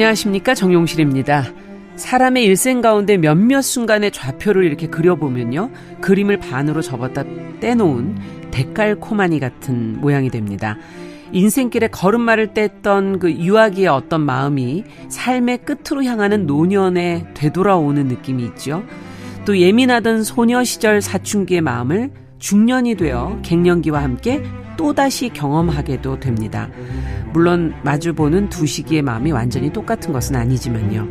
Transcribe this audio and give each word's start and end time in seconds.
안녕하십니까 0.00 0.54
정용실입니다. 0.54 1.44
사람의 1.96 2.44
일생 2.44 2.80
가운데 2.80 3.18
몇몇 3.18 3.60
순간의 3.60 4.12
좌표를 4.12 4.64
이렇게 4.64 4.86
그려보면요. 4.86 5.70
그림을 6.00 6.38
반으로 6.38 6.80
접었다 6.80 7.22
떼놓은 7.60 8.16
데칼코마니 8.50 9.40
같은 9.40 10.00
모양이 10.00 10.30
됩니다. 10.30 10.78
인생길에 11.32 11.88
걸음마를 11.88 12.54
뗐던 12.54 13.18
그 13.18 13.30
유아기의 13.30 13.88
어떤 13.88 14.22
마음이 14.22 14.84
삶의 15.10 15.58
끝으로 15.66 16.02
향하는 16.02 16.46
노년에 16.46 17.26
되돌아오는 17.34 18.06
느낌이 18.06 18.42
있죠. 18.44 18.82
또 19.44 19.58
예민하던 19.58 20.22
소녀 20.24 20.64
시절 20.64 21.02
사춘기의 21.02 21.60
마음을 21.60 22.10
중년이 22.38 22.94
되어 22.94 23.38
갱년기와 23.42 24.02
함께 24.02 24.42
또다시 24.80 25.28
경험하게도 25.28 26.20
됩니다. 26.20 26.70
물론 27.34 27.74
마주보는 27.84 28.48
두 28.48 28.64
시기의 28.64 29.02
마음이 29.02 29.30
완전히 29.30 29.70
똑같은 29.70 30.10
것은 30.10 30.36
아니지만요. 30.36 31.06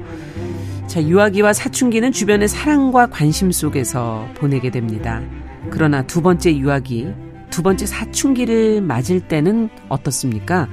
자, 0.88 1.04
유아기와 1.04 1.54
사춘기는 1.54 2.12
주변의 2.12 2.48
사랑과 2.48 3.06
관심 3.06 3.52
속에서 3.52 4.28
보내게 4.34 4.72
됩니다. 4.72 5.22
그러나 5.70 6.02
두 6.02 6.24
번째 6.24 6.58
유아기, 6.58 7.14
두 7.52 7.62
번째 7.62 7.86
사춘기를 7.86 8.82
맞을 8.82 9.20
때는 9.20 9.70
어떻습니까? 9.88 10.68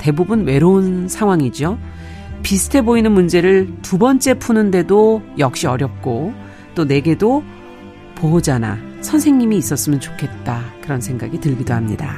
대부분 0.00 0.44
외로운 0.44 1.06
상황이죠. 1.06 1.78
비슷해 2.42 2.82
보이는 2.82 3.12
문제를 3.12 3.72
두 3.82 3.96
번째 3.96 4.34
푸는데도 4.34 5.22
역시 5.38 5.68
어렵고 5.68 6.34
또 6.74 6.84
내게도 6.84 7.44
보호자나 8.16 8.76
선생님이 9.02 9.56
있었으면 9.56 10.00
좋겠다. 10.00 10.73
그런 10.84 11.00
생각이 11.00 11.40
들기도 11.40 11.72
합니다. 11.72 12.14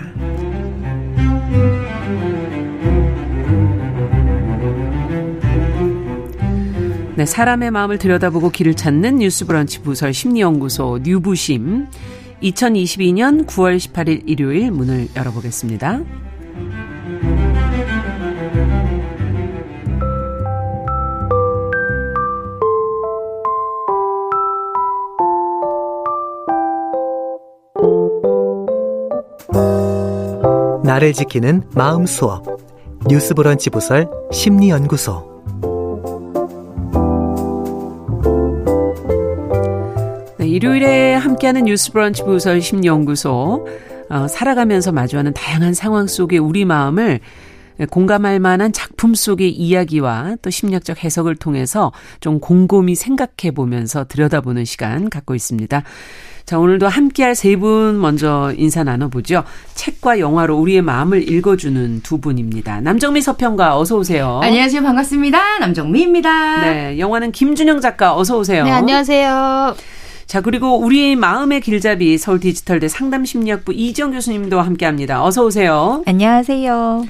네, 7.14 7.24
사람의 7.24 7.70
마음을 7.70 7.96
들여다보고 7.96 8.50
길을 8.50 8.74
찾는 8.74 9.18
뉴스브런치 9.18 9.82
부설 9.82 10.12
심리연구소 10.12 11.00
뉴부심 11.02 11.86
2022년 12.42 13.46
9월 13.46 13.78
18일 13.78 14.24
일요일 14.26 14.72
문을 14.72 15.08
열어보겠습니다. 15.16 16.25
나를 30.96 31.12
지키는 31.12 31.62
마음 31.74 32.06
수업. 32.06 32.42
뉴스 33.06 33.34
브런치 33.34 33.68
부설 33.68 34.08
심리 34.32 34.70
연구소. 34.70 35.42
네, 40.38 40.48
일요일에 40.48 41.14
함께하는 41.14 41.64
뉴스 41.64 41.92
브런치 41.92 42.22
부설 42.24 42.62
심리 42.62 42.88
연구소. 42.88 43.66
어, 44.08 44.28
살아가면서 44.28 44.92
마주하는 44.92 45.34
다양한 45.34 45.74
상황 45.74 46.06
속의 46.06 46.38
우리 46.38 46.64
마음을 46.64 47.20
공감할 47.90 48.40
만한 48.40 48.72
작품 48.72 49.14
속의 49.14 49.50
이야기와 49.50 50.36
또 50.40 50.48
심리학적 50.48 51.04
해석을 51.04 51.36
통해서 51.36 51.92
좀 52.20 52.40
곰곰이 52.40 52.94
생각해 52.94 53.52
보면서 53.54 54.06
들여다보는 54.06 54.64
시간 54.64 55.10
갖고 55.10 55.34
있습니다. 55.34 55.82
자, 56.46 56.60
오늘도 56.60 56.86
함께할 56.86 57.34
세 57.34 57.56
분 57.56 58.00
먼저 58.00 58.52
인사 58.56 58.84
나눠보죠. 58.84 59.42
책과 59.74 60.20
영화로 60.20 60.56
우리의 60.58 60.80
마음을 60.82 61.28
읽어주는 61.28 62.02
두 62.02 62.18
분입니다. 62.18 62.80
남정미 62.82 63.20
서평가 63.20 63.76
어서 63.76 63.96
오세요. 63.96 64.38
안녕하세요. 64.44 64.80
반갑습니다. 64.82 65.58
남정미입니다. 65.58 66.60
네, 66.60 66.98
영화는 67.00 67.32
김준영 67.32 67.80
작가 67.80 68.14
어서 68.16 68.38
오세요. 68.38 68.62
네, 68.62 68.70
안녕하세요. 68.70 69.74
자, 70.26 70.40
그리고 70.40 70.78
우리의 70.78 71.16
마음의 71.16 71.62
길잡이 71.62 72.16
서울 72.18 72.38
디지털대 72.38 72.86
상담심리학부 72.88 73.72
이정 73.72 74.12
교수님도 74.12 74.60
함께 74.60 74.86
합니다. 74.86 75.24
어서 75.24 75.44
오세요. 75.44 76.04
안녕하세요. 76.06 77.06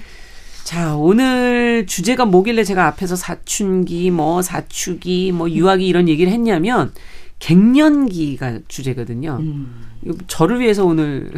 자, 0.64 0.96
오늘 0.96 1.84
주제가 1.86 2.24
뭐길래 2.24 2.64
제가 2.64 2.86
앞에서 2.86 3.16
사춘기, 3.16 4.10
뭐 4.10 4.40
사춘기, 4.40 5.30
뭐 5.32 5.50
유아기 5.50 5.86
이런 5.86 6.08
얘기를 6.08 6.32
했냐면 6.32 6.92
갱년기가 7.38 8.60
주제거든요. 8.66 9.38
음. 9.40 9.86
저를 10.26 10.60
위해서 10.60 10.84
오늘 10.84 11.30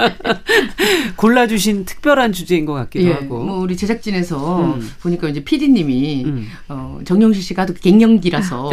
골라주신 1.16 1.84
특별한 1.84 2.32
주제인 2.32 2.66
것 2.66 2.74
같기도 2.74 3.08
예, 3.08 3.12
하고. 3.12 3.42
뭐 3.42 3.58
우리 3.60 3.76
제작진에서 3.76 4.74
음. 4.74 4.90
보니까 5.00 5.28
이제 5.28 5.42
PD님이 5.42 6.24
음. 6.24 6.48
어, 6.68 7.00
정영실 7.04 7.42
씨가 7.42 7.66
또 7.66 7.74
갱년기라서 7.74 8.70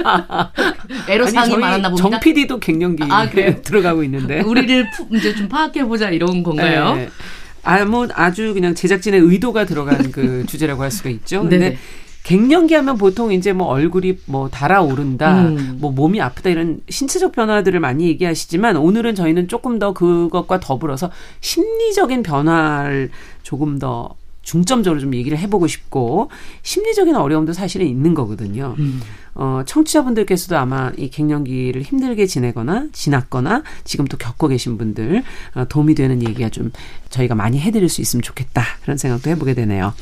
애로사항이 1.08 1.56
많았나 1.56 1.90
봅니다. 1.90 2.10
정 2.10 2.20
PD도 2.20 2.58
갱년기 2.58 3.04
아, 3.08 3.28
들어가고 3.62 4.04
있는데 4.04 4.40
우리를 4.40 4.86
이제 5.12 5.34
좀 5.34 5.48
파악해 5.48 5.84
보자 5.84 6.10
이런 6.10 6.42
건가요? 6.42 6.96
네. 6.96 7.08
아무 7.62 8.06
아주 8.12 8.52
그냥 8.52 8.74
제작진의 8.74 9.20
의도가 9.20 9.64
들어간 9.64 10.10
그 10.12 10.44
주제라고 10.46 10.82
할 10.82 10.90
수가 10.90 11.08
있죠. 11.10 11.40
근데 11.40 11.78
갱년기 12.24 12.74
하면 12.74 12.96
보통 12.96 13.32
이제 13.32 13.52
뭐 13.52 13.66
얼굴이 13.68 14.18
뭐 14.24 14.48
달아오른다, 14.48 15.42
음. 15.42 15.76
뭐 15.78 15.92
몸이 15.92 16.20
아프다 16.20 16.50
이런 16.50 16.80
신체적 16.88 17.32
변화들을 17.32 17.78
많이 17.80 18.06
얘기하시지만 18.08 18.76
오늘은 18.76 19.14
저희는 19.14 19.46
조금 19.48 19.78
더 19.78 19.92
그것과 19.92 20.58
더불어서 20.58 21.10
심리적인 21.40 22.22
변화를 22.22 23.10
조금 23.42 23.78
더 23.78 24.14
중점적으로 24.40 25.00
좀 25.00 25.14
얘기를 25.14 25.36
해보고 25.38 25.66
싶고 25.66 26.30
심리적인 26.62 27.14
어려움도 27.14 27.52
사실은 27.52 27.86
있는 27.86 28.14
거거든요. 28.14 28.74
음. 28.78 29.00
어, 29.34 29.62
청취자분들께서도 29.66 30.56
아마 30.56 30.92
이 30.96 31.10
갱년기를 31.10 31.82
힘들게 31.82 32.24
지내거나 32.24 32.88
지났거나 32.92 33.64
지금 33.84 34.06
또 34.06 34.16
겪고 34.16 34.48
계신 34.48 34.78
분들 34.78 35.22
어, 35.56 35.64
도움이 35.68 35.94
되는 35.94 36.22
얘기가 36.22 36.48
좀 36.48 36.72
저희가 37.10 37.34
많이 37.34 37.60
해드릴 37.60 37.90
수 37.90 38.00
있으면 38.00 38.22
좋겠다 38.22 38.62
그런 38.82 38.96
생각도 38.96 39.28
해보게 39.30 39.52
되네요. 39.54 39.92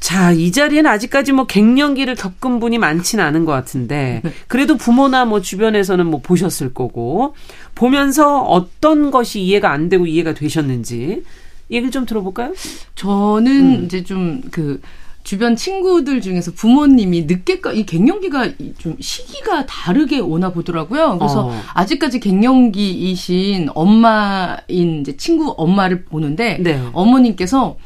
자, 0.00 0.32
이 0.32 0.52
자리에는 0.52 0.90
아직까지 0.90 1.32
뭐 1.32 1.46
갱년기를 1.46 2.14
겪은 2.14 2.60
분이 2.60 2.78
많지는 2.78 3.24
않은 3.24 3.44
것 3.44 3.52
같은데, 3.52 4.22
그래도 4.46 4.76
부모나 4.76 5.24
뭐 5.24 5.40
주변에서는 5.40 6.06
뭐 6.06 6.20
보셨을 6.20 6.74
거고, 6.74 7.34
보면서 7.74 8.42
어떤 8.42 9.10
것이 9.10 9.40
이해가 9.40 9.70
안 9.70 9.88
되고 9.88 10.06
이해가 10.06 10.34
되셨는지, 10.34 11.24
얘기를 11.70 11.90
좀 11.90 12.06
들어볼까요? 12.06 12.54
저는 12.94 13.80
음. 13.80 13.84
이제 13.84 14.04
좀 14.04 14.42
그, 14.50 14.80
주변 15.26 15.56
친구들 15.56 16.20
중에서 16.20 16.52
부모님이 16.52 17.22
늦게까지 17.22 17.80
이 17.80 17.84
갱년기가 17.84 18.52
좀 18.78 18.96
시기가 19.00 19.66
다르게 19.66 20.20
오나 20.20 20.52
보더라고요. 20.52 21.18
그래서 21.18 21.48
어. 21.48 21.60
아직까지 21.74 22.20
갱년기이신 22.20 23.70
엄마인 23.74 25.00
이제 25.00 25.16
친구 25.16 25.52
엄마를 25.56 26.04
보는데 26.04 26.58
네. 26.60 26.80
어머님께서 26.92 27.76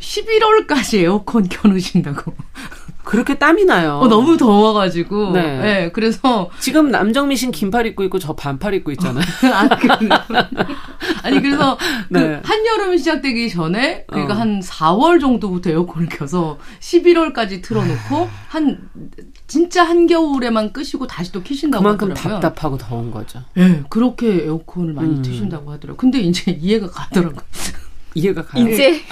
11월까지 0.00 0.98
에어컨 1.00 1.48
켜놓으신다고. 1.48 2.34
그렇게 3.06 3.38
땀이 3.38 3.66
나요. 3.66 4.00
어, 4.02 4.08
너무 4.08 4.36
더워가지고. 4.36 5.30
네. 5.30 5.58
네. 5.58 5.92
그래서. 5.92 6.50
지금 6.58 6.90
남정미 6.90 7.36
씨는 7.36 7.52
긴팔 7.52 7.86
입고 7.86 8.02
있고 8.04 8.18
저 8.18 8.34
반팔 8.34 8.74
입고 8.74 8.90
있잖아요. 8.92 9.24
아, 9.54 9.68
그, 9.68 9.88
아니, 11.22 11.40
그래서 11.40 11.78
그 11.78 11.84
네. 12.18 12.40
그 12.42 12.48
한여름 12.48 12.98
시작되기 12.98 13.48
전에, 13.48 14.06
그러니까 14.08 14.34
어. 14.34 14.38
한 14.38 14.58
4월 14.60 15.20
정도부터 15.20 15.70
에어컨을 15.70 16.08
켜서 16.08 16.58
11월까지 16.80 17.62
틀어놓고, 17.62 18.28
한, 18.48 18.88
진짜 19.46 19.84
한겨울에만 19.84 20.72
끄시고 20.72 21.06
다시 21.06 21.30
또 21.30 21.44
키신다고 21.44 21.84
그만큼 21.84 22.10
하더라고요. 22.10 22.40
답답하고 22.40 22.76
더운 22.76 23.12
거죠. 23.12 23.40
예, 23.56 23.68
네, 23.68 23.82
그렇게 23.88 24.44
에어컨을 24.46 24.94
많이 24.94 25.10
음. 25.10 25.22
트신다고 25.22 25.70
하더라고요. 25.70 25.96
근데 25.96 26.18
이제 26.18 26.50
이해가 26.50 26.88
가더라고요. 26.90 27.40
이해가 28.16 28.42
가요. 28.46 28.66
이제 28.66 29.02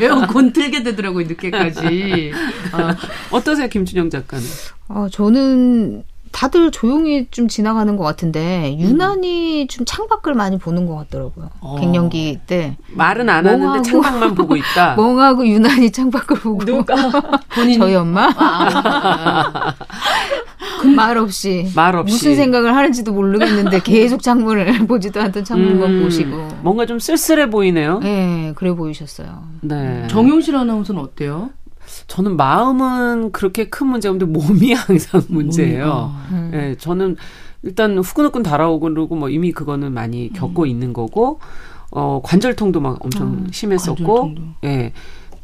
에어컨 0.00 0.52
틀게 0.52 0.82
되더라고요 0.82 1.26
늦게까지. 1.26 2.32
아, 2.72 2.94
어떠세요 3.30 3.68
김준영 3.68 4.10
작가는? 4.10 4.44
아 4.88 5.08
저는 5.10 6.04
다들 6.32 6.70
조용히 6.70 7.26
좀 7.30 7.46
지나가는 7.48 7.94
것 7.96 8.04
같은데 8.04 8.76
유난히 8.78 9.62
음. 9.62 9.68
좀 9.68 9.84
창밖을 9.84 10.34
많이 10.34 10.58
보는 10.58 10.86
것 10.86 10.96
같더라고요. 10.96 11.50
어. 11.60 11.78
갱년기 11.78 12.40
때 12.46 12.76
말은 12.88 13.28
안 13.28 13.44
멍하고, 13.44 13.68
하는데 13.70 13.90
창밖만 13.90 14.34
보고 14.34 14.56
있다. 14.56 14.96
멍하고 14.96 15.46
유난히 15.46 15.90
창밖을 15.90 16.40
보고 16.40 16.64
누가 16.64 16.94
본인 17.54 17.78
저희 17.80 17.94
엄마 17.94 18.32
아. 18.36 19.74
말 20.88 21.18
없이 21.18 21.70
말 21.74 21.96
없이 21.96 22.12
무슨 22.12 22.36
생각을 22.36 22.74
하는지도 22.74 23.12
모르겠는데 23.12 23.80
계속 23.84 24.22
창문을 24.22 24.86
보지도 24.86 25.20
않던 25.20 25.44
창문만 25.44 25.90
음. 25.90 26.02
보시고 26.02 26.48
뭔가 26.62 26.86
좀 26.86 26.98
쓸쓸해 26.98 27.50
보이네요. 27.50 28.00
네, 28.00 28.52
그래 28.56 28.72
보이셨어요. 28.74 29.44
네. 29.62 30.06
정용실 30.08 30.56
아나운서는 30.56 31.00
어때요? 31.00 31.50
저는 32.06 32.36
마음은 32.36 33.32
그렇게 33.32 33.68
큰 33.68 33.88
문제가 33.88 34.12
없는데 34.12 34.32
몸이 34.32 34.72
항상 34.74 35.22
문제예요. 35.28 36.12
음. 36.30 36.48
네, 36.52 36.76
저는 36.76 37.16
일단 37.62 37.98
후끈후끈 37.98 38.42
달아오고 38.42 38.88
그러고 38.88 39.14
뭐 39.14 39.28
이미 39.28 39.52
그거는 39.52 39.92
많이 39.92 40.32
겪고 40.32 40.62
음. 40.62 40.66
있는 40.66 40.92
거고 40.92 41.40
어 41.90 42.20
관절통도 42.24 42.80
막 42.80 43.04
엄청 43.04 43.44
아, 43.44 43.48
심했었고 43.52 44.34
예. 44.64 44.92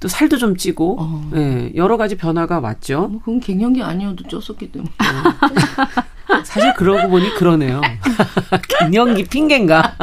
또 0.00 0.08
살도 0.08 0.36
좀 0.38 0.56
찌고 0.56 0.96
어. 1.00 1.30
예, 1.34 1.72
여러 1.74 1.96
가지 1.96 2.16
변화가 2.16 2.60
왔죠. 2.60 3.08
뭐 3.08 3.20
그건 3.20 3.40
갱년기 3.40 3.82
아니어도 3.82 4.24
쪘었기 4.24 4.72
때문에. 4.72 4.90
사실 6.44 6.72
그러고 6.74 7.08
보니 7.08 7.34
그러네요. 7.34 7.80
갱년기 8.80 9.24
핑계인가? 9.24 9.96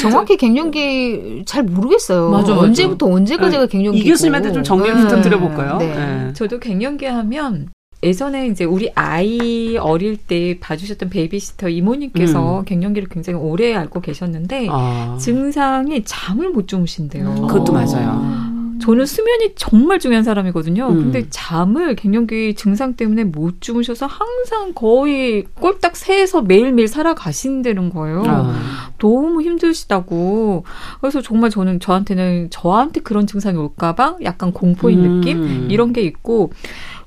정확히 0.00 0.36
갱년기 0.36 1.42
잘 1.46 1.64
모르겠어요. 1.64 2.30
맞아, 2.30 2.56
언제부터 2.56 3.06
언제까지가 3.06 3.66
네. 3.66 3.68
갱년기? 3.68 3.98
이 3.98 4.04
교수님한테 4.08 4.52
좀 4.52 4.62
정리를 4.62 4.96
네. 4.96 5.02
부탁드려볼까요? 5.02 5.78
네. 5.78 5.94
네. 5.94 6.32
저도 6.32 6.58
갱년기 6.58 7.06
하면 7.06 7.68
예전에 8.02 8.48
이제 8.48 8.64
우리 8.64 8.90
아이 8.94 9.76
어릴 9.76 10.16
때 10.16 10.58
봐주셨던 10.58 11.10
베이비시터 11.10 11.68
이모님께서 11.68 12.60
음. 12.60 12.64
갱년기를 12.64 13.08
굉장히 13.08 13.38
오래 13.38 13.74
앓고 13.74 14.00
계셨는데 14.00 14.68
아. 14.70 15.18
증상이 15.20 16.02
잠을 16.04 16.50
못 16.50 16.66
주무신대요. 16.66 17.28
음. 17.28 17.46
그것도 17.46 17.72
맞아요. 17.72 18.60
저는 18.80 19.04
수면이 19.04 19.52
정말 19.56 19.98
중요한 19.98 20.24
사람이거든요. 20.24 20.88
음. 20.88 20.96
근데 20.96 21.26
잠을 21.28 21.94
갱년기 21.94 22.54
증상 22.54 22.94
때문에 22.94 23.24
못 23.24 23.60
주무셔서 23.60 24.06
항상 24.06 24.72
거의 24.74 25.44
꼴딱 25.60 25.96
새에서 25.96 26.40
매일매일 26.40 26.88
살아가신다는 26.88 27.90
거예요. 27.90 28.22
아. 28.26 28.90
너무 28.98 29.42
힘드시다고. 29.42 30.64
그래서 31.00 31.20
정말 31.20 31.50
저는 31.50 31.80
저한테는 31.80 32.48
저한테 32.50 33.00
그런 33.02 33.26
증상이 33.26 33.58
올까봐 33.58 34.16
약간 34.24 34.52
공포인 34.52 35.04
음. 35.04 35.20
느낌? 35.20 35.70
이런 35.70 35.92
게 35.92 36.00
있고 36.00 36.50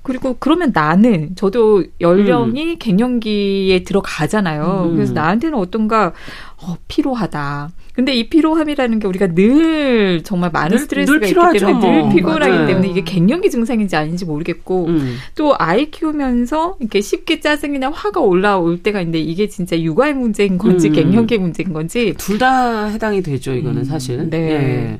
그리고 0.04 0.36
그러면 0.38 0.72
나는 0.74 1.32
저도 1.36 1.84
연령이 2.02 2.74
음. 2.74 2.76
갱년기에 2.78 3.84
들어가잖아요. 3.84 4.90
음. 4.90 4.96
그래서 4.96 5.14
나한테는 5.14 5.58
어떤가 5.58 6.14
어, 6.62 6.76
피로하다. 6.88 7.72
근데 7.94 8.14
이 8.16 8.28
피로함이라는 8.28 9.00
게 9.00 9.08
우리가 9.08 9.28
늘 9.36 10.22
정말 10.24 10.50
많은 10.52 10.72
늘, 10.72 10.80
스트레스가 10.80 11.20
늘 11.20 11.28
있기 11.56 11.60
때문에 11.66 11.80
늘 11.92 12.00
뭐. 12.02 12.10
피곤하기 12.14 12.52
맞아요. 12.52 12.68
때문에 12.68 12.88
이게 12.90 13.04
갱년기 13.04 13.50
증상인지 13.52 13.96
아닌지 13.96 14.26
모르겠고 14.26 14.88
음. 14.88 15.18
또 15.36 15.56
아이 15.60 15.92
키우면서 15.92 16.78
이렇게 16.80 17.02
쉽게 17.02 17.40
짜증이나 17.40 17.92
화가 17.92 18.20
올라올 18.20 18.82
때가 18.82 19.00
있는데 19.02 19.20
이게 19.20 19.48
진짜 19.48 19.80
육아의 19.80 20.16
문제인 20.16 20.58
건지 20.58 20.88
음. 20.90 20.94
갱년기 20.94 21.38
문제인 21.38 21.72
건지 21.72 22.14
둘 22.18 22.40
다 22.40 22.86
해당이 22.88 23.22
되죠. 23.22 23.54
이거는 23.54 23.82
음. 23.82 23.84
사실. 23.86 24.28
네. 24.30 24.38
예. 24.38 25.00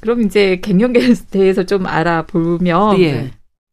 그럼 0.00 0.22
이제 0.22 0.58
갱년기에 0.62 1.02
대해서 1.30 1.64
좀 1.64 1.86
알아보면 1.86 2.98
예. 3.00 3.30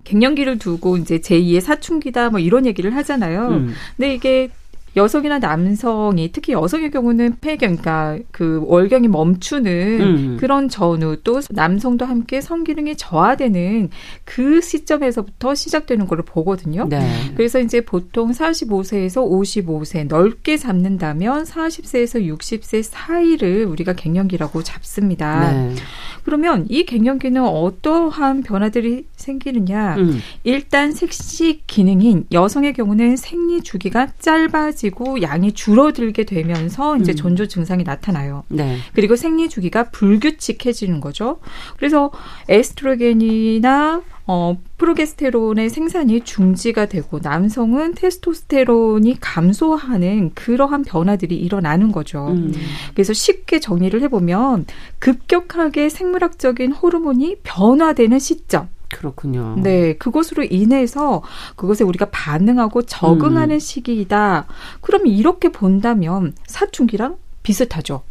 갱년기를 0.07 0.57
두고 0.57 0.97
이제 0.97 1.17
제2의 1.19 1.59
사춘기다 1.59 2.29
뭐 2.29 2.39
이런 2.39 2.65
얘기를 2.65 2.95
하잖아요. 2.95 3.47
음. 3.49 3.73
근데 3.97 4.13
이게 4.13 4.49
여성이나 4.97 5.37
남성이 5.37 6.31
특히 6.31 6.53
여성의 6.53 6.89
경우는 6.89 7.37
폐경, 7.39 7.77
그러니까 7.77 8.17
그 8.31 8.61
월경이 8.65 9.07
멈추는 9.07 10.01
음. 10.01 10.37
그런 10.39 10.69
전후 10.69 11.17
또 11.23 11.39
남성도 11.51 12.05
함께 12.05 12.41
성기능이 12.41 12.97
저하되는 12.97 13.89
그 14.25 14.59
시점에서부터 14.59 15.53
시작되는 15.53 16.07
걸로 16.07 16.23
보거든요. 16.23 16.87
네. 16.89 17.07
그래서 17.35 17.59
이제 17.59 17.81
보통 17.81 18.31
45세에서 18.31 19.29
55세 19.29 20.07
넓게 20.07 20.57
잡는다면 20.57 21.43
40세에서 21.43 22.25
60세 22.35 22.81
사이를 22.81 23.65
우리가 23.65 23.93
갱년기라고 23.93 24.63
잡습니다. 24.63 25.51
네. 25.51 25.75
그러면 26.23 26.65
이 26.69 26.83
갱년기는 26.85 27.41
어떠한 27.41 28.43
변화들이 28.43 29.05
생기느냐? 29.15 29.95
음. 29.95 30.19
일단 30.43 30.91
색시 30.91 31.61
기능인 31.67 32.25
여성의 32.33 32.73
경우는 32.73 33.15
생리 33.15 33.61
주기가 33.61 34.07
짧아지 34.19 34.86
고 34.89 35.21
양이 35.21 35.51
줄어들게 35.51 36.23
되면서 36.23 36.97
이제 36.97 37.13
음. 37.13 37.15
전조 37.15 37.47
증상이 37.47 37.83
나타나요. 37.83 38.43
네. 38.47 38.77
그리고 38.93 39.15
생리 39.15 39.49
주기가 39.49 39.89
불규칙해지는 39.89 41.01
거죠. 41.01 41.39
그래서 41.77 42.11
에스트로겐이나 42.49 44.01
어, 44.29 44.57
프로게스테론의 44.77 45.69
생산이 45.69 46.21
중지가 46.21 46.87
되고 46.87 47.19
남성은 47.23 47.93
테스토스테론이 47.95 49.19
감소하는 49.21 50.31
그러한 50.35 50.83
변화들이 50.83 51.35
일어나는 51.35 51.93
거죠. 51.93 52.27
음. 52.27 52.53
그래서 52.93 53.13
쉽게 53.13 53.61
정리를 53.61 53.99
해보면 54.01 54.65
급격하게 54.99 55.87
생물학적인 55.87 56.73
호르몬이 56.73 57.37
변화되는 57.43 58.19
시점. 58.19 58.67
그렇군요. 58.89 59.55
네, 59.57 59.95
그것으로 59.97 60.43
인해서 60.43 61.21
그것에 61.55 61.83
우리가 61.83 62.07
반응하고 62.11 62.83
적응하는 62.83 63.55
음. 63.55 63.59
시기이다. 63.59 64.45
그럼 64.81 65.07
이렇게 65.07 65.49
본다면 65.49 66.33
사춘기랑 66.45 67.17
비슷하죠. 67.43 68.01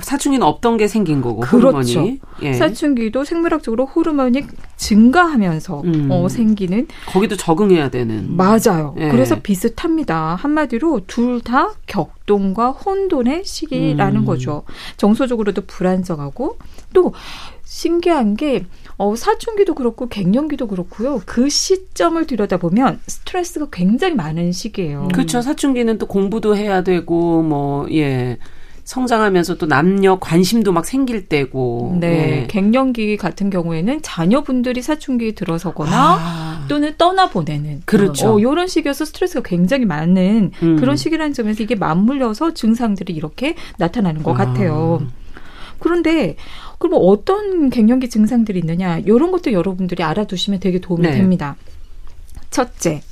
사춘기는 0.00 0.46
없던 0.46 0.76
게 0.76 0.86
생긴 0.86 1.20
거고 1.20 1.40
그렇죠. 1.40 1.66
호르몬이 1.98 2.20
예. 2.42 2.52
사춘기도 2.54 3.24
생물학적으로 3.24 3.86
호르몬이 3.86 4.44
증가하면서 4.76 5.82
음. 5.82 6.08
어, 6.10 6.28
생기는 6.28 6.86
거기도 7.06 7.36
적응해야 7.36 7.90
되는 7.90 8.34
맞아요. 8.36 8.94
예. 8.98 9.08
그래서 9.08 9.40
비슷합니다. 9.40 10.36
한마디로 10.36 11.00
둘 11.06 11.40
다 11.42 11.72
격동과 11.86 12.70
혼돈의 12.70 13.44
시기라는 13.44 14.20
음. 14.20 14.24
거죠. 14.24 14.62
정서적으로도 14.96 15.62
불안정하고 15.66 16.56
또 16.92 17.12
신기한 17.70 18.34
게 18.34 18.64
어, 18.96 19.14
사춘기도 19.14 19.76
그렇고 19.76 20.08
갱년기도 20.08 20.66
그렇고요. 20.66 21.22
그 21.24 21.48
시점을 21.48 22.26
들여다보면 22.26 22.98
스트레스가 23.06 23.68
굉장히 23.70 24.16
많은 24.16 24.50
시기예요. 24.50 25.06
그렇죠. 25.14 25.40
사춘기는 25.40 25.96
또 25.96 26.06
공부도 26.06 26.56
해야 26.56 26.82
되고 26.82 27.42
뭐 27.42 27.86
예. 27.92 28.38
성장하면서 28.82 29.58
또 29.58 29.66
남녀 29.66 30.18
관심도 30.18 30.72
막 30.72 30.84
생길 30.84 31.28
때고. 31.28 31.96
네. 32.00 32.08
네. 32.08 32.46
갱년기 32.48 33.16
같은 33.18 33.50
경우에는 33.50 34.02
자녀분들이 34.02 34.82
사춘기에 34.82 35.32
들어서거나 35.36 36.16
아. 36.18 36.66
또는 36.66 36.94
떠나보내는. 36.98 37.82
그렇죠. 37.84 38.34
어, 38.34 38.40
이런 38.40 38.66
시기여서 38.66 39.04
스트레스가 39.04 39.42
굉장히 39.48 39.84
많은 39.84 40.50
음. 40.60 40.76
그런 40.76 40.96
시기라는 40.96 41.34
점에서 41.34 41.62
이게 41.62 41.76
맞물려서 41.76 42.52
증상들이 42.54 43.12
이렇게 43.12 43.54
나타나는 43.78 44.24
것 44.24 44.32
아. 44.32 44.44
같아요. 44.44 45.00
그런데 45.78 46.36
그럼 46.80 46.98
어떤 47.04 47.68
갱년기 47.68 48.08
증상들이 48.08 48.58
있느냐? 48.60 48.98
이런 49.00 49.30
것도 49.32 49.52
여러분들이 49.52 50.02
알아두시면 50.02 50.60
되게 50.60 50.80
도움이 50.80 51.02
네. 51.02 51.12
됩니다. 51.12 51.56
첫째, 52.48 53.02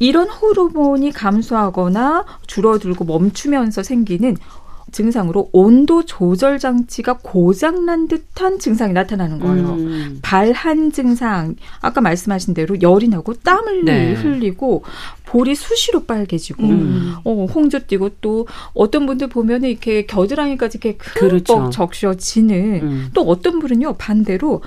이런 0.00 0.28
호르몬이 0.28 1.12
감소하거나 1.12 2.24
줄어들고 2.48 3.04
멈추면서 3.04 3.84
생기는 3.84 4.36
증상으로 4.94 5.50
온도 5.52 6.04
조절 6.04 6.58
장치가 6.58 7.18
고장난 7.20 8.08
듯한 8.08 8.58
증상이 8.60 8.92
나타나는 8.92 9.40
거예요. 9.40 9.74
음. 9.74 10.18
발한 10.22 10.92
증상, 10.92 11.56
아까 11.80 12.00
말씀하신 12.00 12.54
대로 12.54 12.80
열이 12.80 13.08
나고 13.08 13.34
땀을 13.34 13.84
네. 13.84 14.14
흘리고 14.14 14.84
볼이 15.26 15.56
수시로 15.56 16.04
빨개지고 16.04 16.62
음. 16.62 17.14
어, 17.24 17.46
홍조 17.46 17.80
띄고 17.88 18.10
또 18.20 18.46
어떤 18.72 19.04
분들 19.06 19.28
보면은 19.28 19.68
이렇게 19.68 20.06
겨드랑이까지 20.06 20.78
이렇게 20.80 20.96
흠뻑 21.00 21.18
그렇죠. 21.18 21.70
적셔지는 21.70 22.80
음. 22.82 23.10
또 23.14 23.22
어떤 23.22 23.58
분은요 23.58 23.94
반대로 23.94 24.62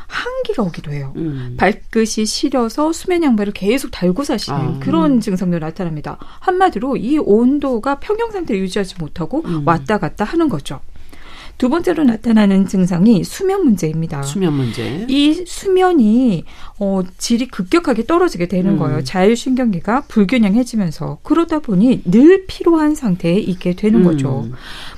한기가 0.47 0.63
오기도 0.63 0.91
해요. 0.91 1.13
음. 1.15 1.55
발끝이 1.57 2.25
시려서 2.25 2.93
수면 2.93 3.23
양말을 3.23 3.53
계속 3.53 3.91
달고 3.91 4.23
사시는 4.23 4.59
아. 4.59 4.79
그런 4.79 5.19
증상도 5.19 5.59
나타납니다. 5.59 6.17
한마디로 6.39 6.97
이 6.97 7.17
온도가 7.17 7.99
평형 7.99 8.31
상태를 8.31 8.61
유지하지 8.61 8.95
못하고 8.99 9.43
음. 9.45 9.67
왔다 9.67 9.97
갔다 9.97 10.23
하는 10.23 10.49
거죠. 10.49 10.79
두 11.57 11.69
번째로 11.69 12.03
나타나는 12.03 12.67
증상이 12.67 13.23
수면 13.23 13.63
문제입니다. 13.63 14.21
수면 14.21 14.53
문제. 14.53 15.05
이 15.09 15.33
수면이 15.45 16.43
어, 16.79 17.01
질이 17.17 17.47
급격하게 17.47 18.05
떨어지게 18.05 18.47
되는 18.47 18.73
음. 18.73 18.77
거예요. 18.79 19.03
자율신경계가 19.03 20.01
불균형해지면서 20.07 21.17
그러다 21.23 21.59
보니 21.59 22.03
늘 22.05 22.45
피로한 22.45 22.93
상태에 22.93 23.39
있게 23.39 23.73
되는 23.75 24.01
음. 24.01 24.03
거죠. 24.03 24.47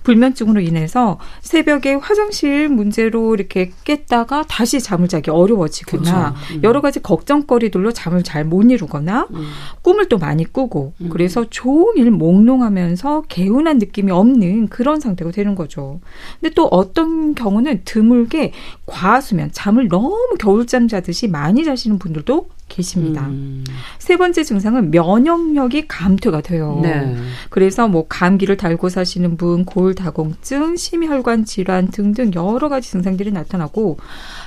불면증으로 0.03 0.59
인해서 0.59 1.17
새벽에 1.41 1.93
화장실 1.93 2.67
문제로 2.67 3.33
이렇게 3.35 3.71
깼다가 3.85 4.43
다시 4.49 4.81
잠을 4.81 5.07
자기 5.07 5.31
어려워지거나 5.31 6.35
음. 6.55 6.63
여러 6.63 6.81
가지 6.81 7.01
걱정거리들로 7.01 7.93
잠을 7.93 8.23
잘 8.23 8.39
못 8.49 8.63
이루거나 8.63 9.27
음. 9.31 9.47
꿈을 9.83 10.09
또 10.09 10.17
많이 10.17 10.43
꾸고 10.43 10.93
음. 11.01 11.09
그래서 11.09 11.45
종일 11.49 12.09
몽롱하면서 12.09 13.23
개운한 13.29 13.77
느낌이 13.77 14.11
없는 14.11 14.67
그런 14.69 14.99
상태가 14.99 15.31
되는 15.31 15.55
거죠. 15.55 15.99
근데 16.39 16.48
또 16.49 16.65
어떤 16.65 17.35
경우는 17.35 17.81
드물게 17.85 18.53
과수면 18.85 19.51
잠을 19.51 19.87
너무 19.87 20.35
겨울잠 20.39 20.87
자듯이 20.87 21.27
많이 21.27 21.63
자시는 21.63 21.99
분들도 21.99 22.49
계십니다. 22.69 23.27
음. 23.27 23.65
세 23.97 24.15
번째 24.15 24.43
증상은 24.43 24.91
면역력이 24.91 25.87
감퇴가 25.87 26.41
돼요. 26.41 26.79
네. 26.81 27.15
그래서 27.49 27.87
뭐 27.87 28.05
감기를 28.07 28.55
달고 28.55 28.87
사시는 28.89 29.35
분, 29.35 29.65
골다공증, 29.65 30.77
심혈관 30.77 31.45
질환 31.45 31.89
등등 31.89 32.31
여러 32.35 32.69
가지 32.69 32.89
증상들이 32.91 33.31
나타나고 33.31 33.97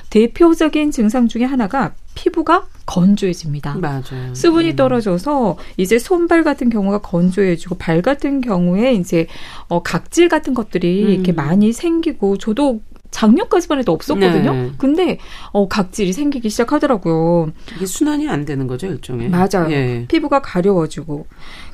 대표적인 0.09 0.91
증상 0.91 1.27
중에 1.27 1.43
하나가 1.43 1.93
피부가 2.15 2.67
건조해집니다. 2.85 3.75
맞아요. 3.75 4.33
수분이 4.33 4.71
음. 4.71 4.75
떨어져서 4.75 5.57
이제 5.77 5.99
손발 5.99 6.43
같은 6.43 6.69
경우가 6.69 6.99
건조해지고 6.99 7.75
발 7.75 8.01
같은 8.01 8.41
경우에 8.41 8.93
이제 8.93 9.27
어 9.67 9.81
각질 9.81 10.29
같은 10.29 10.53
것들이 10.53 11.05
음. 11.05 11.09
이렇게 11.09 11.31
많이 11.31 11.73
생기고 11.73 12.37
저도 12.37 12.81
작년까지만 13.13 13.79
해도 13.79 13.93
없었거든요. 13.93 14.53
네. 14.53 14.71
근데 14.77 15.19
어 15.51 15.67
각질이 15.67 16.11
생기기 16.11 16.49
시작하더라고요. 16.49 17.51
이게 17.75 17.85
순환이 17.85 18.27
안 18.27 18.43
되는 18.43 18.67
거죠, 18.67 18.87
일종의. 18.87 19.29
맞아요. 19.29 19.71
예. 19.71 20.05
피부가 20.09 20.41
가려워지고 20.41 21.27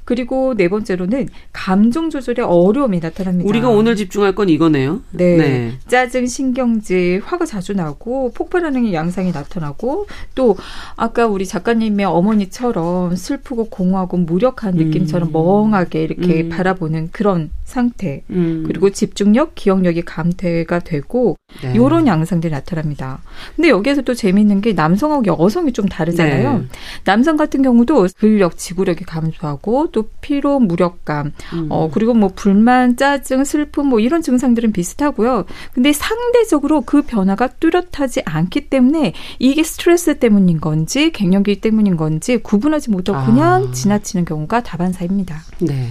그리고 0.09 0.55
네 0.57 0.69
번째로는 0.69 1.27
감정 1.53 2.09
조절에 2.09 2.41
어려움이 2.41 2.99
나타납니다. 2.99 3.47
우리가 3.47 3.69
오늘 3.69 3.95
집중할 3.95 4.33
건 4.33 4.49
이거네요. 4.49 5.01
네. 5.11 5.37
네. 5.37 5.73
짜증, 5.87 6.25
신경질, 6.25 7.21
화가 7.23 7.45
자주 7.45 7.73
나고 7.73 8.31
폭발하는 8.31 8.91
양상이 8.91 9.31
나타나고 9.31 10.07
또 10.33 10.57
아까 10.95 11.27
우리 11.27 11.45
작가님의 11.45 12.07
어머니처럼 12.07 13.15
슬프고 13.15 13.65
공허하고 13.69 14.17
무력한 14.17 14.73
느낌처럼 14.77 15.29
음. 15.29 15.31
멍하게 15.31 16.05
이렇게 16.05 16.41
음. 16.41 16.49
바라보는 16.49 17.09
그런 17.11 17.51
상태. 17.63 18.23
음. 18.31 18.63
그리고 18.65 18.89
집중력, 18.89 19.53
기억력이 19.53 20.01
감퇴가 20.01 20.79
되고 20.79 21.37
네. 21.61 21.75
요런 21.75 22.07
양상들이 22.07 22.51
나타납니다. 22.51 23.21
근데 23.55 23.69
여기에서 23.69 24.01
또 24.01 24.15
재미있는 24.15 24.61
게 24.61 24.73
남성하고 24.73 25.25
여성이 25.27 25.71
좀 25.71 25.87
다르잖아요. 25.87 26.57
네. 26.57 26.65
남성 27.03 27.37
같은 27.37 27.61
경우도 27.61 28.07
근력, 28.17 28.57
지구력이 28.57 29.03
감소하고 29.03 29.89
또 29.91 29.98
피로, 30.21 30.59
무력감, 30.59 31.31
음. 31.53 31.67
어 31.69 31.89
그리고 31.91 32.13
뭐 32.13 32.29
불만, 32.33 32.95
짜증, 32.95 33.43
슬픔 33.43 33.87
뭐 33.87 33.99
이런 33.99 34.21
증상들은 34.21 34.71
비슷하고요. 34.71 35.45
근데 35.73 35.93
상대적으로 35.93 36.81
그 36.81 37.01
변화가 37.01 37.47
뚜렷하지 37.59 38.21
않기 38.25 38.69
때문에 38.69 39.13
이게 39.39 39.63
스트레스 39.63 40.19
때문인 40.19 40.59
건지 40.59 41.11
갱년기 41.11 41.61
때문인 41.61 41.97
건지 41.97 42.37
구분하지 42.37 42.91
못하고 42.91 43.25
그냥 43.25 43.67
아. 43.69 43.71
지나치는 43.71 44.25
경우가 44.25 44.63
다반사입니다. 44.63 45.41
네. 45.59 45.89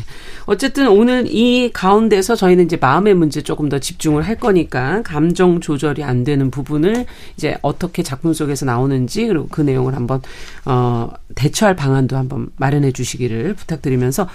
어쨌든 0.48 0.88
오늘 0.88 1.26
이 1.28 1.70
가운데서 1.74 2.34
저희는 2.34 2.64
이제 2.64 2.78
마음의 2.78 3.12
문제 3.12 3.42
조금 3.42 3.68
더 3.68 3.78
집중을 3.78 4.22
할 4.22 4.36
거니까 4.36 5.02
감정 5.02 5.60
조절이 5.60 6.02
안 6.02 6.24
되는 6.24 6.50
부분을 6.50 7.04
이제 7.36 7.58
어떻게 7.60 8.02
작품 8.02 8.32
속에서 8.32 8.64
나오는지 8.64 9.26
그리고 9.26 9.46
그 9.50 9.60
내용을 9.60 9.94
한번 9.94 10.22
어 10.64 11.10
대처할 11.34 11.76
방안도 11.76 12.16
한번 12.16 12.48
마련해 12.56 12.92
주시기를 12.92 13.56
부탁드리면서 13.56 14.26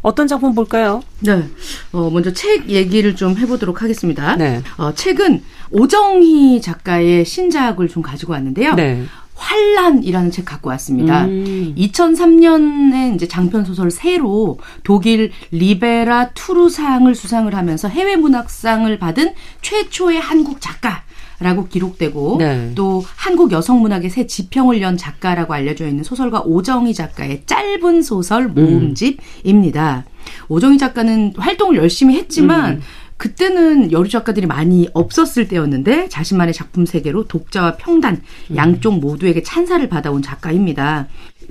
어떤 0.00 0.26
작품 0.26 0.54
볼까요? 0.54 1.02
네. 1.20 1.44
어, 1.92 2.08
먼저 2.08 2.32
책 2.32 2.70
얘기를 2.70 3.14
좀 3.14 3.36
해보도록 3.36 3.82
하겠습니다. 3.82 4.36
네. 4.36 4.62
어, 4.78 4.94
책은 4.94 5.42
오정희 5.70 6.62
작가의 6.62 7.26
신작을 7.26 7.88
좀 7.88 8.02
가지고 8.02 8.32
왔는데요. 8.32 8.74
네. 8.74 9.04
환란이라는 9.38 10.30
책 10.30 10.44
갖고 10.44 10.68
왔습니다. 10.70 11.24
음. 11.24 11.74
2003년에 11.76 13.14
이제 13.14 13.26
장편 13.28 13.64
소설 13.64 13.90
새로 13.90 14.58
독일 14.82 15.30
리베라 15.52 16.30
투르상을 16.30 17.12
수상을 17.14 17.54
하면서 17.54 17.88
해외 17.88 18.16
문학상을 18.16 18.98
받은 18.98 19.32
최초의 19.62 20.20
한국 20.20 20.60
작가. 20.60 21.02
라고 21.40 21.68
기록되고 21.68 22.38
네. 22.40 22.72
또 22.74 23.04
한국 23.14 23.52
여성 23.52 23.80
문학의 23.80 24.10
새 24.10 24.26
지평을 24.26 24.82
연 24.82 24.96
작가라고 24.96 25.54
알려져 25.54 25.86
있는 25.86 26.02
소설가 26.02 26.40
오정희 26.40 26.94
작가의 26.94 27.42
짧은 27.46 28.02
소설 28.02 28.48
모음집입니다. 28.48 30.04
음. 30.04 30.12
오정희 30.48 30.78
작가는 30.78 31.34
활동을 31.36 31.76
열심히 31.76 32.16
했지만 32.16 32.72
음. 32.72 32.82
그때는 33.18 33.90
여류 33.92 34.08
작가들이 34.08 34.46
많이 34.46 34.88
없었을 34.94 35.48
때였는데 35.48 36.08
자신만의 36.08 36.54
작품 36.54 36.86
세계로 36.86 37.26
독자와 37.26 37.76
평단 37.76 38.22
음. 38.50 38.56
양쪽 38.56 39.00
모두에게 39.00 39.42
찬사를 39.42 39.86
받아온 39.88 40.22
작가입니다. 40.22 41.08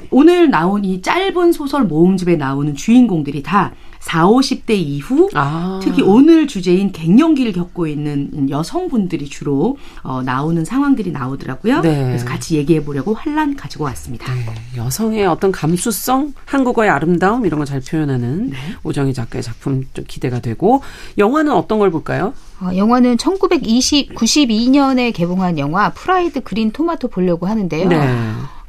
오늘 0.10 0.50
나온 0.50 0.86
이 0.86 1.02
짧은 1.02 1.52
소설 1.52 1.84
모음집에 1.84 2.38
나오는 2.38 2.74
주인공들이 2.74 3.44
다 3.44 3.74
4, 4.08 4.26
50대 4.26 4.70
이후 4.72 5.30
아. 5.34 5.82
특히 5.84 6.02
오늘 6.02 6.48
주제인 6.48 6.94
갱년기를 6.94 7.52
겪고 7.52 7.88
있는 7.88 8.50
여성분들이 8.50 9.26
주로 9.28 9.78
어, 10.02 10.22
나오는 10.24 10.64
상황들이 10.64 11.12
나오더라고요. 11.12 11.82
네. 11.82 12.06
그래서 12.06 12.26
같이 12.26 12.56
얘기해 12.56 12.86
보려고 12.86 13.14
환란 13.14 13.58
가지고 13.58 13.84
왔습니다. 13.84 14.34
네. 14.34 14.46
여성의 14.78 15.26
어떤 15.26 15.52
감수성, 15.52 16.34
한국어의 16.46 16.90
아름다움 16.90 17.46
이런 17.46 17.60
걸 17.60 17.68
잘 17.68 17.82
표현하는 17.82 18.52
네. 18.52 18.56
오정희 18.84 19.14
작가의 19.14 19.44
작품 19.44 19.84
좀 19.94 20.06
기대가 20.08 20.40
되고 20.40 20.82
영화는 21.18 21.52
어떤 21.52 21.80
걸 21.80 21.92
볼까요? 21.92 22.34
어, 22.62 22.70
영화는 22.74 23.18
1920 23.18 24.16
92년에 24.16 25.14
개봉한 25.14 25.60
영화 25.60 25.90
Fried 25.92 26.44
Green 26.44 26.72
토마토 26.72 27.10
보려고 27.10 27.46
하는데요. 27.46 27.90
네. 27.90 27.98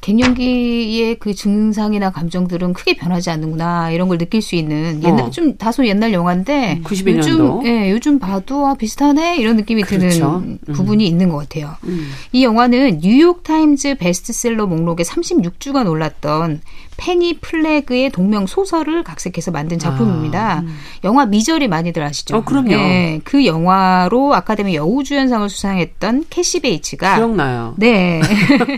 갱년기의 0.08 1.16
그 1.16 1.34
증상이나 1.34 2.10
감정들은 2.10 2.72
크게 2.72 2.96
변하지 2.96 3.28
않는구나 3.30 3.90
이런 3.90 4.08
걸 4.08 4.16
느낄 4.16 4.40
수 4.40 4.56
있는 4.56 5.02
옛날 5.02 5.26
어. 5.26 5.30
좀 5.30 5.56
다소 5.58 5.86
옛날 5.86 6.12
영화인데 6.14 6.80
91년도. 6.82 7.18
요즘 7.18 7.66
예, 7.66 7.90
요즘 7.90 8.18
봐도 8.18 8.66
아, 8.66 8.74
비슷하네 8.74 9.36
이런 9.36 9.56
느낌이 9.56 9.82
그렇죠. 9.82 10.08
드는 10.08 10.58
음. 10.68 10.72
부분이 10.72 11.06
있는 11.06 11.28
것 11.28 11.36
같아요. 11.36 11.74
음. 11.84 12.10
이 12.32 12.42
영화는 12.42 13.00
뉴욕 13.00 13.42
타임즈 13.42 13.96
베스트셀러 13.96 14.66
목록에 14.66 15.02
36주간 15.02 15.88
올랐던 15.90 16.62
패니 16.98 17.38
플래그의 17.40 18.10
동명 18.10 18.46
소설을 18.46 19.04
각색해서 19.04 19.52
만든 19.52 19.78
작품입니다. 19.78 20.56
아, 20.56 20.58
음. 20.60 20.76
영화 21.04 21.24
Misery 21.24 21.68
많이들 21.68 22.02
아시죠? 22.02 22.36
어, 22.36 22.44
그럼요. 22.44 22.68
네, 22.68 23.20
그 23.24 23.46
영화로 23.46 24.34
아카데미 24.34 24.74
여우주연상을 24.74 25.48
수상했던 25.48 26.24
캐시 26.28 26.60
베이츠가 26.60 27.16
기억나요. 27.16 27.74
네. 27.76 28.20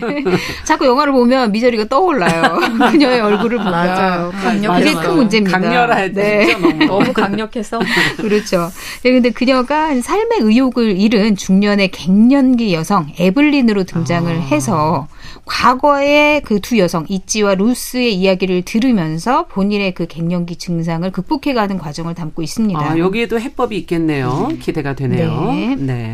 자꾸 0.63 0.85
영화를 0.85 1.11
보면 1.13 1.51
Misery가 1.51 1.85
떠올라요. 1.85 2.59
그녀의 2.91 3.21
얼굴을 3.21 3.57
보면. 3.57 3.71
맞아요. 3.71 4.31
그게 4.31 4.93
큰 4.93 5.15
문제입니다. 5.15 5.59
강렬해. 5.59 6.11
네. 6.13 6.53
너무, 6.53 6.73
너무 6.85 7.13
강력해서. 7.13 7.79
그렇죠. 8.17 8.71
네, 9.01 9.11
근데 9.11 9.31
그녀가 9.31 9.99
삶의 9.99 10.39
의욕을 10.41 10.95
잃은 10.99 11.35
중년의 11.35 11.89
갱년기 11.89 12.73
여성 12.75 13.11
에블린으로 13.17 13.85
등장을 13.85 14.31
아. 14.31 14.39
해서 14.39 15.07
과거의 15.51 16.41
그 16.41 16.61
두 16.61 16.77
여성 16.77 17.05
이지와 17.09 17.55
루스의 17.55 18.13
이야기를 18.15 18.61
들으면서 18.61 19.47
본인의 19.47 19.93
그 19.93 20.07
갱년기 20.07 20.55
증상을 20.57 21.09
극복해가는 21.11 21.77
과정을 21.77 22.13
담고 22.15 22.41
있습니다. 22.41 22.79
아, 22.79 22.97
여기에도 22.97 23.39
해법이 23.39 23.77
있겠네요. 23.79 24.47
네. 24.49 24.57
기대가 24.57 24.95
되네요. 24.95 25.51
네. 25.51 25.75
네. 25.75 26.13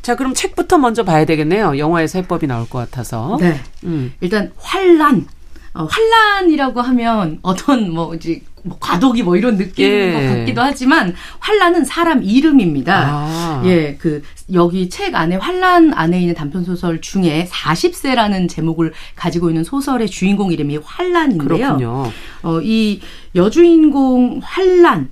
자, 0.00 0.16
그럼 0.16 0.34
책부터 0.34 0.78
먼저 0.78 1.04
봐야 1.04 1.24
되겠네요. 1.24 1.78
영화에서 1.78 2.18
해법이 2.20 2.46
나올 2.46 2.68
것 2.68 2.78
같아서. 2.78 3.36
네. 3.40 3.60
음. 3.84 4.12
일단 4.20 4.50
환란. 4.56 5.26
어, 5.74 5.86
환란이라고 5.90 6.80
하면 6.80 7.38
어떤 7.42 7.90
뭐 7.90 8.14
이제 8.14 8.42
뭐 8.62 8.76
과도기 8.78 9.22
뭐 9.22 9.36
이런 9.36 9.56
느낌 9.56 9.86
예. 9.86 10.12
것 10.12 10.38
같기도 10.38 10.60
하지만 10.60 11.14
환란은 11.40 11.84
사람 11.84 12.22
이름입니다. 12.22 12.94
아. 12.94 13.62
예, 13.64 13.96
그 13.98 14.22
여기 14.52 14.88
책 14.88 15.14
안에 15.14 15.36
환란 15.36 15.92
안에 15.94 16.20
있는 16.20 16.34
단편 16.34 16.62
소설 16.64 17.00
중에 17.00 17.48
40세라는 17.50 18.48
제목을 18.48 18.92
가지고 19.16 19.48
있는 19.50 19.64
소설의 19.64 20.08
주인공 20.08 20.52
이름이 20.52 20.78
환란인데요. 20.84 21.48
그렇군요. 21.48 22.12
어, 22.42 22.60
이 22.62 23.00
여주인공 23.34 24.40
환란 24.42 25.08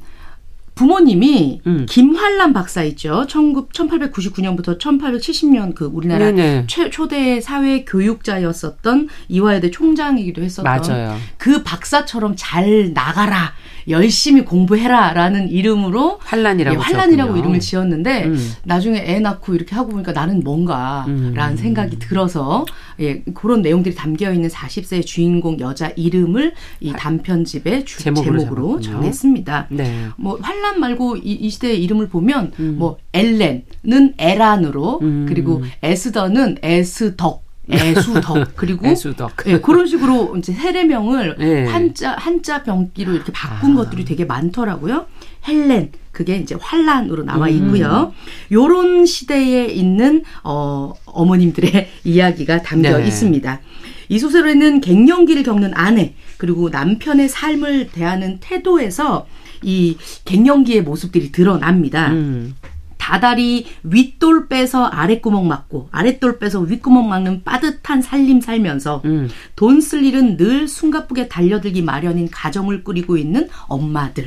부모님이 0.80 1.60
음. 1.66 1.84
김환란 1.86 2.54
박사 2.54 2.82
있죠. 2.84 3.26
1899년부터 3.28 4.78
1870년 4.78 5.74
그 5.74 5.84
우리나라 5.84 6.32
최, 6.68 6.88
초대 6.88 7.38
사회 7.42 7.84
교육자였었던 7.84 9.10
이화여대 9.28 9.70
총장이기도 9.70 10.42
했었던 10.42 10.64
맞아요. 10.64 11.18
그 11.36 11.62
박사처럼 11.62 12.32
잘 12.34 12.94
나가라. 12.94 13.52
열심히 13.88 14.44
공부해라라는 14.44 15.50
이름으로 15.50 16.18
환란이라고 16.22 16.76
예, 16.76 16.80
환란이라고 16.80 17.36
이름을 17.36 17.60
지었는데 17.60 18.24
음. 18.24 18.52
나중에 18.64 18.98
애 18.98 19.20
낳고 19.20 19.54
이렇게 19.54 19.74
하고 19.74 19.90
보니까 19.90 20.12
나는 20.12 20.40
뭔가라는 20.40 21.08
음. 21.08 21.56
생각이 21.56 21.98
들어서 21.98 22.64
예, 23.00 23.22
그런 23.34 23.62
내용들이 23.62 23.94
담겨 23.94 24.32
있는 24.32 24.48
40세 24.48 25.04
주인공 25.04 25.58
여자 25.60 25.88
이름을 25.96 26.54
이 26.80 26.92
단편집의 26.92 27.84
주, 27.84 27.98
제목으로, 27.98 28.38
제목으로 28.38 28.80
정했습니다. 28.80 29.66
네. 29.70 30.08
뭐 30.16 30.38
환란 30.40 30.69
말고 30.78 31.16
이, 31.16 31.32
이 31.32 31.50
시대의 31.50 31.82
이름을 31.82 32.08
보면 32.08 32.52
음. 32.60 32.76
뭐 32.78 32.98
엘렌은 33.12 34.14
에란으로 34.18 35.00
음. 35.02 35.26
그리고 35.28 35.62
에스더는 35.82 36.58
에스덕 36.62 37.50
애수덕 37.72 38.52
그리고 38.56 38.86
애수덕. 38.86 39.32
예, 39.46 39.60
그런 39.60 39.86
식으로 39.86 40.36
이제 40.36 40.52
세례명을 40.52 41.36
네. 41.38 41.66
한자 41.66 42.16
한자 42.18 42.62
병기로 42.62 43.12
이렇게 43.12 43.32
바꾼 43.32 43.72
아. 43.72 43.74
것들이 43.76 44.04
되게 44.04 44.24
많더라고요. 44.24 45.06
헬렌 45.46 45.92
그게 46.12 46.36
이제 46.36 46.56
환란으로 46.60 47.24
나와 47.24 47.48
음. 47.48 47.52
있고요. 47.52 48.12
음. 48.12 48.52
요런 48.52 49.06
시대에 49.06 49.66
있는 49.66 50.24
어 50.42 50.92
어머님들의 51.06 51.88
이야기가 52.04 52.62
담겨 52.62 52.98
네. 52.98 53.06
있습니다. 53.06 53.60
이 54.08 54.18
소설에는 54.18 54.80
갱년기를 54.80 55.44
겪는 55.44 55.72
아내 55.74 56.14
그리고 56.36 56.68
남편의 56.68 57.28
삶을 57.28 57.90
대하는 57.92 58.38
태도에서 58.40 59.26
이 59.62 59.96
갱년기의 60.24 60.82
모습들이 60.82 61.32
드러납니다. 61.32 62.12
음. 62.12 62.54
다달이 62.98 63.66
윗돌 63.82 64.48
빼서 64.48 64.84
아랫구멍 64.84 65.48
막고 65.48 65.88
아랫돌 65.90 66.38
빼서 66.38 66.60
윗구멍 66.60 67.08
막는 67.08 67.42
빠듯한 67.44 68.02
살림 68.02 68.40
살면서 68.40 69.02
음. 69.04 69.28
돈쓸 69.56 70.04
일은 70.04 70.36
늘 70.36 70.68
숨가쁘게 70.68 71.28
달려들기 71.28 71.82
마련인 71.82 72.28
가정을 72.30 72.84
꾸리고 72.84 73.16
있는 73.16 73.48
엄마들. 73.66 74.26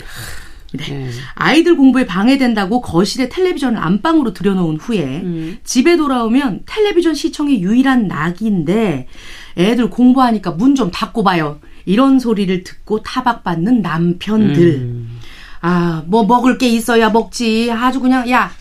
네. 0.73 0.87
네. 0.89 1.09
아이들 1.35 1.77
공부에 1.77 2.07
방해된다고 2.07 2.81
거실에 2.81 3.29
텔레비전을 3.29 3.77
안방으로 3.79 4.33
들여놓은 4.33 4.77
후에 4.77 5.21
음. 5.21 5.57
집에 5.63 5.95
돌아오면 5.95 6.63
텔레비전 6.65 7.13
시청이 7.13 7.61
유일한 7.61 8.07
낙인데 8.07 9.07
애들 9.55 9.91
공부하니까 9.91 10.51
문 10.51 10.73
좀 10.75 10.89
닫고 10.89 11.23
봐요. 11.23 11.59
이런 11.85 12.17
소리를 12.17 12.63
듣고 12.63 13.03
타박받는 13.03 13.81
남편들. 13.83 14.63
음. 14.81 15.19
아, 15.65 16.03
뭐 16.07 16.25
먹을 16.25 16.57
게 16.57 16.67
있어야 16.67 17.09
먹지. 17.09 17.71
아주 17.71 18.01
그냥 18.01 18.29
야 18.29 18.51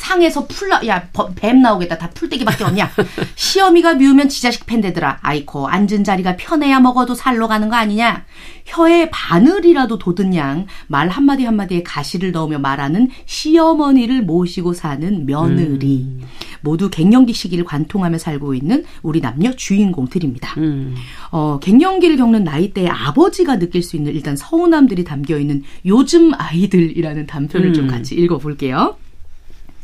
상에서 0.00 0.46
풀라 0.46 0.86
야 0.86 1.08
뱀 1.36 1.60
나오겠다 1.62 1.98
다 1.98 2.10
풀떼기밖에 2.14 2.64
없냐 2.64 2.90
시어미가 3.36 3.94
미우면 3.94 4.28
지 4.28 4.42
자식 4.42 4.66
팬데더라 4.66 5.18
아이코 5.22 5.68
앉은 5.68 6.04
자리가 6.04 6.36
편해야 6.36 6.80
먹어도 6.80 7.14
살로 7.14 7.48
가는 7.48 7.68
거 7.68 7.76
아니냐 7.76 8.24
혀에 8.66 9.10
바늘이라도 9.10 9.98
돋은 9.98 10.34
양 10.34 10.66
말 10.86 11.08
한마디 11.08 11.44
한마디에 11.44 11.82
가시를 11.82 12.32
넣으며 12.32 12.58
말하는 12.58 13.08
시어머니를 13.26 14.22
모시고 14.22 14.72
사는 14.72 15.26
며느리 15.26 16.02
음. 16.02 16.22
모두 16.62 16.90
갱년기 16.90 17.32
시기를 17.32 17.64
관통하며 17.64 18.18
살고 18.18 18.54
있는 18.54 18.84
우리 19.02 19.20
남녀 19.20 19.52
주인공들입니다. 19.52 20.54
음. 20.58 20.94
어, 21.30 21.58
갱년기를 21.60 22.16
겪는 22.16 22.44
나이대의 22.44 22.88
아버지가 22.88 23.58
느낄 23.58 23.82
수 23.82 23.96
있는 23.96 24.12
일단 24.14 24.36
서운함들이 24.36 25.04
담겨 25.04 25.38
있는 25.38 25.62
요즘 25.86 26.32
아이들이라는 26.34 27.26
단편을 27.26 27.68
음. 27.68 27.74
좀 27.74 27.86
같이 27.86 28.14
읽어볼게요. 28.14 28.96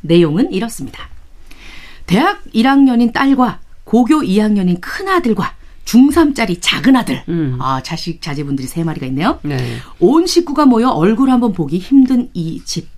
내용은 0.01 0.53
이렇습니다. 0.53 1.09
대학 2.07 2.45
1학년인 2.55 3.13
딸과 3.13 3.61
고교 3.85 4.23
2학년인 4.23 4.81
큰아들과 4.81 5.55
중3짜리 5.85 6.59
작은 6.61 6.97
아들. 6.97 7.23
음. 7.29 7.57
아, 7.61 7.83
자식, 7.83 8.21
자제분들이 8.21 8.67
세 8.67 8.85
마리가 8.85 9.07
있네요. 9.07 9.39
네. 9.43 9.59
온 10.01 10.27
식구가 10.27 10.67
모여 10.67 10.89
얼굴 10.89 11.31
한번 11.31 11.53
보기 11.53 11.79
힘든 11.79 12.29
이 12.35 12.63
집. 12.65 12.89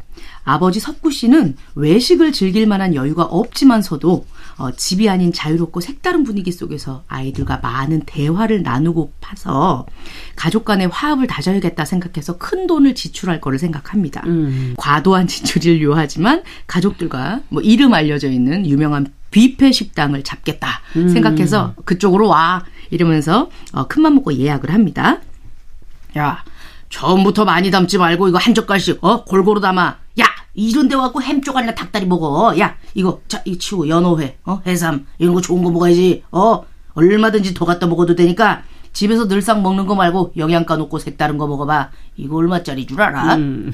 아버지 0.44 0.80
석구 0.80 1.10
씨는 1.10 1.56
외식을 1.74 2.32
즐길 2.32 2.66
만한 2.66 2.94
여유가 2.94 3.24
없지만서도 3.24 4.24
어, 4.58 4.72
집이 4.72 5.08
아닌 5.08 5.32
자유롭고 5.32 5.80
색다른 5.80 6.24
분위기 6.24 6.50
속에서 6.50 7.04
아이들과 7.06 7.60
많은 7.62 8.02
대화를 8.06 8.62
나누고 8.62 9.12
파서 9.20 9.86
가족 10.34 10.64
간의 10.64 10.88
화합을 10.88 11.28
다져야겠다 11.28 11.84
생각해서 11.84 12.38
큰 12.38 12.66
돈을 12.66 12.96
지출할 12.96 13.40
거를 13.40 13.60
생각합니다. 13.60 14.22
음. 14.26 14.74
과도한 14.76 15.28
지출을 15.28 15.80
요하지만 15.82 16.42
가족들과 16.66 17.40
뭐 17.48 17.62
이름 17.62 17.94
알려져 17.94 18.28
있는 18.28 18.66
유명한 18.66 19.06
뷔페 19.30 19.70
식당을 19.70 20.24
잡겠다 20.24 20.80
음. 20.96 21.08
생각해서 21.08 21.74
그쪽으로 21.84 22.28
와 22.28 22.64
이러면서 22.90 23.50
어, 23.72 23.86
큰맘 23.86 24.16
먹고 24.16 24.34
예약을 24.34 24.72
합니다. 24.72 25.20
야 26.16 26.42
처음부터 26.90 27.44
많이 27.44 27.70
담지 27.70 27.98
말고 27.98 28.28
이거 28.28 28.38
한 28.38 28.54
젓갈씩 28.54 29.04
어 29.04 29.24
골고루 29.24 29.60
담아. 29.60 29.98
야 30.58 30.68
이런 30.70 30.88
데 30.88 30.94
와갖고 30.94 31.22
햄 31.22 31.40
쪼가리나 31.42 31.74
닭다리 31.74 32.06
먹어. 32.06 32.58
야, 32.58 32.76
이거, 32.94 33.20
자, 33.28 33.40
이거 33.44 33.58
치우고 33.58 33.88
연어회, 33.88 34.38
어, 34.44 34.60
해삼, 34.66 35.06
이런 35.18 35.34
거 35.34 35.40
좋은 35.40 35.62
거 35.62 35.70
먹어야지. 35.70 36.24
어, 36.32 36.64
얼마든지 36.94 37.54
더 37.54 37.64
갖다 37.64 37.86
먹어도 37.86 38.16
되니까 38.16 38.62
집에서 38.92 39.28
늘상 39.28 39.62
먹는 39.62 39.86
거 39.86 39.94
말고 39.94 40.32
영양가 40.36 40.76
높고 40.76 40.98
색다른 40.98 41.38
거 41.38 41.46
먹어봐. 41.46 41.90
이거 42.16 42.36
얼마짜리 42.36 42.86
줄 42.86 43.00
알아? 43.00 43.36
음. 43.36 43.72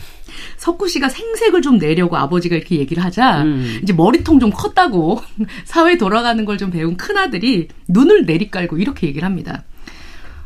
석구 0.58 0.88
씨가 0.88 1.08
생색을 1.08 1.62
좀 1.62 1.78
내려고 1.78 2.16
아버지가 2.18 2.56
이렇게 2.56 2.76
얘기를 2.78 3.02
하자 3.02 3.42
음. 3.44 3.78
이제 3.82 3.94
머리통 3.94 4.38
좀 4.40 4.50
컸다고 4.50 5.22
사회 5.64 5.96
돌아가는 5.96 6.44
걸 6.44 6.58
좀 6.58 6.70
배운 6.70 6.96
큰 6.98 7.16
아들이 7.16 7.68
눈을 7.88 8.26
내리깔고 8.26 8.76
이렇게 8.76 9.06
얘기를 9.06 9.24
합니다. 9.24 9.64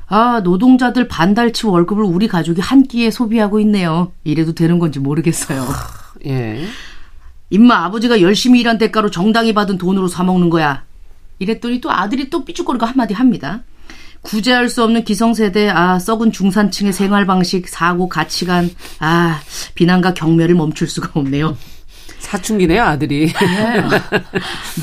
아, 0.08 0.40
노동자들 0.42 1.06
반달치 1.06 1.66
월급을 1.66 2.02
우리 2.02 2.28
가족이 2.28 2.60
한 2.60 2.82
끼에 2.82 3.10
소비하고 3.10 3.60
있네요. 3.60 4.12
이래도 4.24 4.54
되는 4.54 4.78
건지 4.78 4.98
모르겠어요. 4.98 5.66
예. 6.26 6.64
임마 7.50 7.84
아버지가 7.84 8.20
열심히 8.20 8.60
일한 8.60 8.78
대가로 8.78 9.10
정당히 9.10 9.52
받은 9.52 9.78
돈으로 9.78 10.08
사 10.08 10.24
먹는 10.24 10.50
거야. 10.50 10.84
이랬더니 11.38 11.80
또 11.80 11.92
아들이 11.92 12.30
또 12.30 12.44
삐죽거리고 12.44 12.86
한마디 12.86 13.14
합니다. 13.14 13.62
구제할 14.22 14.68
수 14.68 14.82
없는 14.82 15.04
기성세대, 15.04 15.68
아, 15.68 15.98
썩은 15.98 16.32
중산층의 16.32 16.92
생활 16.92 17.24
방식, 17.24 17.68
사고, 17.68 18.08
가치관, 18.08 18.70
아, 18.98 19.40
비난과 19.74 20.14
경멸을 20.14 20.54
멈출 20.54 20.88
수가 20.88 21.20
없네요. 21.20 21.56
사춘기네요, 22.18 22.82
아들이. 22.82 23.32
네. 23.32 23.84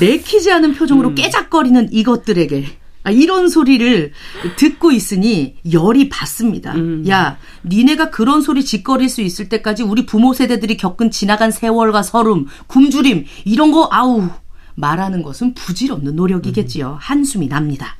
내키지 0.00 0.50
않은 0.52 0.74
표정으로 0.74 1.10
음. 1.10 1.14
깨작거리는 1.14 1.92
이것들에게 1.92 2.66
아, 3.06 3.10
이런 3.12 3.48
소리를 3.48 4.10
듣고 4.56 4.90
있으니 4.90 5.54
열이 5.70 6.08
받습니다. 6.08 6.74
음. 6.74 7.04
야, 7.08 7.38
니네가 7.64 8.10
그런 8.10 8.42
소리 8.42 8.64
짓거릴 8.64 9.08
수 9.08 9.22
있을 9.22 9.48
때까지 9.48 9.84
우리 9.84 10.04
부모 10.06 10.32
세대들이 10.32 10.76
겪은 10.76 11.12
지나간 11.12 11.52
세월과 11.52 12.02
서름, 12.02 12.46
굶주림 12.66 13.26
이런 13.44 13.70
거 13.70 13.88
아우 13.92 14.28
말하는 14.74 15.22
것은 15.22 15.54
부질없는 15.54 16.16
노력이겠지요. 16.16 16.94
음. 16.94 16.96
한숨이 16.98 17.46
납니다. 17.48 17.96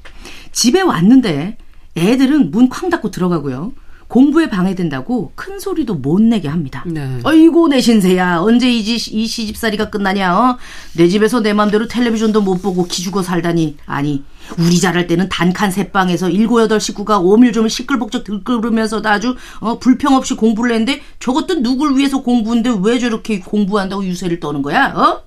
집에 0.50 0.80
왔는데 0.80 1.56
애들은 1.96 2.50
문 2.50 2.68
쾅 2.68 2.90
닫고 2.90 3.12
들어가고요. 3.12 3.74
공부에 4.08 4.48
방해된다고 4.48 5.32
큰 5.34 5.58
소리도 5.58 5.94
못 5.94 6.20
내게 6.22 6.48
합니다. 6.48 6.84
네. 6.86 7.18
어이고 7.24 7.68
내 7.68 7.80
신세야 7.80 8.38
언제 8.40 8.70
이, 8.70 8.84
지, 8.84 8.94
이 8.94 9.26
시집살이가 9.26 9.90
끝나냐 9.90 10.38
어? 10.38 10.58
내 10.96 11.08
집에서 11.08 11.40
내 11.40 11.52
맘대로 11.52 11.88
텔레비전도 11.88 12.42
못 12.42 12.62
보고 12.62 12.84
기죽어 12.84 13.22
살다니 13.22 13.76
아니 13.86 14.24
우리 14.58 14.78
자랄 14.78 15.06
때는 15.06 15.28
단칸 15.28 15.70
새방에서 15.72 16.30
일곱 16.30 16.60
여덟 16.60 16.80
식구가 16.80 17.18
오밀조밀 17.18 17.68
시끌벅적 17.68 18.24
들끓으면서도 18.24 19.08
아주 19.08 19.36
어, 19.58 19.78
불평 19.78 20.14
없이 20.14 20.34
공부를 20.34 20.72
했는데 20.72 21.02
저것도 21.18 21.62
누굴 21.62 21.96
위해서 21.96 22.22
공부인데 22.22 22.76
왜 22.82 22.98
저렇게 22.98 23.40
공부한다고 23.40 24.04
유세를 24.04 24.38
떠는 24.38 24.62
거야 24.62 24.94
어? 24.94 25.22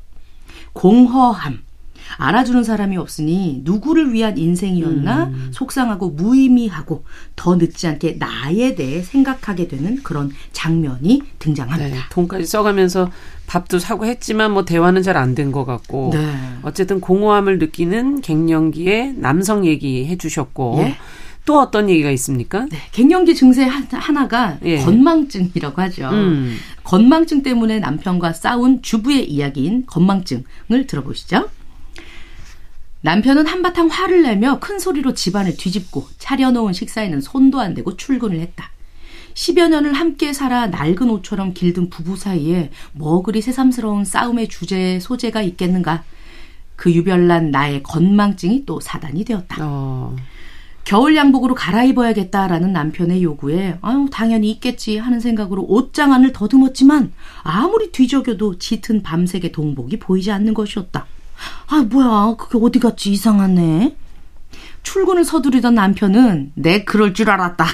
공허함 0.74 1.69
알아주는 2.18 2.64
사람이 2.64 2.98
없으니 2.98 3.62
누구를 3.64 4.14
위한 4.14 4.38
인생이었나 4.38 5.26
음. 5.26 5.50
속상하고 5.54 6.10
무의미하고 6.12 7.04
더 7.36 7.56
늦지 7.56 7.88
않게 7.88 8.18
나에 8.20 8.76
대해 8.76 9.02
생각하게 9.02 9.68
되는 9.68 10.02
그런 10.04 10.32
장면이 10.52 11.22
등장합니다. 11.40 11.96
네, 11.96 12.02
돈까지 12.12 12.46
써가면서 12.46 13.10
밥도 13.48 13.80
사고 13.80 14.06
했지만 14.06 14.52
뭐 14.52 14.66
대화는 14.66 15.02
잘 15.04 15.18
안 15.18 15.36
된 15.36 15.52
것 15.52 15.66
같고 15.66 16.12
네. 16.14 16.34
어쨌든 16.64 17.00
공허함을 17.00 17.60
느끼는 17.60 18.22
갱년기에 18.22 19.14
남성 19.18 19.66
얘기 19.66 20.06
해주셨고 20.06 20.76
예. 20.84 20.96
또 21.46 21.60
어떤 21.60 21.90
얘기가 21.90 22.12
있습니까? 22.12 22.68
네, 22.70 22.78
갱년기 22.92 23.34
증세 23.34 23.64
하나가 23.64 24.58
예. 24.66 24.78
건망증이라고 24.78 25.82
하죠. 25.84 26.10
음. 26.10 26.56
건망증 26.84 27.42
때문에 27.42 27.80
남편과 27.80 28.34
싸운 28.34 28.82
주부의 28.84 29.28
이야기인 29.32 29.86
건망증을 29.88 30.86
들어보시죠. 30.88 31.50
남편은 33.02 33.48
한바탕 33.48 33.88
화를 33.88 34.24
내며 34.24 34.60
큰 34.60 34.78
소리로 34.78 35.14
집안을 35.14 35.56
뒤집고 35.56 36.08
차려놓은 36.18 36.74
식사에는 36.74 37.22
손도 37.22 37.60
안 37.60 37.74
대고 37.74 37.96
출근을 37.96 38.40
했다. 38.40 38.72
10여 39.34 39.70
년을 39.70 39.94
함께 39.94 40.34
살아 40.34 40.68
낡은 40.68 41.10
옷처럼 41.10 41.54
길든 41.54 41.90
부부 41.90 42.18
사이에 42.18 42.72
뭐 42.92 43.22
그리 43.22 43.42
새삼스러운 43.42 44.04
싸움의 44.04 44.50
주제 44.50 45.00
소재가 45.00 45.42
있겠는가. 45.44 46.04
그 46.76 46.92
유별난 46.94 47.52
나의 47.52 47.84
건망증이 47.84 48.66
또 48.66 48.80
사단이 48.80 49.24
되었다. 49.24 49.58
어. 49.62 50.16
겨울 50.84 51.16
양복으로 51.16 51.56
갈아입어야겠다라는 51.56 52.74
남편의 52.74 53.22
요구에 53.24 53.78
아유 53.82 54.08
당연히 54.12 54.50
있겠지 54.52 54.98
하는 54.98 55.20
생각으로 55.20 55.64
옷장 55.68 56.14
안을 56.14 56.34
더듬었지만 56.34 57.14
아무리 57.44 57.92
뒤적여도 57.92 58.58
짙은 58.58 59.04
밤색의 59.04 59.52
동복이 59.52 60.00
보이지 60.00 60.32
않는 60.32 60.54
것이었다. 60.54 61.06
아, 61.68 61.84
뭐야. 61.90 62.36
그게 62.38 62.58
어디 62.62 62.80
갔지? 62.80 63.12
이상하네. 63.12 63.96
출근을 64.84 65.24
서두르던 65.24 65.76
남편은 65.76 66.54
내 66.56 66.84
그럴 66.84 67.14
줄 67.14 67.30
알았다. 67.30 67.66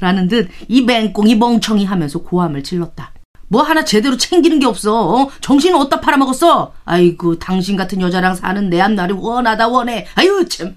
라는 0.00 0.28
듯 0.28 0.48
이 0.68 0.82
맹꽁이 0.82 1.34
멍청이 1.36 1.84
하면서 1.84 2.20
고함을 2.20 2.62
질렀다. 2.62 3.12
뭐 3.48 3.62
하나 3.62 3.84
제대로 3.84 4.16
챙기는 4.16 4.58
게 4.60 4.66
없어. 4.66 5.22
어? 5.22 5.30
정신은 5.40 5.76
어디다 5.80 6.00
팔아먹었어? 6.00 6.72
아이고 6.84 7.38
당신 7.38 7.76
같은 7.76 8.00
여자랑 8.00 8.34
사는 8.34 8.68
내 8.68 8.80
앞날이 8.80 9.12
원하다 9.14 9.68
원해. 9.68 10.06
아유 10.14 10.46
참. 10.48 10.76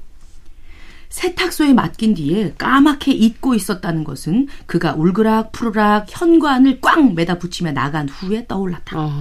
세탁소에 1.09 1.73
맡긴 1.73 2.13
뒤에 2.15 2.53
까맣게 2.57 3.11
잊고 3.11 3.53
있었다는 3.53 4.05
것은 4.05 4.47
그가 4.65 4.93
울그락 4.95 5.51
푸르락 5.51 6.05
현관을 6.09 6.79
꽝 6.79 7.13
매다 7.13 7.37
붙이며 7.37 7.73
나간 7.73 8.07
후에 8.07 8.45
떠올랐다. 8.47 8.97
어. 8.97 9.11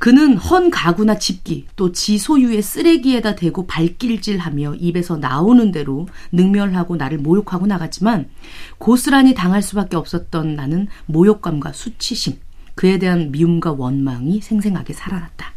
그는 0.00 0.36
헌 0.38 0.70
가구나 0.70 1.18
집기 1.18 1.66
또 1.76 1.92
지 1.92 2.16
소유의 2.16 2.62
쓰레기에다 2.62 3.34
대고 3.36 3.66
발길질하며 3.66 4.76
입에서 4.76 5.18
나오는 5.18 5.70
대로 5.72 6.08
능멸하고 6.32 6.96
나를 6.96 7.18
모욕하고 7.18 7.66
나갔지만 7.66 8.30
고스란히 8.78 9.34
당할 9.34 9.60
수밖에 9.60 9.96
없었던 9.96 10.56
나는 10.56 10.88
모욕감과 11.04 11.72
수치심 11.72 12.38
그에 12.76 12.98
대한 12.98 13.30
미움과 13.30 13.72
원망이 13.72 14.40
생생하게 14.40 14.94
살아났다. 14.94 15.52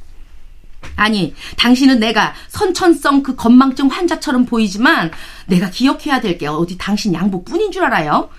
아니, 0.97 1.34
당신은 1.58 1.99
내가 1.99 2.34
선천성 2.49 3.23
그 3.23 3.36
건망증 3.36 3.88
환자처럼 3.88 4.45
보이지만 4.45 5.12
내가 5.47 5.69
기억해야 5.69 6.19
될 6.19 6.38
게 6.38 6.47
어디 6.47 6.77
당신 6.77 7.13
양보뿐인 7.13 7.71
줄 7.71 7.86
알아요? 7.86 8.29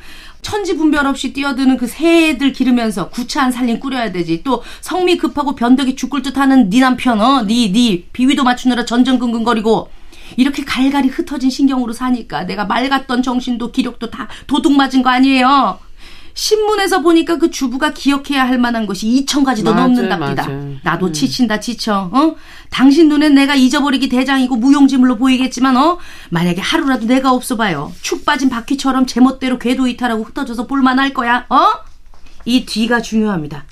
천지 0.44 0.76
분별 0.76 1.06
없이 1.06 1.32
뛰어드는 1.32 1.76
그 1.78 1.88
새들 1.88 2.52
기르면서 2.52 3.08
구차한 3.08 3.50
살림 3.50 3.80
꾸려야 3.80 4.12
되지. 4.12 4.42
또 4.44 4.62
성미 4.82 5.16
급하고 5.16 5.56
변덕이 5.56 5.96
죽을 5.96 6.22
듯 6.22 6.36
하는 6.36 6.70
네 6.70 6.78
남편 6.78 7.20
어네네 7.20 7.72
네 7.72 8.04
비위도 8.12 8.44
맞추느라 8.44 8.84
전전긍긍거리고 8.84 9.88
이렇게 10.36 10.64
갈갈이 10.64 11.08
흩어진 11.08 11.50
신경으로 11.50 11.92
사니까 11.92 12.44
내가 12.44 12.66
맑았던 12.66 13.22
정신도 13.22 13.72
기력도 13.72 14.10
다 14.10 14.28
도둑 14.46 14.76
맞은 14.76 15.02
거 15.02 15.10
아니에요. 15.10 15.78
신문에서 16.34 17.00
보니까 17.00 17.38
그 17.38 17.50
주부가 17.50 17.92
기억해야 17.92 18.46
할 18.46 18.58
만한 18.58 18.86
것이 18.86 19.06
2천 19.06 19.44
가지도 19.44 19.72
맞아, 19.72 19.86
넘는답니다. 19.86 20.48
맞아. 20.48 20.50
나도 20.82 21.06
음. 21.06 21.12
지친다 21.12 21.60
지쳐. 21.60 22.10
어? 22.12 22.34
당신 22.70 23.08
눈엔 23.08 23.34
내가 23.34 23.54
잊어버리기 23.54 24.08
대장이고 24.08 24.56
무용지물로 24.56 25.16
보이겠지만 25.16 25.76
어? 25.76 25.98
만약에 26.30 26.60
하루라도 26.60 27.06
내가 27.06 27.32
없어 27.32 27.56
봐요. 27.56 27.92
축 28.02 28.24
빠진 28.24 28.50
바퀴처럼 28.50 29.06
제멋대로 29.06 29.58
궤도 29.58 29.86
이탈하고 29.86 30.24
흩어져서 30.24 30.66
볼만할 30.66 31.14
거야. 31.14 31.46
어? 31.48 31.68
이 32.44 32.66
뒤가 32.66 33.00
중요합니다. 33.00 33.64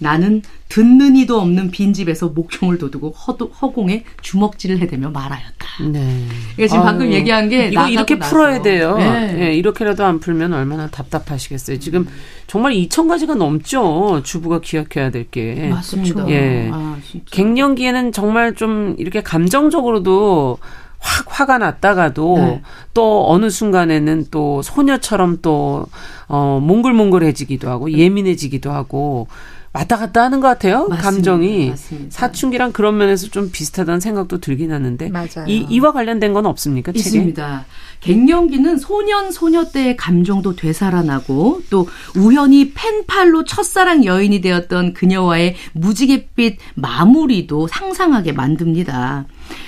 나는 0.00 0.42
듣는 0.68 1.14
이도 1.16 1.38
없는 1.40 1.70
빈집에서 1.70 2.28
목총을 2.28 2.78
돋우고 2.78 3.10
허도, 3.10 3.48
허공에 3.48 4.04
주먹질을 4.22 4.78
해대며 4.78 5.10
말하였다. 5.10 5.66
네. 5.92 6.24
이게 6.54 6.66
지금 6.66 6.80
아유, 6.80 6.86
방금 6.86 7.12
얘기한 7.12 7.48
게 7.48 7.68
이거 7.68 7.88
이렇게 7.88 8.16
나서. 8.18 8.30
풀어야 8.30 8.62
돼요. 8.62 8.96
네. 8.96 9.32
네. 9.32 9.54
이렇게라도 9.54 10.04
안 10.04 10.20
풀면 10.20 10.52
얼마나 10.52 10.88
답답하시겠어요. 10.88 11.78
지금 11.78 12.06
정말 12.46 12.72
2천 12.72 13.08
가지가 13.08 13.34
넘죠. 13.34 14.22
주부가 14.24 14.60
기억해야 14.60 15.10
될 15.10 15.28
게. 15.30 15.68
맞습니다. 15.70 16.28
예. 16.30 16.70
아, 16.72 16.96
갱년기에는 17.30 18.12
정말 18.12 18.54
좀 18.54 18.94
이렇게 18.98 19.22
감정적으로도 19.22 20.58
확 20.98 21.26
화가 21.28 21.58
났다가도 21.58 22.38
네. 22.38 22.62
또 22.94 23.24
어느 23.30 23.48
순간에는 23.50 24.26
또 24.30 24.62
소녀처럼 24.62 25.38
또 25.42 25.86
어, 26.28 26.60
몽글몽글해지기도 26.62 27.68
하고 27.68 27.90
예민해지기도 27.90 28.70
하고 28.70 29.26
왔다 29.72 29.96
갔다 29.96 30.22
하는 30.22 30.40
것 30.40 30.48
같아요. 30.48 30.88
맞습니다. 30.88 31.02
감정이 31.02 31.70
맞습니다. 31.70 32.10
사춘기랑 32.10 32.72
그런 32.72 32.96
면에서 32.98 33.28
좀 33.28 33.50
비슷하다는 33.52 34.00
생각도 34.00 34.38
들긴 34.38 34.72
하는데 34.72 35.08
맞아요. 35.10 35.46
이 35.46 35.64
이와 35.70 35.92
관련된 35.92 36.32
건 36.32 36.46
없습니까? 36.46 36.92
있습니다. 36.94 37.66
갱년기는 38.00 38.78
소년 38.78 39.30
소녀 39.30 39.64
때의 39.64 39.96
감정도 39.96 40.56
되살아나고 40.56 41.62
또 41.70 41.86
우연히 42.16 42.72
펜팔로 42.72 43.44
첫사랑 43.44 44.04
여인이 44.04 44.40
되었던 44.40 44.94
그녀와의 44.94 45.54
무지갯빛 45.74 46.58
마무리도 46.74 47.68
상상하게 47.68 48.32
만듭니다. 48.32 49.26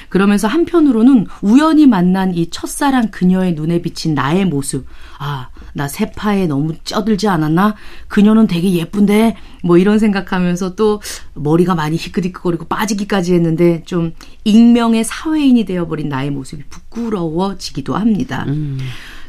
그러면서 0.08 0.48
한편으로는 0.48 1.26
우연히 1.42 1.86
만난 1.86 2.34
이 2.34 2.50
첫사랑 2.50 3.10
그녀의 3.10 3.52
눈에 3.54 3.82
비친 3.82 4.14
나의 4.14 4.46
모습. 4.46 4.86
아, 5.18 5.48
나 5.72 5.88
세파에 5.88 6.46
너무 6.46 6.74
쪄들지 6.84 7.28
않았나? 7.28 7.74
그녀는 8.08 8.46
되게 8.46 8.72
예쁜데? 8.72 9.36
뭐 9.62 9.78
이런 9.78 9.98
생각하면서 9.98 10.74
또 10.74 11.00
머리가 11.34 11.74
많이 11.74 11.96
희끗희끗거리고 11.96 12.66
빠지기까지 12.66 13.34
했는데 13.34 13.82
좀 13.84 14.12
익명의 14.44 15.04
사회인이 15.04 15.64
되어버린 15.64 16.08
나의 16.08 16.30
모습이 16.30 16.64
부끄러워지기도 16.64 17.96
합니다. 17.96 18.44
음. 18.48 18.78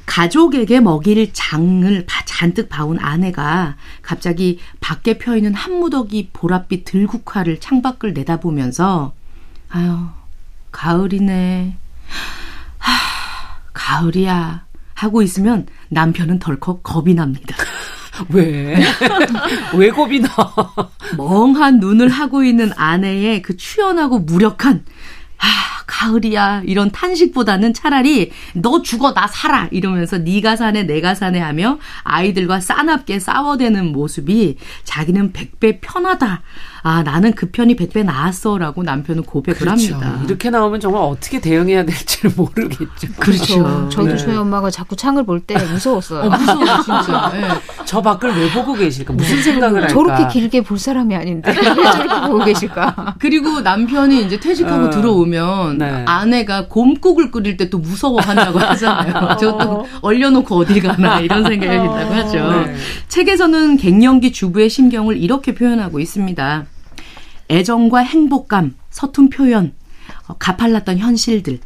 가족에게 0.05 0.81
먹일 0.81 1.31
장을 1.31 2.05
잔뜩 2.25 2.67
봐온 2.67 2.99
아내가 2.99 3.77
갑자기 4.01 4.59
밖에 4.81 5.17
펴 5.17 5.37
있는 5.37 5.53
한 5.53 5.79
무더기 5.79 6.31
보랏빛 6.33 6.83
들국화를 6.83 7.61
창밖을 7.61 8.13
내다보면서 8.13 9.13
아유 9.69 10.07
가을이네. 10.73 11.77
하, 12.79 12.91
가을이야. 13.71 14.65
하고 15.03 15.21
있으면 15.21 15.67
남편은 15.89 16.39
덜컥 16.39 16.83
겁이 16.83 17.13
납니다. 17.13 17.55
왜? 18.29 18.75
왜 19.75 19.89
겁이 19.89 20.21
나? 20.21 20.29
멍한 21.17 21.79
눈을 21.79 22.09
하고 22.09 22.43
있는 22.43 22.71
아내의 22.75 23.41
그 23.41 23.57
추연하고 23.57 24.19
무력한 24.19 24.85
아, 25.39 25.45
가을이야. 25.87 26.61
이런 26.65 26.89
탄식보다는 26.91 27.73
차라리 27.73 28.31
너 28.53 28.81
죽어 28.81 29.13
나 29.13 29.27
살아 29.27 29.67
이러면서 29.71 30.19
네가 30.19 30.55
사네 30.55 30.83
내가 30.83 31.15
사네 31.15 31.39
하며 31.39 31.79
아이들과 32.03 32.61
싸납게 32.61 33.19
싸워대는 33.19 33.91
모습이 33.91 34.57
자기는 34.85 35.33
백배 35.33 35.79
편하다. 35.81 36.41
아, 36.85 37.01
나는 37.01 37.33
그 37.33 37.49
편이 37.49 37.75
100배 37.77 38.03
나았어라고 38.03 38.83
남편은 38.83 39.23
고백을 39.23 39.57
그렇죠. 39.59 39.95
합니다. 39.95 40.21
이렇게 40.25 40.49
나오면 40.49 40.79
정말 40.81 41.01
어떻게 41.03 41.39
대응해야 41.39 41.85
될지를 41.85 42.31
모르겠죠. 42.37 43.07
그렇죠. 43.19 43.89
저도 43.89 44.09
네. 44.09 44.17
저희 44.17 44.35
엄마가 44.35 44.69
자꾸 44.69 44.95
창을 44.95 45.25
볼 45.25 45.39
때 45.45 45.55
무서웠어요. 45.55 46.21
어, 46.21 46.29
무서워, 46.29 46.65
진짜. 46.83 47.31
네. 47.35 47.47
저 47.85 48.01
밖을 48.01 48.35
왜 48.35 48.49
보고 48.51 48.73
계실까? 48.73 49.13
무슨 49.13 49.41
생각을 49.41 49.81
할까? 49.83 49.93
저렇게 49.93 50.27
길게 50.27 50.61
볼 50.61 50.77
사람이 50.77 51.15
아닌데 51.15 51.51
왜 51.51 51.61
저렇게 51.83 52.27
보고 52.27 52.43
계실까? 52.45 53.15
그리고 53.19 53.61
남편이 53.61 54.23
이제 54.25 54.39
퇴직하고 54.39 54.85
어. 54.85 54.89
들어오면 54.89 55.77
네. 55.79 56.03
아내가 56.05 56.67
곰국을 56.67 57.31
끓일 57.31 57.57
때 57.57 57.63
또 57.69 57.79
무서워한다고 57.79 58.59
하잖아요. 58.59 59.37
저도 59.37 59.87
얼려놓고 60.01 60.55
어딜 60.57 60.83
가나 60.83 61.21
이런 61.21 61.43
생각이 61.43 61.71
든다고 61.77 62.13
하죠. 62.13 62.51
네. 62.65 62.75
책에서는 63.07 63.77
갱년기 63.77 64.31
주부의 64.33 64.69
심경을 64.69 65.17
이렇게 65.17 65.55
표현하고 65.55 65.99
있습니다. 66.01 66.65
애정과 67.49 67.99
행복감, 67.99 68.75
서툰 68.89 69.29
표현, 69.29 69.73
어, 70.27 70.35
가팔랐던 70.37 70.97
현실들, 70.97 71.59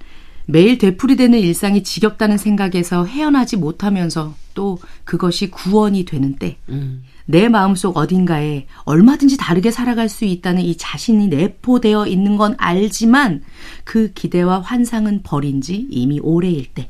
매일 0.46 0.78
되풀이되는 0.78 1.38
일상이 1.40 1.84
지겹다는 1.84 2.38
생각에서 2.38 3.06
헤어나지 3.06 3.58
못하면서 3.58 4.34
또 4.54 4.80
그것이 5.04 5.52
구원이 5.52 6.06
되는 6.06 6.36
때, 6.36 6.58
음. 6.70 7.04
내 7.26 7.50
마음속 7.50 7.98
어딘가에 7.98 8.68
얼마든지 8.86 9.36
다르게 9.36 9.70
살아갈 9.72 10.08
수 10.08 10.24
있다는 10.24 10.62
이 10.62 10.78
자신이 10.78 11.28
내포되어 11.28 12.08
있는 12.08 12.38
건 12.38 12.56
알지만 12.58 13.44
그 13.84 14.14
기대와 14.14 14.62
환상은 14.62 15.22
버린 15.24 15.60
지 15.60 15.86
이미 15.90 16.22
오래일 16.22 16.68
때, 16.74 16.88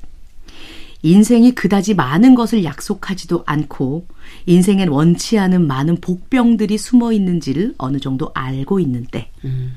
인생이 1.02 1.56
그다지 1.56 1.96
많은 1.96 2.36
것을 2.36 2.64
약속하지도 2.64 3.44
않고 3.46 4.08
인생엔 4.48 4.88
원치 4.88 5.38
않은 5.38 5.68
많은 5.68 5.98
복병들이 6.02 6.78
숨어 6.78 7.12
있는지를 7.12 7.76
어느 7.78 8.00
정도 8.00 8.32
알고 8.34 8.80
있는 8.80 9.06
때 9.06 9.30
음. 9.46 9.74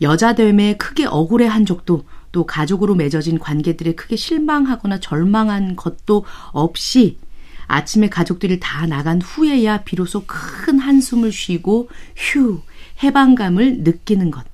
여자됨에 0.00 0.76
크게 0.78 1.06
억울해한 1.06 1.66
적도 1.66 2.04
또 2.32 2.46
가족으로 2.46 2.96
맺어진 2.96 3.38
관계들에 3.38 3.94
크게 3.94 4.16
실망하거나 4.16 4.98
절망한 4.98 5.76
것도 5.76 6.24
없이 6.50 7.18
아침에 7.66 8.08
가족들이 8.08 8.58
다 8.60 8.86
나간 8.86 9.22
후에야 9.22 9.84
비로소 9.84 10.24
큰 10.26 10.78
한숨을 10.78 11.30
쉬고 11.30 11.88
휴 12.16 12.60
해방감을 13.02 13.78
느끼는 13.78 14.30
것. 14.30 14.44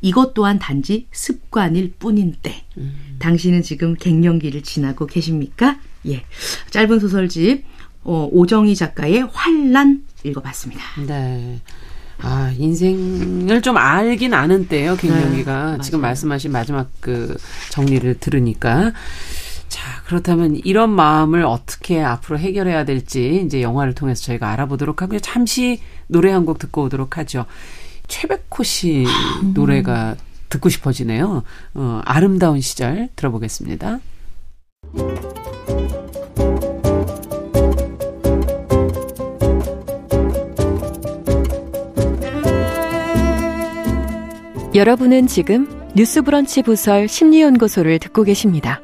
이것 0.00 0.34
또한 0.34 0.58
단지 0.58 1.06
습관일 1.12 1.94
뿐인 1.98 2.36
때. 2.42 2.62
음. 2.76 3.16
당신은 3.18 3.62
지금 3.62 3.94
갱년기를 3.94 4.62
지나고 4.62 5.06
계십니까? 5.06 5.78
예. 6.06 6.24
짧은 6.70 7.00
소설집, 7.00 7.64
어, 8.04 8.28
오정희 8.30 8.76
작가의 8.76 9.28
환란 9.32 10.02
읽어봤습니다. 10.22 10.82
네. 11.06 11.60
아, 12.20 12.52
인생을 12.56 13.60
좀 13.60 13.76
알긴 13.76 14.34
아는 14.34 14.68
때요, 14.68 14.96
갱년기가. 14.96 15.72
네, 15.76 15.82
지금 15.82 16.00
말씀하신 16.00 16.52
마지막 16.52 16.88
그 17.00 17.36
정리를 17.70 18.18
들으니까. 18.20 18.92
자, 19.68 20.02
그렇다면 20.06 20.54
이런 20.64 20.90
마음을 20.90 21.44
어떻게 21.44 22.00
앞으로 22.00 22.38
해결해야 22.38 22.84
될지 22.84 23.42
이제 23.44 23.60
영화를 23.62 23.94
통해서 23.94 24.22
저희가 24.22 24.50
알아보도록 24.52 25.02
하고요. 25.02 25.18
잠시 25.20 25.80
노래 26.06 26.30
한 26.30 26.44
곡 26.46 26.58
듣고 26.58 26.84
오도록 26.84 27.18
하죠. 27.18 27.46
최백호 28.06 28.62
씨 28.62 29.04
노래가 29.54 30.14
듣고 30.50 30.68
싶어지네요. 30.68 31.42
어, 31.74 32.00
아름다운 32.04 32.60
시절 32.60 33.08
들어보겠습니다. 33.16 33.98
여러분은 44.74 45.28
지금 45.28 45.68
뉴스브런치 45.94 46.62
부설 46.62 47.06
심리연구소를 47.06 48.00
듣고 48.00 48.24
계십니다. 48.24 48.80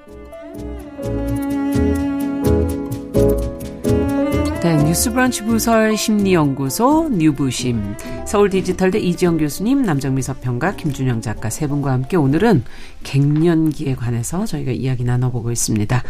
뉴스브런치 4.90 5.44
부설 5.44 5.96
심리연구소 5.96 7.10
뉴부심 7.10 7.94
서울 8.26 8.50
디지털대 8.50 8.98
이지영 8.98 9.38
교수님 9.38 9.82
남정미 9.82 10.20
서평가 10.20 10.74
김준영 10.74 11.20
작가 11.20 11.48
세 11.48 11.68
분과 11.68 11.92
함께 11.92 12.16
오늘은 12.16 12.64
갱년기에 13.04 13.94
관해서 13.94 14.46
저희가 14.46 14.72
이야기 14.72 15.04
나눠보고 15.04 15.52
있습니다. 15.52 16.02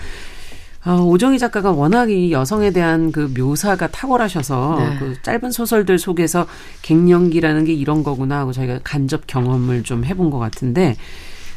어, 0.85 1.03
오정희 1.03 1.39
작가가 1.39 1.73
워낙 1.73 2.11
이 2.11 2.33
여성에 2.33 2.71
대한 2.71 3.13
그 3.13 3.33
묘사가 3.37 3.89
탁월하셔서 3.89 4.77
네. 4.79 4.99
그 4.99 5.23
짧은 5.23 5.51
소설들 5.51 5.99
속에서 5.99 6.47
갱년기라는 6.83 7.67
게 7.67 7.75
이런 7.75 8.03
거구나 8.03 8.39
하고 8.39 8.53
저희가 8.53 8.81
간접 8.83 9.27
경험을 9.27 9.83
좀 9.83 10.05
해본 10.05 10.31
것 10.31 10.39
같은데 10.39 10.97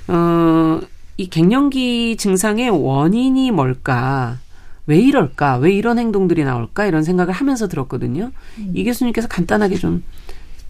어, 0.10 0.82
이 1.16 1.30
갱년기 1.30 2.18
증상의 2.18 2.70
원인이 2.70 3.52
뭘까? 3.52 4.40
왜 4.88 5.00
이럴까? 5.00 5.58
왜 5.58 5.72
이런 5.72 6.00
행동들이 6.00 6.44
나올까? 6.44 6.86
이런 6.86 7.04
생각을 7.04 7.34
하면서 7.34 7.70
들었거든요. 7.70 8.32
음. 8.58 8.72
이 8.74 8.84
교수님께서 8.84 9.30
간단하게 9.30 9.76
좀, 9.76 10.04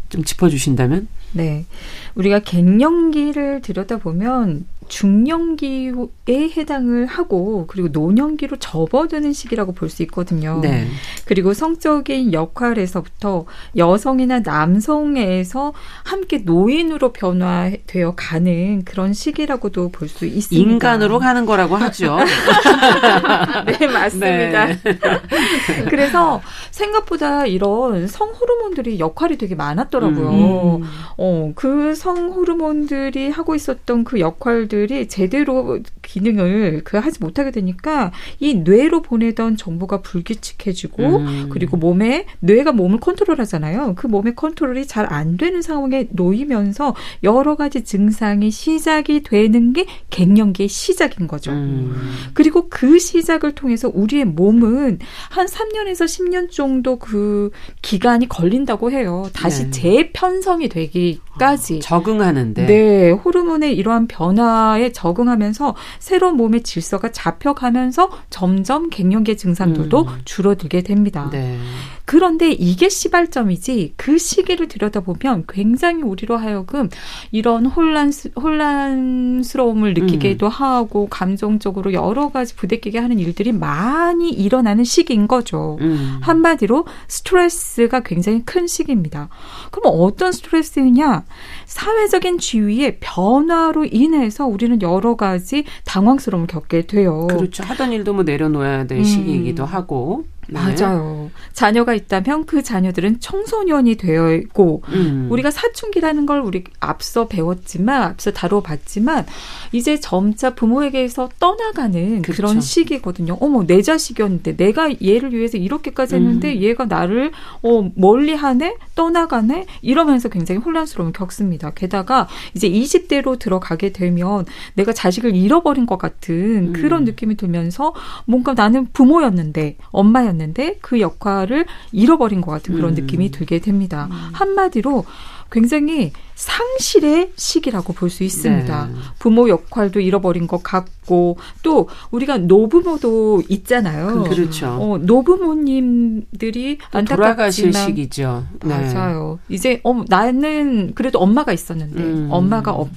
좀 0.10 0.24
짚어주신다면? 0.24 1.08
네. 1.32 1.66
우리가 2.13 2.39
갱년기를 2.39 3.62
들여다보면 3.62 4.68
중년기에 4.88 5.91
해당을 6.30 7.06
하고 7.06 7.65
그리고 7.67 7.88
노년기로 7.89 8.58
접어드는 8.58 9.34
시기라고 9.34 9.72
볼 9.74 9.89
수 9.89 10.02
있거든요. 10.04 10.60
네. 10.62 10.88
그리고 11.26 11.54
성적인 11.54 12.34
역할에서부터 12.34 13.46
여성이나 13.78 14.39
남성에서 14.39 15.74
함께 16.04 16.39
노인으로 16.39 17.13
변화되어 17.13 18.13
가는 18.15 18.84
그런 18.86 19.13
시기라고도 19.13 19.89
볼 19.89 20.08
수 20.08 20.26
있습니다. 20.26 20.72
인간으로 20.72 21.19
가는 21.19 21.46
거라고 21.46 21.76
하죠. 21.78 22.17
네, 23.80 23.88
맞습니다. 23.88 24.65
네. 24.67 24.78
그래서 25.89 26.41
생각보다 26.72 27.46
이런 27.46 28.08
성 28.08 28.30
호르몬들이 28.30 29.00
역할이 29.00 29.38
되게 29.38 29.56
많았더라고요. 29.56 30.30
음. 30.78 30.84
어, 31.17 31.52
그 31.56 31.93
성 31.96 32.30
호르몬들이 32.32 33.30
하고 33.30 33.54
있었던 33.56 34.04
그 34.04 34.19
역할 34.19 34.67
들이 34.73 35.07
제대로 35.07 35.79
기능을 36.01 36.81
그 36.83 36.97
하지 36.97 37.19
못하게 37.21 37.51
되니까 37.51 38.12
이 38.39 38.55
뇌로 38.55 39.03
보내던 39.03 39.55
정보가 39.55 40.01
불규칙해지고 40.01 41.17
음. 41.17 41.49
그리고 41.51 41.77
몸에 41.77 42.25
뇌가 42.39 42.71
몸을 42.71 42.99
컨트롤하잖아요. 42.99 43.93
그 43.95 44.07
몸의 44.07 44.36
컨트롤이 44.36 44.88
잘 44.88 45.03
안 45.13 45.38
되는 45.38 45.62
상황에 45.62 46.07
놓이면서 46.12 46.95
여러 47.23 47.55
가지 47.55 47.83
증상이 47.83 48.49
시작이 48.49 49.21
되는 49.21 49.73
게 49.73 49.86
갱년기의 50.09 50.69
시작인 50.69 51.27
거죠. 51.27 51.51
음. 51.51 51.93
그리고 52.33 52.67
그 52.69 52.97
시작을 52.97 53.53
통해서 53.53 53.91
우리의 53.93 54.25
몸은 54.25 54.99
한 55.29 55.45
3년에서 55.45 56.05
10년 56.05 56.49
정도 56.49 56.97
그 56.97 57.51
기간이 57.81 58.27
걸린다고 58.27 58.91
해요. 58.91 59.29
다시 59.33 59.65
네. 59.65 59.71
재편성이 59.71 60.69
되기 60.69 61.19
까지. 61.38 61.78
어, 61.78 61.80
적응하는데. 61.80 62.65
네. 62.65 63.12
호르몬의 63.12 63.76
이러한 63.76 64.08
변화에 64.08 64.91
적응하면서 64.91 65.76
새로운 66.00 66.38
몸의 66.38 66.63
질서가 66.63 67.12
잡혀가면서 67.12 68.10
점점 68.30 68.89
갱년기 68.89 69.38
증상들도 69.38 70.02
음. 70.02 70.22
줄어들게 70.26 70.82
됩니다. 70.82 71.30
네. 71.32 71.58
그런데 72.06 72.52
이게 72.52 72.89
시발점이지 72.89 73.94
그 73.96 74.18
시기를 74.18 74.68
들여다보면 74.68 75.46
굉장히 75.48 76.02
우리로 76.04 76.38
하여금 76.38 76.89
이런 77.32 77.66
혼란 77.66 78.12
혼란스러움을 78.42 79.94
느끼게도 79.94 80.46
음. 80.46 80.50
하고 80.50 81.08
감정적으로 81.08 81.94
여러 81.94 82.30
가지 82.30 82.56
부대끼게 82.56 83.00
하는 83.00 83.20
일들이 83.20 83.52
많이 83.52 84.30
일어나는 84.30 84.84
시기인 84.84 85.28
거죠. 85.28 85.78
음. 85.82 86.20
한마디로 86.22 86.86
스트레스가 87.08 88.02
굉장히 88.02 88.44
큰 88.44 88.68
시기입니다. 88.68 89.30
그럼 89.72 89.94
어떤 89.98 90.32
스트레스냐? 90.32 91.24
사회적인 91.66 92.39
지위의 92.39 92.98
변화로 93.00 93.86
인해서 93.86 94.46
우리는 94.46 94.82
여러 94.82 95.16
가지 95.16 95.63
당황스러움을 95.86 96.48
겪게 96.48 96.86
돼요. 96.86 97.28
그렇죠. 97.30 97.63
하던 97.63 97.94
일도 97.94 98.13
뭐 98.13 98.24
내려놓아야 98.24 98.88
될 98.88 99.00
음. 99.00 99.04
시기이기도 99.04 99.66
하고. 99.66 100.26
네. 100.47 100.60
맞아요. 100.60 101.32
자녀가 101.53 101.93
있다면 101.93 102.45
그 102.45 102.62
자녀들은 102.62 103.19
청소년이 103.19 103.95
되어 103.95 104.34
있고 104.36 104.84
음. 104.89 105.27
우리가 105.32 105.51
사춘기라는 105.51 106.25
걸 106.25 106.39
우리 106.39 106.63
앞서 106.79 107.27
배웠지만 107.27 108.03
앞서 108.03 108.32
다뤄봤지만 108.32 109.25
이제 109.71 109.99
점차 109.99 110.53
부모에게서 110.53 111.29
떠나가는 111.39 112.21
그렇죠. 112.21 112.41
그런 112.41 112.62
시기거든요. 112.62 113.38
어머 113.39 113.65
내 113.65 113.82
자식이었는데 113.82 114.58
내가 114.58 114.89
얘를 115.03 115.34
위해서 115.34 115.58
이렇게까지 115.58 116.15
했는데 116.15 116.53
음. 116.53 116.62
얘가 116.62 116.86
나를 116.86 117.32
어 117.62 117.89
멀리하네 117.95 118.75
떠나가네 118.95 119.65
이러면서 119.82 120.29
굉장히 120.29 120.60
혼란스러움을 120.62 121.13
겪습니다. 121.13 121.71
게다가 121.71 122.27
이제 122.56 122.69
20대로 122.69 123.39
들어가게 123.39 123.91
되면 123.91 124.45
내가 124.75 124.93
자식을 124.93 125.36
잃어버린 125.36 125.86
것 125.86 125.97
같은 125.97 126.69
음. 126.69 126.73
그런 126.73 127.03
느낌이 127.03 127.36
들면서 127.36 127.93
뭔가 128.25 128.53
나는 128.53 128.88
부모였는데 128.93 129.77
엄마였는데 129.91 130.33
역할이었는데 130.34 130.80
그 130.82 131.00
역할을 131.00 131.65
잃어버린 131.91 132.41
것 132.41 132.52
같은 132.52 132.76
그런 132.76 132.91
음. 132.91 132.96
느낌이 132.96 133.32
들게 133.32 133.60
됩니다. 133.60 134.08
음. 134.12 134.17
한마디로 134.34 135.06
굉장히 135.52 136.12
상실의 136.34 137.32
시기라고 137.36 137.93
볼 137.93 138.10
수 138.10 138.24
있습니다. 138.24 138.88
네. 138.88 138.93
부모 139.19 139.48
역할도 139.50 140.00
잃어버린 140.00 140.48
것 140.48 140.63
같고 140.63 141.38
또 141.62 141.88
우리가 142.12 142.38
노부모도 142.39 143.43
있잖아요. 143.50 144.24
그렇죠. 144.24 144.67
어, 144.67 144.98
노부모님들이 144.98 146.80
돌아가실 147.08 147.72
시기죠. 147.72 148.46
네. 148.63 148.67
맞아요. 148.67 149.39
이제 149.48 149.80
어, 149.84 150.04
나는 150.08 150.93
그래도 150.96 151.19
엄마가 151.19 151.54
있었는데 151.54 152.02
음. 152.02 152.28
엄마가 152.32 152.72
없 152.72 152.89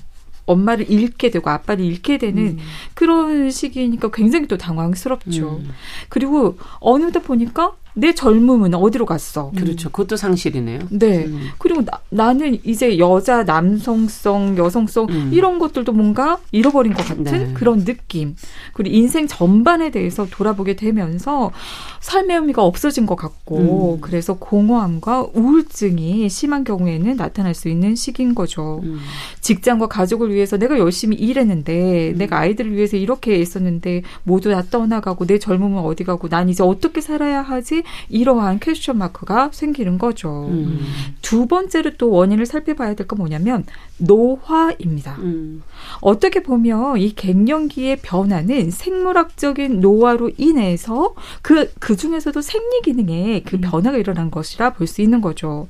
엄마를 0.47 0.91
잃게 0.91 1.31
되고 1.31 1.51
아빠를 1.51 1.85
잃게 1.85 2.19
되는 2.19 2.43
음. 2.43 2.59
그런 2.95 3.51
시기니까 3.51 4.11
굉장히 4.13 4.47
또 4.47 4.57
당황스럽죠. 4.57 5.61
음. 5.63 5.71
그리고 6.09 6.57
어느덧 6.81 7.21
보니까 7.21 7.75
내 7.99 8.15
젊음은 8.15 8.75
어디로 8.75 9.07
갔어? 9.07 9.51
그렇죠. 9.57 9.91
그것도 9.91 10.17
상실이네요. 10.17 10.81
네. 10.91 11.25
음. 11.25 11.49
그리고 11.57 11.83
나, 12.11 12.35
는 12.35 12.59
이제 12.63 12.99
여자 12.99 13.43
남성성, 13.43 14.59
여성성 14.59 15.07
음. 15.09 15.31
이런 15.33 15.59
것들도 15.59 15.93
뭔가 15.93 16.39
잃어버린 16.53 16.93
것 16.93 17.07
같은 17.07 17.25
네. 17.25 17.53
그런 17.55 17.87
느낌. 17.87 18.37
그리고 18.75 18.95
인생 18.95 19.27
전반에 19.27 19.91
대해서 19.91 20.27
돌아보게 20.31 20.77
되면서 20.77 21.53
삶의 22.01 22.37
의미가 22.37 22.63
없어진 22.63 23.07
것 23.07 23.17
같고 23.17 23.95
음. 23.95 24.01
그래서 24.03 24.35
공허함과 24.35 25.29
우울증이 25.33 26.29
심한 26.29 26.65
경우에는 26.65 27.17
나타날 27.17 27.55
수 27.55 27.71
있는 27.71 27.95
시기인 27.95 28.35
거죠. 28.35 28.83
음. 28.85 29.01
직장과 29.41 29.87
가족을 29.87 30.35
위해서 30.35 30.59
내가 30.59 30.79
열심히 30.79 31.17
일했는데 31.17 32.11
음. 32.11 32.19
내가 32.19 32.41
아이들을 32.41 32.75
위해서 32.75 32.99
이렇게 32.99 33.37
있었는데 33.37 34.03
모두 34.23 34.51
다 34.51 34.63
떠나가고 34.71 35.25
내 35.25 35.39
젊음은 35.39 35.79
어디 35.79 36.05
가고 36.05 36.29
난 36.29 36.51
이제 36.51 36.63
어떻게 36.63 37.01
살아야 37.01 37.41
하지? 37.41 37.85
이러한 38.09 38.61
퀘스천 38.61 38.99
마크가 38.99 39.51
생기는 39.53 39.99
거죠. 39.99 40.47
음. 40.49 40.81
두 41.23 41.47
번째로 41.47 41.93
또 41.99 42.11
원인을 42.11 42.47
살펴봐야 42.47 42.95
될 42.95 43.07
건 43.07 43.19
뭐냐면 43.19 43.65
노화입니다. 43.99 45.17
음. 45.21 45.63
어떻게 46.01 46.43
보면 46.43 46.99
이 46.99 47.15
갱년기의 47.15 47.99
변화는 48.03 48.71
생물학적인 48.71 49.81
노화로 49.81 50.33
인해서 50.37 51.15
그, 51.43 51.73
그 51.79 51.97
중에서도 51.97 52.41
생리 52.41 52.81
기능에 52.83 53.43
그 53.47 53.57
음. 53.57 53.61
변화가 53.63 53.97
일어난 53.99 54.31
것이라 54.31 54.73
볼 54.75 54.87
수 54.87 55.03
있는 55.03 55.21
거죠. 55.21 55.67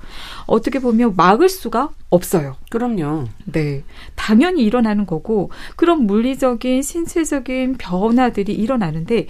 어떻게 0.47 0.79
보면 0.79 1.15
막을 1.17 1.49
수가 1.49 1.89
없어요. 2.11 2.57
그럼요. 2.71 3.25
네. 3.45 3.83
당연히 4.15 4.63
일어나는 4.63 5.07
거고, 5.07 5.51
그런 5.77 6.07
물리적인, 6.07 6.83
신체적인 6.83 7.77
변화들이 7.79 8.53
일어나는데, 8.53 9.27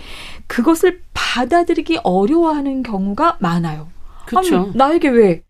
그것을 0.46 1.00
받아들이기 1.14 2.00
어려워하는 2.02 2.82
경우가 2.82 3.38
많아요. 3.40 3.88
그렇죠. 4.26 4.70
나에게 4.74 5.08
왜? 5.08 5.42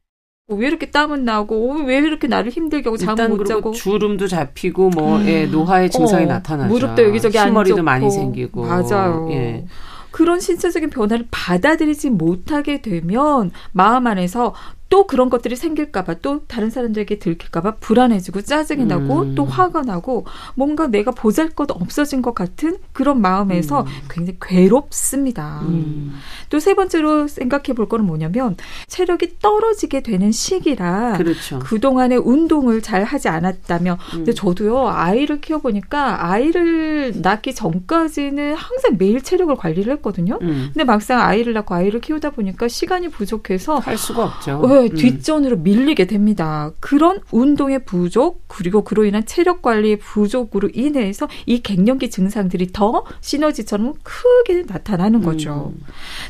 왜 0.48 0.68
이렇게 0.68 0.90
땀은 0.90 1.24
나고 1.24 1.82
왜 1.86 1.96
이렇게 1.96 2.28
나를 2.28 2.52
힘들게 2.52 2.88
하고 2.88 2.96
잠을 2.96 3.30
못 3.30 3.44
자고 3.44 3.72
주름도 3.72 4.28
잡히고 4.28 4.90
뭐 4.90 5.18
음. 5.18 5.26
예, 5.26 5.46
노화의 5.46 5.90
증상이 5.90 6.24
어, 6.26 6.28
나타나죠. 6.28 6.72
무릎도 6.72 7.02
여기저기 7.02 7.36
안 7.36 7.52
좋고 7.64 7.82
많이 7.82 8.08
생기고 8.08 8.62
맞아요. 8.64 9.28
예. 9.32 9.66
그런 10.12 10.38
신체적인 10.38 10.90
변화를 10.90 11.26
받아들이지 11.30 12.10
못하게 12.10 12.80
되면 12.80 13.50
마음 13.72 14.06
안에서 14.06 14.54
또 14.88 15.06
그런 15.06 15.30
것들이 15.30 15.56
생길까봐 15.56 16.14
또 16.22 16.44
다른 16.46 16.70
사람들에게 16.70 17.18
들킬까봐 17.18 17.76
불안해지고 17.80 18.42
짜증이 18.42 18.82
음. 18.84 18.88
나고 18.88 19.34
또 19.34 19.44
화가 19.44 19.82
나고 19.82 20.26
뭔가 20.54 20.86
내가 20.86 21.10
보잘 21.10 21.50
것 21.50 21.70
없어진 21.70 22.22
것 22.22 22.34
같은 22.34 22.78
그런 22.92 23.20
마음에서 23.20 23.80
음. 23.80 23.86
굉장히 24.08 24.38
괴롭습니다. 24.40 25.62
음. 25.62 26.14
또세 26.50 26.74
번째로 26.74 27.26
생각해 27.26 27.74
볼 27.74 27.88
거는 27.88 28.06
뭐냐면 28.06 28.56
체력이 28.86 29.38
떨어지게 29.40 30.02
되는 30.02 30.30
시기라 30.30 31.14
그렇죠. 31.16 31.58
그동안에 31.58 32.16
운동을 32.16 32.80
잘 32.80 33.02
하지 33.02 33.28
않았다면 33.28 33.94
음. 33.94 34.10
근데 34.12 34.32
저도요 34.32 34.88
아이를 34.88 35.40
키워보니까 35.40 36.30
아이를 36.30 37.14
낳기 37.22 37.54
전까지는 37.54 38.54
항상 38.54 38.96
매일 38.98 39.20
체력을 39.20 39.54
관리를 39.56 39.92
했거든요. 39.94 40.38
음. 40.42 40.70
근데 40.72 40.84
막상 40.84 41.20
아이를 41.20 41.52
낳고 41.54 41.74
아이를 41.74 42.00
키우다 42.00 42.30
보니까 42.30 42.68
시간이 42.68 43.08
부족해서 43.08 43.78
할 43.78 43.98
수가 43.98 44.24
없죠. 44.24 44.62
네, 44.76 44.85
음. 44.92 44.96
뒷전으로 44.96 45.58
밀리게 45.58 46.06
됩니다. 46.06 46.70
그런 46.80 47.20
운동의 47.32 47.84
부족 47.84 48.46
그리고 48.48 48.84
그로 48.84 49.04
인한 49.04 49.26
체력 49.26 49.62
관리의 49.62 49.98
부족으로 49.98 50.70
인해서 50.72 51.28
이 51.46 51.60
갱년기 51.60 52.10
증상들이 52.10 52.70
더 52.72 53.04
시너지처럼 53.20 53.94
크게 54.02 54.64
나타나는 54.66 55.22
거죠. 55.22 55.72
음. 55.76 55.84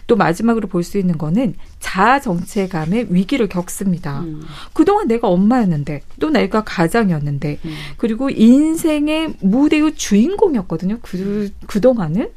또 0.07 0.17
마지막으로 0.17 0.69
볼 0.69 0.87
수 0.87 0.99
있는 0.99 1.19
거는 1.19 1.55
자아 1.81 2.21
정체감의 2.21 3.09
위기를 3.11 3.49
겪습니다. 3.49 4.21
음. 4.21 4.43
그동안 4.73 5.09
내가 5.09 5.29
엄마였는데 5.29 6.03
또 6.21 6.31
내가 6.31 6.63
가장이었는데 6.65 7.59
음. 7.65 7.75
그리고 7.97 8.31
인생의 8.31 9.35
무대의 9.41 9.95
주인공이었거든요. 9.97 10.99
그 11.03 11.51
그동안은 11.67 12.31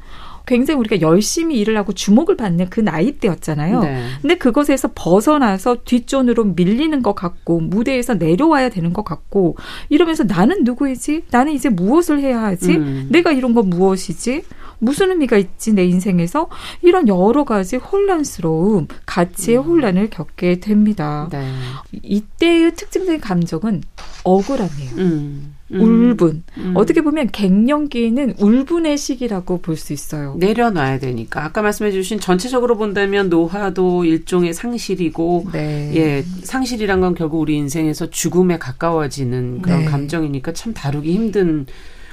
굉장히 0.49 0.79
우리가 0.79 1.01
열심히 1.01 1.59
일을 1.59 1.77
하고 1.77 1.93
주목을 1.93 2.35
받는 2.35 2.71
그 2.71 2.79
나이대였잖아요. 2.79 3.81
네. 3.81 4.03
근데 4.19 4.35
그것에서 4.35 4.89
벗어나서 4.95 5.83
뒷전으로 5.85 6.43
밀리는 6.43 7.03
것 7.03 7.13
같고 7.13 7.59
무대에서 7.59 8.15
내려와야 8.15 8.69
되는 8.69 8.91
것 8.91 9.05
같고 9.05 9.57
이러면서 9.89 10.23
나는 10.23 10.63
누구이지? 10.63 11.25
나는 11.29 11.53
이제 11.53 11.69
무엇을 11.69 12.19
해야 12.19 12.41
하지? 12.41 12.77
음. 12.77 13.09
내가 13.11 13.31
이런 13.31 13.53
건 13.53 13.69
무엇이지? 13.69 14.41
무슨 14.79 15.11
의미가 15.11 15.37
있지 15.37 15.73
내 15.73 15.85
인생에서 15.85 16.47
이런 16.81 17.07
여러 17.07 17.43
가지 17.43 17.75
혼란스러움, 17.75 18.87
가치의 19.05 19.57
음. 19.59 19.63
혼란을 19.63 20.09
겪게 20.09 20.59
됩니다. 20.59 21.29
네. 21.31 21.45
이때의 21.91 22.73
특징적인 22.75 23.21
감정은 23.21 23.83
억울함이에요. 24.23 24.95
음. 24.97 25.58
음. 25.73 25.81
울분. 25.81 26.43
음. 26.57 26.73
어떻게 26.75 27.01
보면 27.01 27.29
갱년기는 27.31 28.35
울분의 28.39 28.97
시기라고 28.97 29.61
볼 29.61 29.77
수 29.77 29.93
있어요. 29.93 30.35
내려놔야 30.39 30.99
되니까. 30.99 31.43
아까 31.45 31.61
말씀해 31.61 31.91
주신 31.91 32.19
전체적으로 32.19 32.77
본다면 32.77 33.29
노화도 33.29 34.05
일종의 34.05 34.53
상실이고 34.53 35.47
네. 35.53 35.91
예, 35.95 36.25
상실이란 36.43 36.99
건 37.01 37.15
결국 37.15 37.39
우리 37.39 37.55
인생에서 37.55 38.09
죽음에 38.09 38.57
가까워지는 38.57 39.61
그런 39.61 39.79
네. 39.79 39.85
감정이니까 39.85 40.53
참 40.53 40.73
다루기 40.73 41.13
힘든 41.13 41.65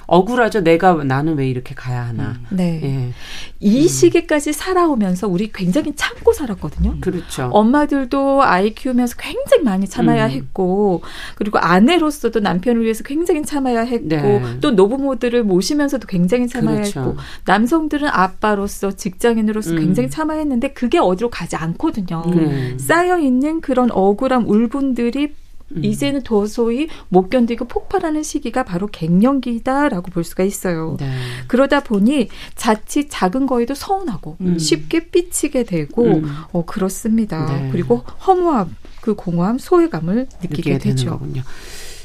억울하죠. 0.06 0.60
내가 0.60 0.94
나는 1.04 1.36
왜 1.36 1.48
이렇게 1.48 1.74
가야 1.74 2.06
하나. 2.06 2.36
음. 2.50 2.56
네. 2.56 2.80
예. 2.82 3.12
이 3.60 3.82
음. 3.82 3.88
시기까지 3.88 4.52
살아오면서 4.52 5.28
우리 5.28 5.50
굉장히 5.52 5.94
참고 5.96 6.32
살았거든요. 6.32 6.96
그렇죠. 7.00 7.50
엄마들도 7.52 8.42
아이 8.42 8.74
키우면서 8.74 9.16
굉장히 9.18 9.64
많이 9.64 9.88
참아야 9.88 10.26
음. 10.26 10.30
했고 10.30 11.02
그리고 11.34 11.58
아내로서도 11.58 12.40
남편을 12.40 12.82
위해서 12.82 13.02
굉장히 13.02 13.42
참아야 13.42 13.80
했고 13.80 14.08
네. 14.08 14.42
또 14.60 14.70
노부모들을 14.72 15.42
모시면서도 15.42 16.06
굉장히 16.06 16.46
참아야 16.48 16.76
그렇죠. 16.76 17.00
했고 17.00 17.16
남성들은 17.46 18.08
아빠로서 18.08 18.92
직장인으로서 18.92 19.72
음. 19.72 19.78
굉장히 19.78 20.10
참아야 20.10 20.38
했는데 20.38 20.68
그게 20.72 20.98
어디로 20.98 21.30
가지 21.30 21.56
않거든요. 21.56 22.22
음. 22.26 22.76
쌓여 22.78 23.18
있는 23.18 23.60
그런 23.60 23.90
억울한 23.90 24.44
울분들이 24.44 25.34
음. 25.72 25.84
이제는 25.84 26.22
도저히 26.22 26.88
못 27.08 27.28
견디고 27.28 27.66
폭발하는 27.66 28.22
시기가 28.22 28.62
바로 28.64 28.86
갱년기다라고 28.86 30.10
볼 30.10 30.24
수가 30.24 30.44
있어요. 30.44 30.96
네. 30.98 31.10
그러다 31.48 31.80
보니 31.80 32.28
자칫 32.54 33.08
작은 33.10 33.46
거에도 33.46 33.74
서운하고 33.74 34.36
음. 34.40 34.58
쉽게 34.58 35.10
삐치게 35.10 35.64
되고 35.64 36.04
음. 36.04 36.30
어 36.52 36.64
그렇습니다. 36.64 37.46
네. 37.46 37.68
그리고 37.72 38.04
허무함, 38.26 38.76
그 39.00 39.14
공허함, 39.14 39.58
소외감을 39.58 40.28
느끼게 40.42 40.78
되죠. 40.78 41.10
거군요. 41.10 41.42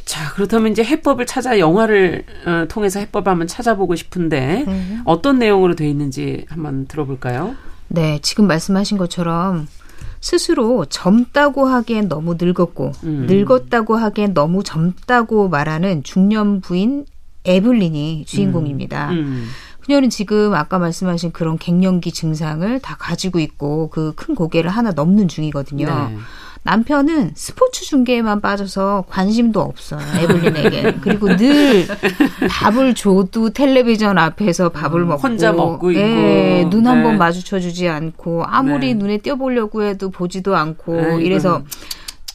자, 0.06 0.34
그렇다면 0.34 0.71
이제 0.71 0.84
해법을 0.84 1.26
찾아 1.26 1.58
영화를 1.58 2.26
어, 2.45 2.67
통해서 2.67 3.00
해법을 3.00 3.32
한번 3.32 3.47
찾아보고 3.47 3.95
싶은데 3.95 4.65
네. 4.67 5.00
어떤 5.06 5.39
내용으로 5.39 5.76
돼 5.76 5.89
있는지 5.89 6.45
한번 6.50 6.86
들어볼까요? 6.88 7.56
네, 7.88 8.19
지금 8.21 8.47
말씀하신 8.47 8.97
것처럼 8.97 9.67
스스로 10.22 10.86
젊다고 10.86 11.66
하기엔 11.66 12.08
너무 12.08 12.36
늙었고 12.40 12.92
음. 13.04 13.26
늙었다고 13.28 13.96
하기엔 13.96 14.34
너무 14.34 14.64
젊다고 14.64 15.50
말하는 15.50 16.04
중년 16.04 16.62
부인 16.62 17.06
에블린이 17.44 18.26
주인공입니다. 18.26 19.10
음. 19.12 19.18
음. 19.18 19.48
그녀는 19.82 20.12
지금 20.12 20.54
아까 20.54 20.78
말씀하신 20.78 21.32
그런 21.32 21.58
갱년기 21.58 22.12
증상을 22.12 22.80
다 22.82 22.96
가지고 23.00 23.40
있고 23.40 23.90
그 23.90 24.14
큰 24.16 24.36
고개를 24.36 24.70
하나 24.70 24.92
넘는 24.92 25.28
중이거든요. 25.28 25.88
네. 25.88 26.18
남편은 26.63 27.32
스포츠 27.36 27.84
중계에만 27.86 28.39
빠져서 28.39 29.06
관심도 29.10 29.62
없어요. 29.62 30.00
에블린에게. 30.21 30.97
그리고 31.02 31.36
늘 31.36 31.88
밥을 32.50 32.93
줘도 32.93 33.50
텔레비전 33.50 34.17
앞에서 34.19 34.69
밥을 34.69 35.02
음, 35.02 35.08
먹고 35.10 35.21
혼자 35.21 35.52
먹고 35.52 35.93
예, 35.95 36.67
눈 36.69 36.86
한번 36.86 37.13
네. 37.13 37.17
마주쳐 37.17 37.60
주지 37.60 37.88
않고 37.89 38.43
아무리 38.45 38.93
네. 38.93 38.93
눈에 38.93 39.17
띄어보려고 39.17 39.84
해도 39.84 40.12
보지도 40.12 40.56
않고 40.56 40.93
네, 40.93 41.24
이래서 41.24 41.63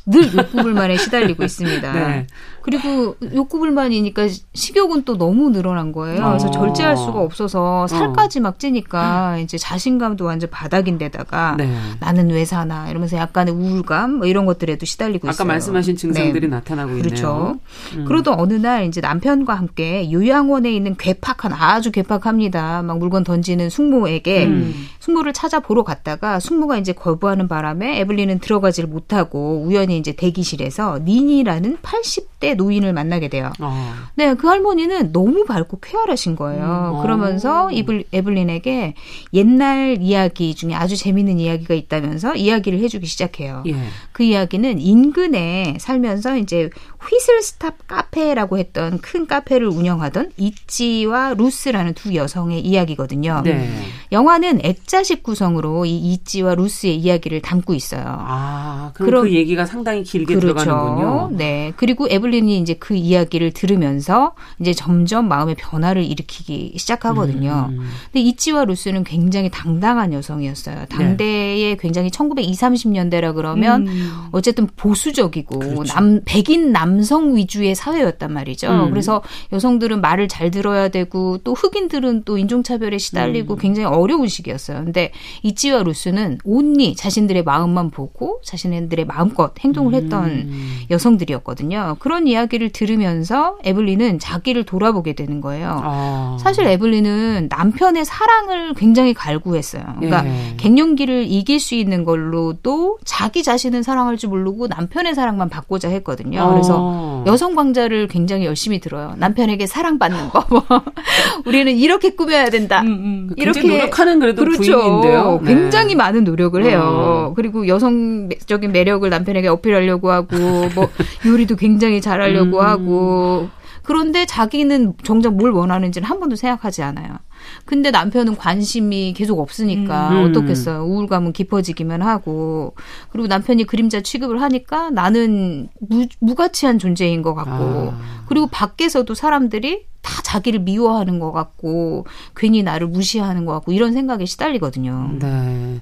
늘 0.07 0.33
욕구불만에 0.33 0.97
시달리고 0.97 1.45
있습니다. 1.45 1.93
네. 1.93 2.27
그리고 2.67 3.15
욕구 3.33 3.61
불만이니까 3.61 4.27
식욕은 4.53 5.05
또 5.05 5.17
너무 5.17 5.51
늘어난 5.51 5.93
거예요. 5.93 6.27
그래서 6.27 6.49
어. 6.49 6.51
절제할 6.51 6.97
수가 6.97 7.21
없어서 7.21 7.85
어. 7.85 7.87
살까지 7.87 8.41
막 8.41 8.59
찌니까 8.59 9.39
이제 9.39 9.57
자신감도 9.57 10.25
완전 10.25 10.51
바닥인데다가 10.51 11.55
네. 11.57 11.73
나는 12.01 12.29
왜 12.31 12.45
사나 12.45 12.91
이러면서 12.91 13.17
약간의 13.19 13.55
우울감 13.55 14.15
뭐 14.15 14.27
이런 14.27 14.47
것들에도 14.47 14.85
시달리고 14.85 15.29
아까 15.29 15.31
있어요. 15.31 15.45
아까 15.45 15.53
말씀하신 15.55 15.97
증상들이 15.97 16.49
네. 16.49 16.57
나타나고 16.57 16.91
있네요. 16.91 17.03
그렇죠. 17.05 17.61
음. 17.95 18.05
그러던 18.05 18.41
어느 18.41 18.55
날 18.55 18.87
이제 18.87 19.01
남편과 19.01 19.55
함께 19.55 20.11
요양원에 20.11 20.73
있는 20.73 20.97
괴팍한 20.97 21.53
아주 21.53 21.93
괴팍합니다. 21.93 22.83
막 22.83 22.99
물건 22.99 23.23
던지는 23.23 23.71
숙모에게 23.71 24.47
음. 24.47 24.75
숙모를 24.99 25.33
찾아보러 25.33 25.85
갔다가 25.85 26.41
숙모가 26.41 26.79
이제 26.79 26.93
거부하는 26.93 27.47
바람에 27.47 28.01
에블린은 28.01 28.41
들어가지를 28.41 28.89
못하고 28.89 29.63
우연히 29.65 29.99
이제 29.99 30.11
대기실에서 30.11 30.99
니니라는 31.05 31.77
80대 31.77 32.56
노인을 32.57 32.93
만나게 32.93 33.29
돼요. 33.29 33.53
어. 33.61 33.95
네, 34.15 34.35
그 34.35 34.47
할머니는 34.47 35.13
너무 35.13 35.45
밝고 35.45 35.81
쾌활하신 35.81 36.37
거예요. 36.37 36.97
음. 36.97 37.03
그러면서 37.03 37.71
이블, 37.71 38.05
에블린에게 38.13 38.95
옛날 39.35 39.99
이야기 40.01 40.55
중에 40.55 40.75
아주 40.75 40.97
재밌는 40.97 41.39
이야기가 41.39 41.75
있다면서 41.75 42.37
이야기를 42.37 42.81
해주기 42.81 43.07
시작해요. 43.07 43.63
예. 43.67 43.77
그 44.13 44.23
이야기는 44.23 44.81
인근에 44.81 45.77
살면서 45.79 46.39
이제 46.39 46.71
휘슬스탑 47.09 47.87
카페라고 47.87 48.59
했던 48.59 48.99
큰 48.99 49.27
카페를 49.27 49.69
운영하던 49.69 50.33
이찌와 50.37 51.35
루스라는 51.35 51.95
두 51.95 52.15
여성의 52.15 52.61
이야기거든요. 52.61 53.43
네. 53.45 53.69
영화는 54.13 54.61
액자식 54.65 55.23
구성으로 55.23 55.85
이 55.85 55.97
이찌와 55.97 56.55
루스의 56.55 56.97
이야기를 56.97 57.43
담고 57.43 57.75
있어요. 57.75 58.03
아, 58.07 58.91
그럼, 58.95 59.07
그럼 59.11 59.23
그 59.25 59.35
얘기가 59.35 59.67
상당히 59.67 60.03
길게 60.03 60.35
그렇죠. 60.35 60.55
들어가는군요. 60.65 61.31
네. 61.37 61.73
그리고 61.77 62.07
에블린 62.09 62.46
이 62.49 62.59
이제 62.59 62.75
그 62.75 62.95
이야기를 62.95 63.53
들으면서 63.53 64.35
이제 64.61 64.73
점점 64.73 65.29
마음의 65.29 65.55
변화를 65.57 66.05
일으키기 66.05 66.75
시작하거든요. 66.77 67.71
음. 67.71 67.89
근데 68.13 68.21
이찌와 68.21 68.65
루스는 68.65 69.05
굉장히 69.05 69.51
당당한 69.51 70.13
여성이었어요. 70.13 70.87
당대에 70.87 71.71
네. 71.71 71.77
굉장히 71.79 72.11
1920, 72.11 72.61
30년대라 72.61 73.35
그러면 73.35 73.87
음. 73.87 74.29
어쨌든 74.33 74.67
보수적이고 74.77 75.59
그렇죠. 75.59 75.95
남 75.95 76.21
백인 76.25 76.73
남 76.73 76.87
남성 76.87 77.37
위주의 77.37 77.75
사회였단 77.75 78.33
말이죠. 78.33 78.71
음. 78.71 78.91
그래서 78.91 79.23
여성들은 79.53 80.01
말을 80.01 80.29
잘 80.29 80.51
들어야 80.51 80.89
되고 80.89 81.39
또 81.39 81.53
흑인들은 81.53 82.23
또 82.25 82.39
인종차별에 82.39 82.99
시달리고 82.99 83.55
음. 83.55 83.59
굉장히 83.59 83.87
어려운 83.89 84.29
시기였어요. 84.29 84.85
근데 84.85 85.11
이치와 85.43 85.83
루스는 85.83 86.39
온리 86.45 86.95
자신들의 86.95 87.43
마음만 87.43 87.91
보고 87.91 88.41
자신들의 88.45 89.05
마음껏 89.07 89.53
행동을 89.59 89.95
했던 89.95 90.31
음. 90.31 90.81
여성들이었거든요. 90.91 91.97
그런 91.99 92.27
이야기 92.29 92.36
를 92.59 92.71
들으면서 92.71 93.57
에블린은 93.65 94.19
자기를 94.19 94.65
돌아보게 94.65 95.15
되는 95.15 95.41
거예요. 95.41 95.81
아. 95.83 96.37
사실 96.39 96.67
에블린은 96.67 97.49
남편의 97.51 98.05
사랑을 98.05 98.75
굉장히 98.75 99.15
갈구했어요. 99.15 99.83
그러니까 99.99 100.27
예. 100.27 100.55
갱년기를 100.59 101.25
이길 101.27 101.59
수 101.59 101.75
있는 101.75 102.05
걸로도 102.05 102.99
자기 103.05 103.43
자신은 103.43 103.83
사랑할 103.83 104.17
줄 104.17 104.29
모르고 104.29 104.67
남편의 104.69 105.15
사랑만 105.15 105.49
받고자 105.49 105.89
했거든요. 105.89 106.51
그래서 106.51 106.77
어. 106.79 107.25
여성 107.27 107.55
광자를 107.55 108.07
굉장히 108.09 108.45
열심히 108.45 108.81
들어요. 108.81 109.15
남편에게 109.17 109.67
사랑받는 109.67 110.29
법. 110.29 110.47
우리는 111.47 111.75
이렇게 111.77 112.11
꾸며야 112.11 112.51
된다. 112.51 112.83
음, 112.83 112.89
음. 112.89 113.31
이렇게 113.37 113.63
노력하는 113.63 114.21
그래도 114.21 114.45
그렇죠. 114.45 114.79
부인인데요. 114.79 115.41
네. 115.43 115.55
굉장히 115.55 115.95
많은 115.95 116.25
노력을 116.25 116.63
해요. 116.63 116.81
어. 116.83 117.33
그리고 117.35 117.67
여성적인 117.67 118.73
매력을 118.73 119.09
남편에게 119.09 119.49
어필하려고 119.49 120.11
하고 120.11 120.37
뭐 120.75 120.89
요리도 121.27 121.57
굉장히 121.57 122.01
잘하 122.01 122.26
려고 122.33 122.61
음. 122.61 122.65
하고 122.65 123.49
그런데 123.87 124.27
자기는 124.27 124.95
정작 125.05 125.35
뭘 125.35 125.53
원하는지는 125.53 126.09
한 126.09 126.19
번도 126.19 126.35
생각하지 126.35 126.83
않아요. 126.83 127.19
근데 127.65 127.93
남편은 127.93 128.37
관심이 128.37 129.15
계속 129.17 129.39
없으니까 129.39 130.11
음. 130.11 130.25
어떻겠어요. 130.25 130.85
우울감은 130.85 131.33
깊어지기만 131.33 132.03
하고 132.03 132.75
그리고 133.11 133.29
남편이 133.29 133.65
그림자 133.65 134.01
취급을 134.01 134.43
하니까 134.43 134.91
나는 134.91 135.69
무, 135.79 136.07
무가치한 136.19 136.81
존재인 136.81 137.23
것 137.23 137.35
같고 137.35 137.93
아. 137.95 138.25
그리고 138.27 138.49
밖에서도 138.49 139.15
사람들이 139.15 139.87
다 140.03 140.23
자기를 140.23 140.61
미워하는 140.61 141.21
것 141.21 141.31
같고 141.31 142.07
괜히 142.35 142.65
나를 142.65 142.89
무시하는 142.89 143.45
것 143.45 143.53
같고 143.53 143.73
이런 143.73 143.93
생각에 143.93 144.25
시달리거든요. 144.25 145.11
네. 145.21 145.81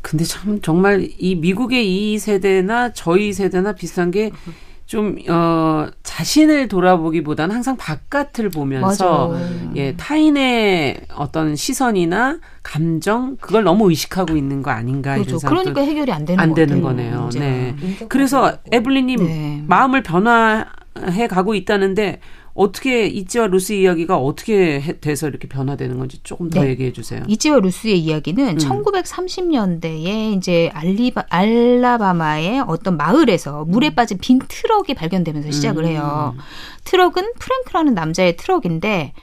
근데 0.00 0.24
참 0.24 0.60
정말 0.60 1.08
이 1.18 1.36
미국의 1.36 2.12
이 2.12 2.18
세대나 2.18 2.92
저희 2.92 3.32
세대나 3.32 3.72
비슷한 3.72 4.10
게 4.10 4.30
좀, 4.92 5.16
어, 5.30 5.86
자신을 6.02 6.68
돌아보기보다는 6.68 7.54
항상 7.54 7.78
바깥을 7.78 8.50
보면서, 8.50 9.28
맞아요. 9.28 9.72
예, 9.74 9.96
타인의 9.96 11.06
어떤 11.16 11.56
시선이나 11.56 12.40
감정, 12.62 13.38
그걸 13.40 13.64
너무 13.64 13.88
의식하고 13.88 14.36
있는 14.36 14.60
거 14.60 14.70
아닌가. 14.70 15.14
그렇죠. 15.14 15.38
그러니까 15.38 15.80
해결이 15.80 16.12
안 16.12 16.26
되는 16.26 16.38
안 16.38 16.52
되는 16.52 16.82
거네요. 16.82 17.30
네. 17.32 17.74
그래서 18.10 18.58
에블린님 18.70 19.24
네. 19.24 19.64
마음을 19.66 20.02
변화해 20.02 21.26
가고 21.26 21.54
있다는데, 21.54 22.20
어떻게 22.54 23.06
이지와 23.06 23.46
루스 23.46 23.72
이야기가 23.72 24.18
어떻게 24.18 24.80
해, 24.80 25.00
돼서 25.00 25.26
이렇게 25.26 25.48
변화되는 25.48 25.98
건지 25.98 26.20
조금 26.22 26.50
더 26.50 26.62
네. 26.62 26.70
얘기해 26.70 26.92
주세요. 26.92 27.22
이지와 27.26 27.60
루스의 27.60 27.98
이야기는 27.98 28.48
음. 28.48 28.56
1930년대에 28.58 30.36
이제 30.36 30.70
알리바, 30.74 31.24
알라바마의 31.30 32.64
어떤 32.66 32.96
마을에서 32.98 33.64
물에 33.64 33.88
음. 33.88 33.94
빠진 33.94 34.18
빈 34.18 34.38
트럭이 34.46 34.94
발견되면서 34.94 35.50
시작을 35.50 35.86
해요. 35.86 36.34
음. 36.36 36.40
트럭은 36.84 37.32
프랭크라는 37.38 37.94
남자의 37.94 38.36
트럭인데 38.36 39.14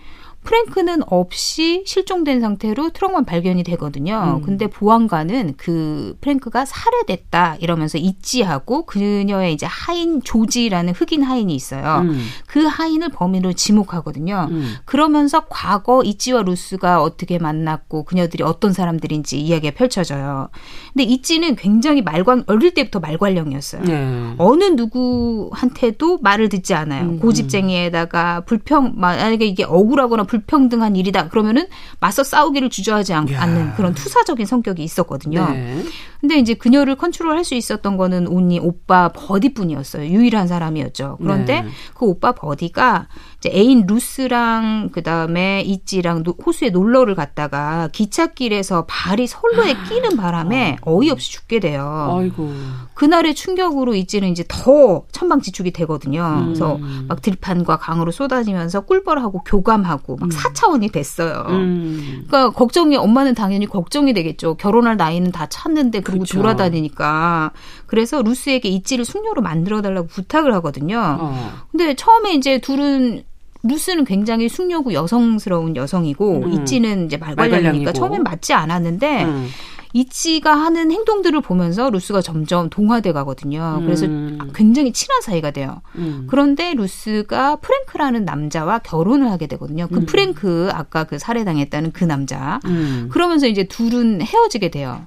프랭크는 0.50 1.04
없이 1.06 1.84
실종된 1.86 2.42
상태로 2.42 2.90
트럭만 2.90 3.24
발견이 3.26 3.62
되거든요. 3.62 4.40
음. 4.40 4.42
근데 4.42 4.66
보안관은 4.66 5.54
그 5.58 6.18
프랭크가 6.22 6.66
살해됐다 6.66 7.58
이러면서 7.60 8.00
이지하고 8.00 8.88
그녀의 8.88 9.54
이제 9.54 9.68
하인 9.70 10.24
조지라는 10.24 10.94
흑인 10.94 11.22
하인이 11.22 11.54
있어요. 11.54 12.00
음. 12.02 12.26
그 12.48 12.66
하인을 12.66 13.10
범인으로 13.10 13.54
지목하거든요. 13.54 14.48
음. 14.50 14.74
그러면서 14.86 15.46
과거 15.50 16.02
이지와 16.02 16.42
루스가 16.42 17.04
어떻게 17.04 17.38
만났고 17.38 18.06
그녀들이 18.06 18.44
어떤 18.44 18.74
사람들인지 18.74 19.40
이야기가 19.40 19.78
펼쳐져요. 19.78 20.50
근데 20.94 21.04
이지는 21.04 21.58
굉장히 21.58 22.02
말관 22.02 22.44
어릴 22.48 22.74
때부터 22.74 23.00
말괄령이었어요. 23.00 23.84
네. 23.84 24.34
어느 24.40 24.64
누구한테도 24.64 26.18
말을 26.24 26.50
듣지 26.50 26.74
않아요. 26.74 27.04
음. 27.04 27.20
고집쟁이에다가 27.20 28.42
불평 28.48 28.94
만약에 28.96 29.46
이게 29.46 29.64
억울하거나 29.64 30.24
불 30.24 30.39
평등한 30.48 30.96
일이다. 30.96 31.30
그러면은 31.30 31.68
맞서 32.00 32.24
싸우기를 32.24 32.70
주저하지 32.70 33.14
않, 33.14 33.26
는 33.26 33.74
그런 33.76 33.94
투사적인 33.94 34.46
성격이 34.46 34.84
있었거든요. 34.84 35.50
네. 35.52 35.84
근데 36.20 36.38
이제 36.38 36.54
그녀를 36.54 36.96
컨트롤할 36.96 37.46
수 37.46 37.56
있었던 37.56 37.96
거는 37.96 38.28
온니 38.28 38.60
오빠 38.60 39.10
버디뿐이었어요. 39.10 40.06
유일한 40.10 40.48
사람이었죠. 40.48 41.18
그런데 41.22 41.62
네. 41.62 41.70
그 41.94 42.06
오빠 42.06 42.34
버디가 42.34 43.08
이제 43.38 43.50
애인 43.54 43.86
루스랑 43.88 44.90
그다음에 44.92 45.62
이찌랑 45.62 46.24
호수에 46.46 46.72
놀러를 46.72 47.16
갔다가 47.16 47.88
기찻길에서 47.94 48.86
발이 48.86 49.28
선로에 49.28 49.76
끼는 49.88 50.18
바람에 50.18 50.78
아. 50.82 50.92
어이없이 50.92 51.32
죽게 51.32 51.62
돼요. 51.62 52.18
아이고. 52.20 52.52
그날의 52.96 53.34
충격으로 53.34 53.96
이찌는 53.96 54.28
이제 54.30 54.44
더 54.48 55.04
천방지축이 55.14 55.72
되거든요. 55.72 56.22
음. 56.22 56.46
그래서 56.48 56.78
막 57.08 57.22
들판과 57.22 57.78
강으로 57.78 58.12
쏟아지면서 58.12 58.82
꿀벌하고 58.82 59.44
교감하고 59.46 60.18
막 60.18 60.26
음. 60.26 60.30
4차원이 60.30 60.92
됐어요. 60.92 61.46
음. 61.48 62.26
그러니까 62.28 62.50
걱정이 62.52 62.98
엄마는 62.98 63.36
당연히 63.36 63.68
걱정이 63.68 64.12
되겠죠. 64.14 64.56
결혼할 64.56 64.98
나이는 64.98 65.32
다 65.32 65.46
찼는데 65.48 66.02
그리고 66.10 66.24
그렇죠. 66.24 66.38
돌아다니니까. 66.38 67.52
그래서 67.86 68.22
루스에게 68.22 68.70
이찌를 68.70 69.06
숙녀로 69.06 69.42
만들어 69.42 69.82
달라고 69.82 70.08
부탁을 70.08 70.54
하거든요. 70.56 71.18
어. 71.20 71.52
근데 71.72 71.96
처음에 71.96 72.34
이제 72.34 72.60
둘은 72.60 73.24
루스는 73.64 74.06
굉장히 74.06 74.48
숙녀고 74.48 74.94
여성스러운 74.94 75.76
여성이고 75.76 76.44
음. 76.46 76.54
이찌는 76.54 77.08
이제 77.08 77.18
말괄량이니까 77.18 77.92
처음엔 77.92 78.24
맞지 78.24 78.54
않았는데 78.54 79.26
음. 79.26 79.50
이찌가 79.92 80.56
하는 80.56 80.92
행동들을 80.92 81.42
보면서 81.42 81.90
루스가 81.90 82.22
점점 82.22 82.70
동화돼 82.70 83.12
가거든요. 83.12 83.82
그래서 83.84 84.06
음. 84.06 84.38
굉장히 84.54 84.94
친한 84.94 85.22
사이가 85.22 85.52
돼요. 85.52 85.82
음. 85.96 86.28
그런데 86.30 86.74
루스가 86.74 87.58
프랭크라는 87.58 88.24
남자와 88.24 88.80
결혼을 88.80 89.32
하게 89.32 89.48
되거든요. 89.48 89.88
그 89.88 89.96
음. 89.98 90.06
프랭크 90.06 90.70
아까 90.74 91.06
그 91.06 91.18
살해당했다는 91.18 91.92
그 91.92 92.04
남자. 92.04 92.60
음. 92.66 93.10
그러면서 93.12 93.48
이제 93.48 93.64
둘은 93.64 94.22
헤어지게 94.22 94.70
돼요. 94.70 95.06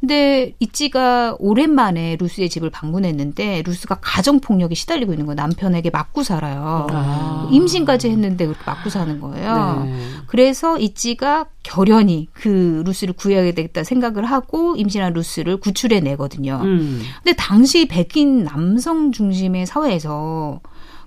근데 0.00 0.54
이찌가 0.58 1.36
오랜만에 1.38 2.16
루스의 2.18 2.48
집을 2.48 2.70
방문했는데 2.70 3.62
루스가 3.66 3.98
가정 4.00 4.40
폭력에 4.40 4.74
시달리고 4.74 5.12
있는 5.12 5.26
거예요. 5.26 5.36
남편에게 5.36 5.90
맞고 5.90 6.22
살아요. 6.22 6.86
아. 6.90 7.48
임신까지 7.52 8.08
했는데 8.08 8.46
그렇게 8.46 8.62
맞고 8.64 8.88
사는 8.88 9.20
거예요. 9.20 9.82
네. 9.84 10.00
그래서 10.26 10.78
이찌가 10.78 11.46
결연히 11.62 12.28
그 12.32 12.82
루스를 12.86 13.12
구해야 13.12 13.42
되겠다 13.42 13.84
생각을 13.84 14.24
하고 14.24 14.74
임신한 14.74 15.12
루스를 15.12 15.58
구출해 15.58 16.00
내거든요. 16.00 16.60
음. 16.62 17.02
근데 17.22 17.36
당시 17.36 17.86
백인 17.86 18.44
남성 18.44 19.12
중심의 19.12 19.66
사회에서 19.66 20.60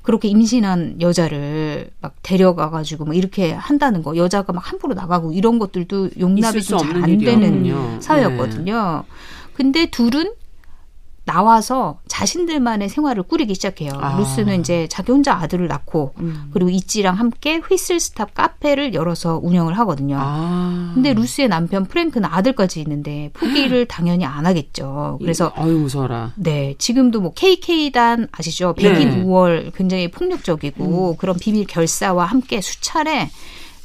그렇게 0.03 0.27
임신한 0.27 1.01
여자를 1.01 1.89
막 2.01 2.13
데려가 2.21 2.69
가지고 2.69 3.05
막 3.05 3.15
이렇게 3.15 3.53
한다는 3.53 4.03
거 4.03 4.15
여자가 4.15 4.53
막 4.53 4.59
함부로 4.71 4.93
나가고 4.93 5.31
이런 5.33 5.57
것들도 5.59 6.11
용납이 6.19 6.61
좀 6.61 6.77
잘 6.79 7.03
안 7.03 7.17
되는 7.17 8.01
사회였거든요. 8.01 9.03
네. 9.07 9.13
근데 9.55 9.85
둘은 9.89 10.33
나와서 11.25 11.99
자신들만의 12.07 12.89
생활을 12.89 13.23
꾸리기 13.23 13.55
시작해요. 13.55 13.91
아. 13.95 14.17
루스는 14.17 14.59
이제 14.59 14.87
자기 14.89 15.11
혼자 15.11 15.33
아들을 15.35 15.67
낳고 15.67 16.13
음. 16.19 16.49
그리고 16.53 16.69
이찌랑 16.69 17.17
함께 17.17 17.57
휘슬스탑 17.57 18.33
카페를 18.33 18.93
열어서 18.93 19.39
운영을 19.41 19.77
하거든요. 19.79 20.17
아. 20.19 20.91
근데 20.93 21.13
루스의 21.13 21.47
남편 21.47 21.85
프랭크는 21.85 22.27
아들까지 22.29 22.81
있는데 22.81 23.29
포기를 23.33 23.85
당연히 23.87 24.25
안 24.25 24.45
하겠죠. 24.45 25.17
그래서 25.21 25.51
아유 25.55 25.77
무서워라. 25.77 26.33
네, 26.35 26.75
지금도 26.77 27.21
뭐 27.21 27.33
KKK단 27.33 28.27
아시죠? 28.31 28.73
백인 28.73 29.09
네. 29.09 29.21
우월 29.21 29.71
굉장히 29.75 30.11
폭력적이고 30.11 31.11
음. 31.11 31.17
그런 31.17 31.37
비밀 31.37 31.65
결사와 31.65 32.25
함께 32.25 32.59
수차례 32.59 33.29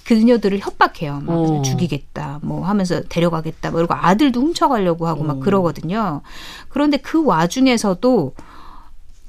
그녀들을 0.08 0.58
협박해요. 0.60 1.20
막 1.20 1.34
어. 1.34 1.62
죽이겠다, 1.62 2.40
뭐 2.42 2.64
하면서 2.64 3.02
데려가겠다, 3.02 3.70
뭐 3.70 3.80
이러고 3.80 3.92
아들도 3.92 4.40
훔쳐가려고 4.40 5.06
하고 5.06 5.22
막 5.22 5.36
어. 5.36 5.40
그러거든요. 5.40 6.22
그런데 6.70 6.96
그 6.96 7.22
와중에서도 7.22 8.32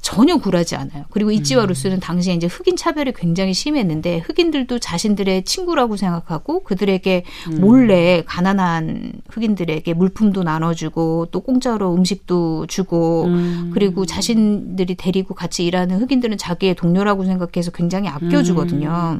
전혀 0.01 0.37
굴하지 0.37 0.77
않아요. 0.77 1.03
그리고 1.09 1.31
이지와 1.31 1.63
음. 1.63 1.67
루스는 1.67 1.99
당시에 1.99 2.33
이제 2.33 2.47
흑인 2.47 2.77
차별이 2.77 3.11
굉장히 3.11 3.53
심했는데 3.53 4.19
흑인들도 4.19 4.79
자신들의 4.79 5.43
친구라고 5.43 5.97
생각하고 5.97 6.63
그들에게 6.63 7.25
음. 7.49 7.59
몰래 7.59 8.23
가난한 8.25 9.21
흑인들에게 9.29 9.93
물품도 9.93 10.43
나눠주고 10.43 11.27
또 11.31 11.41
공짜로 11.41 11.93
음식도 11.93 12.67
주고 12.67 13.25
음. 13.25 13.71
그리고 13.73 14.05
자신들이 14.05 14.95
데리고 14.95 15.33
같이 15.33 15.65
일하는 15.65 15.99
흑인들은 15.99 16.37
자기의 16.37 16.75
동료라고 16.75 17.25
생각해서 17.25 17.71
굉장히 17.71 18.07
아껴주거든요. 18.07 19.19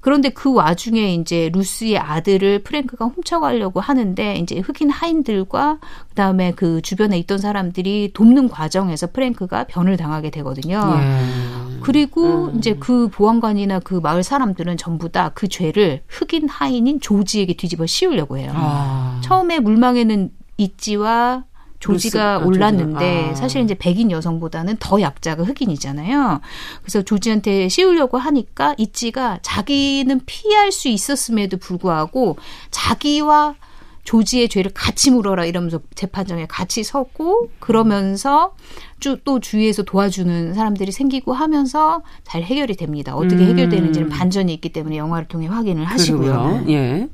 그런데 0.00 0.28
그 0.28 0.52
와중에 0.52 1.14
이제 1.14 1.50
루스의 1.52 1.98
아들을 1.98 2.62
프랭크가 2.62 3.06
훔쳐가려고 3.06 3.80
하는데 3.80 4.36
이제 4.36 4.58
흑인 4.58 4.90
하인들과 4.90 5.78
그다음에 6.10 6.52
그 6.52 6.80
주변에 6.82 7.18
있던 7.18 7.38
사람들이 7.38 8.12
돕는 8.14 8.48
과정에서 8.48 9.08
프랭크가 9.08 9.64
변을 9.64 9.96
당하게 9.96 10.30
되거든요. 10.30 10.80
예. 10.96 11.80
그리고 11.82 12.46
음. 12.46 12.58
이제 12.58 12.74
그 12.78 13.08
보안관이나 13.08 13.80
그 13.80 13.94
마을 13.94 14.22
사람들은 14.22 14.76
전부 14.76 15.08
다 15.08 15.30
그 15.34 15.48
죄를 15.48 16.02
흑인 16.08 16.48
하인인 16.48 17.00
조지에게 17.00 17.54
뒤집어 17.54 17.86
씌우려고 17.86 18.36
해요. 18.38 18.52
아. 18.54 19.20
처음에 19.22 19.58
물망에는 19.58 20.30
이지와 20.56 21.44
조지가 21.80 22.38
루스, 22.38 22.46
올랐는데 22.46 23.30
아. 23.30 23.34
사실 23.34 23.62
이제 23.62 23.74
백인 23.74 24.10
여성보다는 24.10 24.76
더 24.78 25.00
약자가 25.00 25.42
흑인이잖아요. 25.42 26.40
그래서 26.82 27.02
조지한테 27.02 27.68
씌우려고 27.68 28.18
하니까 28.18 28.74
이찌가 28.78 29.38
자기는 29.42 30.20
피할 30.26 30.70
수 30.70 30.88
있었음에도 30.88 31.56
불구하고 31.56 32.36
자기와 32.70 33.56
조지의 34.04 34.48
죄를 34.48 34.72
같이 34.74 35.10
물어라 35.10 35.44
이러면서 35.44 35.80
재판정에 35.94 36.46
같이 36.46 36.82
서고 36.82 37.48
그러면서 37.60 38.54
또 39.24 39.40
주위에서 39.40 39.82
도와주는 39.82 40.54
사람들이 40.54 40.90
생기고 40.90 41.32
하면서 41.32 42.02
잘 42.24 42.42
해결이 42.42 42.76
됩니다. 42.76 43.14
어떻게 43.14 43.42
음. 43.42 43.50
해결되는지는 43.50 44.08
반전이 44.08 44.52
있기 44.54 44.70
때문에 44.70 44.96
영화를 44.96 45.28
통해 45.28 45.46
확인을 45.46 45.84
하시고요. 45.84 46.32
그러고요. 46.32 46.64
예. 46.68 47.08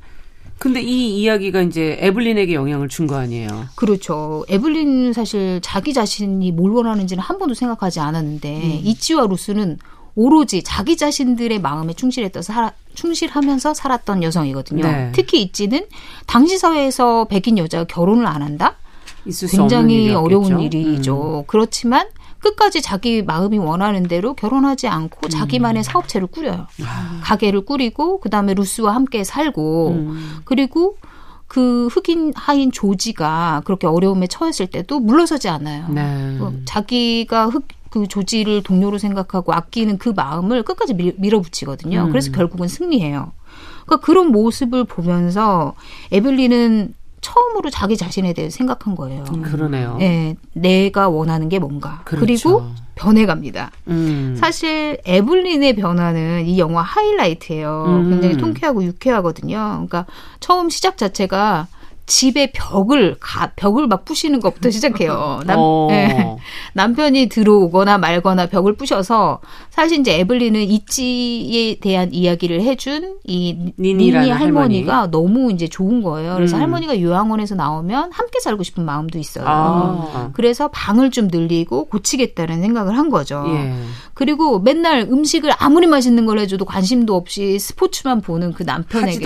근데 0.59 0.81
이 0.81 1.19
이야기가 1.21 1.61
이제 1.61 1.97
에블린에게 1.99 2.53
영향을 2.53 2.89
준 2.89 3.07
거 3.07 3.15
아니에요? 3.15 3.67
그렇죠. 3.75 4.43
에블린 4.49 5.13
사실 5.13 5.59
자기 5.61 5.93
자신이 5.93 6.51
뭘 6.51 6.71
원하는지는 6.71 7.21
한 7.23 7.37
번도 7.37 7.53
생각하지 7.53 7.99
않았는데 7.99 8.55
음. 8.55 8.81
이치와 8.83 9.27
루스는 9.27 9.77
오로지 10.15 10.63
자기 10.63 10.97
자신들의 10.97 11.61
마음에 11.61 11.93
충실했던 11.93 12.41
살아, 12.41 12.71
충실하면서 12.95 13.75
살았던 13.75 14.23
여성이거든요. 14.23 14.83
네. 14.83 15.11
특히 15.13 15.41
이찌는 15.43 15.85
당시 16.25 16.57
사회에서 16.57 17.25
백인 17.25 17.57
여자가 17.59 17.83
결혼을 17.85 18.25
안 18.25 18.41
한다? 18.41 18.75
굉장히 19.51 20.11
어려운 20.13 20.59
일이죠. 20.59 21.41
음. 21.41 21.43
그렇지만 21.47 22.07
끝까지 22.39 22.81
자기 22.81 23.21
마음이 23.21 23.57
원하는 23.57 24.03
대로 24.03 24.33
결혼하지 24.33 24.87
않고 24.87 25.27
음. 25.27 25.29
자기만의 25.29 25.83
사업체를 25.83 26.27
꾸려요. 26.27 26.67
아. 26.85 27.19
가게를 27.23 27.65
꾸리고 27.65 28.19
그다음에 28.19 28.53
루스와 28.53 28.93
함께 28.95 29.23
살고 29.23 29.89
음. 29.89 30.39
그리고 30.45 30.97
그 31.47 31.87
흑인 31.87 32.33
하인 32.35 32.71
조지가 32.71 33.63
그렇게 33.65 33.87
어려움에 33.87 34.27
처했을 34.27 34.67
때도 34.67 34.99
물러서지 34.99 35.47
않아요. 35.49 35.87
네. 35.89 36.37
어, 36.39 36.53
자기가 36.65 37.47
흑, 37.47 37.67
그 37.89 38.07
조지를 38.07 38.63
동료로 38.63 38.97
생각하고 38.97 39.53
아끼는 39.53 39.97
그 39.97 40.09
마음을 40.09 40.63
끝까지 40.63 40.93
밀 40.93 41.35
어붙이거든요. 41.35 42.05
음. 42.05 42.09
그래서 42.09 42.31
결국은 42.31 42.67
승리해요. 42.67 43.31
그러니까 43.85 44.05
그런 44.05 44.31
모습을 44.31 44.83
보면서 44.83 45.73
에블리는 46.11 46.93
처음으로 47.21 47.69
자기 47.69 47.97
자신에 47.97 48.33
대해 48.33 48.49
생각한 48.49 48.95
거예요. 48.95 49.23
음, 49.33 49.41
그러네요. 49.41 49.97
네, 49.97 50.35
내가 50.53 51.09
원하는 51.09 51.49
게 51.49 51.59
뭔가. 51.59 52.01
그렇죠. 52.05 52.25
그리고 52.25 52.67
변해갑니다. 52.95 53.71
음. 53.87 54.35
사실 54.39 54.99
에블린의 55.05 55.75
변화는 55.75 56.45
이 56.45 56.59
영화 56.59 56.81
하이라이트예요. 56.81 57.85
음. 57.87 58.09
굉장히 58.09 58.37
통쾌하고 58.37 58.83
유쾌하거든요. 58.83 59.57
그러니까 59.57 60.05
처음 60.39 60.69
시작 60.69 60.97
자체가 60.97 61.67
집에 62.07 62.51
벽을 62.53 63.17
가, 63.19 63.51
벽을 63.57 63.87
막 63.87 64.05
부시는 64.05 64.39
것부터 64.39 64.71
시작해요. 64.71 65.41
남, 65.45 65.57
어. 65.59 65.87
네. 65.89 66.37
남편이 66.73 67.27
들어오거나 67.27 67.97
말거나 67.97 68.47
벽을 68.47 68.77
부셔서 68.77 69.41
사실 69.69 69.99
이제 69.99 70.17
에블린은 70.19 70.61
이치에 70.61 71.75
대한 71.79 72.13
이야기를 72.13 72.61
해준 72.61 73.17
이 73.25 73.73
니니 73.77 74.11
할머니가 74.11 74.93
할머니. 74.95 75.11
너무 75.11 75.51
이제 75.51 75.67
좋은 75.67 76.01
거예요. 76.01 76.35
그래서 76.35 76.55
음. 76.55 76.61
할머니가 76.61 77.01
요양원에서 77.01 77.55
나오면 77.55 78.11
함께 78.13 78.39
살고 78.39 78.63
싶은 78.63 78.85
마음도 78.85 79.19
있어요. 79.19 79.45
아. 79.45 80.29
그래서 80.33 80.69
방을 80.69 81.11
좀 81.11 81.27
늘리고 81.27 81.85
고치겠다는 81.85 82.61
생각을 82.61 82.97
한 82.97 83.09
거죠. 83.09 83.43
예. 83.49 83.73
그리고 84.17 84.57
맨날 84.57 85.01
음식을 85.01 85.51
아무리 85.59 85.85
맛있는 85.85 86.25
걸 86.25 86.39
해줘도 86.39 86.65
관심도 86.65 87.15
없이 87.15 87.59
스포츠만 87.59 88.21
보는 88.21 88.53
그 88.53 88.63
남편에게도. 88.63 89.19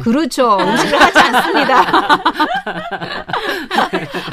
그렇죠. 0.00 0.56
음식을 0.58 0.98
하지 0.98 1.18
않습니다. 1.18 2.22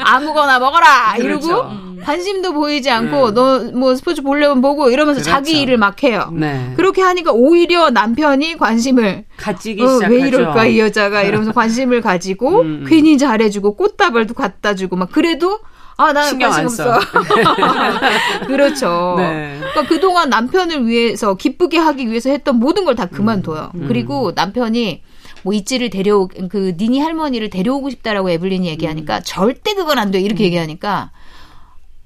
아무거나 0.02 0.58
먹어라 0.58 1.16
이러고 1.18 1.46
그렇죠. 1.46 1.70
관심도 2.02 2.54
보이지 2.54 2.90
않고 2.90 3.34
네. 3.34 3.72
너뭐 3.72 3.94
스포츠 3.96 4.22
보려면 4.22 4.62
보고 4.62 4.88
이러면서 4.88 5.20
그렇죠. 5.20 5.30
자기 5.30 5.60
일을 5.60 5.76
막 5.76 6.02
해요. 6.02 6.30
네. 6.32 6.72
그렇게 6.76 7.02
하니까 7.02 7.32
오히려 7.32 7.90
남편이 7.90 8.56
관심을 8.56 9.26
가지기 9.36 9.82
어, 9.82 9.88
시작하죠. 9.88 10.14
왜 10.14 10.28
이럴까 10.28 10.64
이 10.64 10.78
여자가 10.78 11.24
이러면서 11.24 11.52
관심을 11.52 12.00
가지고 12.00 12.62
음, 12.62 12.66
음. 12.66 12.86
괜히 12.88 13.18
잘해주고 13.18 13.76
꽃다발도 13.76 14.32
갖다 14.32 14.74
주고 14.74 14.96
막 14.96 15.12
그래도 15.12 15.58
아, 15.96 16.12
나 16.12 16.24
신경 16.24 16.52
안 16.52 16.68
써. 16.68 16.98
그렇죠. 18.46 19.14
네. 19.16 19.58
그러니까 19.58 19.82
그동안 19.88 20.28
남편을 20.28 20.86
위해서 20.86 21.34
기쁘게 21.34 21.78
하기 21.78 22.08
위해서 22.08 22.30
했던 22.30 22.56
모든 22.58 22.84
걸 22.84 22.94
다 22.94 23.06
그만둬요. 23.06 23.72
음. 23.74 23.84
그리고 23.88 24.32
남편이 24.34 25.02
뭐 25.42 25.52
이찌를 25.52 25.90
데려오 25.90 26.28
그 26.48 26.74
니니 26.76 27.00
할머니를 27.00 27.50
데려오고 27.50 27.90
싶다라고 27.90 28.30
에블린이 28.30 28.66
얘기하니까 28.68 29.16
음. 29.18 29.20
절대 29.24 29.74
그건 29.74 29.98
안 29.98 30.10
돼. 30.10 30.20
이렇게 30.20 30.44
음. 30.44 30.46
얘기하니까 30.46 31.10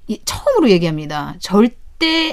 이, 0.06 0.18
처음으로 0.24 0.70
얘기합니다. 0.70 1.34
절대 1.40 1.76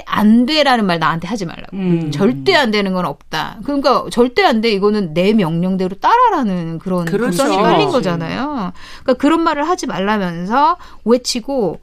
안 0.06 0.46
돼라는 0.46 0.86
말 0.86 0.98
나한테 0.98 1.26
하지 1.26 1.44
말라고. 1.44 1.76
음. 1.76 2.10
절대 2.10 2.54
안 2.54 2.70
되는 2.70 2.92
건 2.92 3.04
없다. 3.04 3.58
그러니까 3.64 4.04
절대 4.10 4.44
안 4.44 4.60
돼. 4.60 4.70
이거는 4.70 5.12
내 5.14 5.32
명령대로 5.32 5.96
따라라는 5.96 6.78
그런 6.78 7.04
그렇죠. 7.04 7.30
구성이 7.30 7.56
깔린 7.56 7.90
거잖아요. 7.90 8.72
그러니까 9.02 9.14
그런 9.14 9.42
말을 9.42 9.68
하지 9.68 9.86
말라면서 9.86 10.76
외치고 11.04 11.80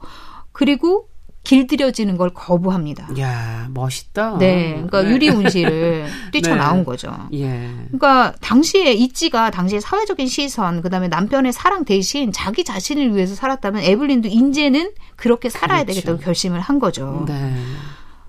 그리고 0.52 1.08
길들여지는 1.44 2.16
걸 2.16 2.30
거부합니다. 2.30 3.08
야 3.20 3.68
멋있다. 3.72 4.38
네, 4.38 4.72
그러니까 4.72 5.02
네. 5.02 5.10
유리운 5.10 5.48
시를 5.48 6.06
뛰쳐나온 6.32 6.78
네. 6.78 6.84
거죠. 6.84 7.12
예. 7.34 7.70
그러니까 7.86 8.32
당시에 8.40 8.92
이찌가 8.92 9.50
당시의 9.50 9.80
사회적인 9.82 10.26
시선, 10.26 10.80
그다음에 10.82 11.08
남편의 11.08 11.52
사랑 11.52 11.84
대신 11.84 12.32
자기 12.32 12.64
자신을 12.64 13.14
위해서 13.14 13.34
살았다면 13.34 13.82
에블린도 13.82 14.28
인제는 14.28 14.92
그렇게 15.16 15.50
살아야 15.50 15.84
그렇죠. 15.84 16.00
되겠다고 16.00 16.24
결심을 16.24 16.60
한 16.60 16.78
거죠. 16.78 17.24
네. 17.28 17.54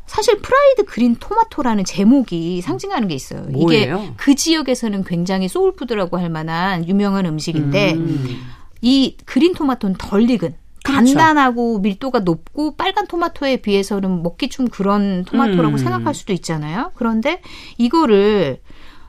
사실 0.05 0.37
Fried 0.39 0.85
Green 0.85 1.15
토마토라는 1.15 1.83
제목이 1.83 2.61
상징하는 2.61 3.07
게 3.07 3.15
있어요. 3.15 3.41
뭐예요? 3.41 3.97
이게 3.97 4.13
그 4.17 4.35
지역에서는 4.35 5.03
굉장히 5.03 5.47
soul 5.47 5.70
food라고 5.70 6.17
할 6.17 6.29
만한 6.29 6.87
유명한 6.87 7.25
음식인데 7.25 7.93
음. 7.93 8.41
이 8.81 9.17
green 9.25 9.53
토마토는 9.53 9.95
덜 9.97 10.29
익은 10.29 10.55
그렇죠. 10.85 11.15
단단하고 11.15 11.79
밀도가 11.79 12.19
높고 12.19 12.75
빨간 12.75 13.07
토마토에 13.07 13.57
비해서는 13.57 14.21
먹기 14.21 14.49
좀 14.49 14.67
그런 14.67 15.25
토마토라고 15.25 15.75
음. 15.75 15.77
생각할 15.77 16.13
수도 16.13 16.31
있잖아요. 16.31 16.91
그런데 16.95 17.41
이거를 17.77 18.59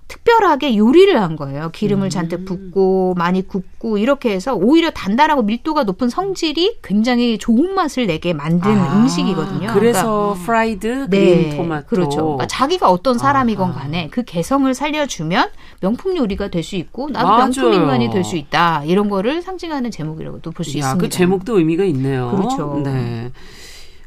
특별하게 0.08 0.76
요리를 0.76 1.20
한 1.20 1.34
거예요. 1.34 1.70
기름을 1.72 2.06
음. 2.06 2.10
잔뜩 2.10 2.44
붓고 2.44 3.14
많이 3.16 3.46
굽고 3.46 3.98
이렇게 3.98 4.30
해서 4.30 4.54
오히려 4.54 4.90
단단하고 4.90 5.42
밀도가 5.42 5.82
높은 5.82 6.08
성질이 6.08 6.78
굉장히 6.82 7.38
좋은 7.38 7.74
맛을 7.74 8.06
내게 8.06 8.32
만든 8.32 8.70
아, 8.78 8.96
음식이거든요. 8.98 9.72
그래서 9.72 10.28
그러니까, 10.34 10.44
프라이드 10.46 11.06
네, 11.10 11.56
토마토. 11.56 11.86
그렇죠. 11.86 12.16
그러니까 12.22 12.46
자기가 12.46 12.88
어떤 12.88 13.18
사람이건 13.18 13.72
간에 13.72 14.08
그 14.10 14.22
개성을 14.22 14.72
살려주면 14.72 15.48
명품 15.80 16.16
요리가 16.16 16.48
될 16.48 16.62
수 16.62 16.76
있고 16.76 17.08
나도 17.10 17.26
맞아요. 17.28 17.38
명품 17.44 17.72
인간이 17.72 18.10
될 18.10 18.22
수 18.24 18.36
있다. 18.36 18.84
이런 18.84 19.08
거를 19.08 19.42
상징하는 19.42 19.90
제목이라고도 19.90 20.50
볼 20.52 20.64
수 20.64 20.78
있습니다. 20.78 20.98
그 21.00 21.08
제목도 21.08 21.58
의미가 21.58 21.84
있네요. 21.84 22.30
그렇죠. 22.34 22.80
네. 22.84 23.30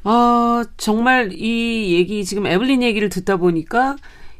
어, 0.05 0.63
정말 0.77 1.31
이 1.33 1.93
얘기 1.95 2.23
지금 2.23 2.45
에블린 2.47 2.83
얘기를 2.83 3.09
듣다 3.09 3.35
보니까 3.37 3.95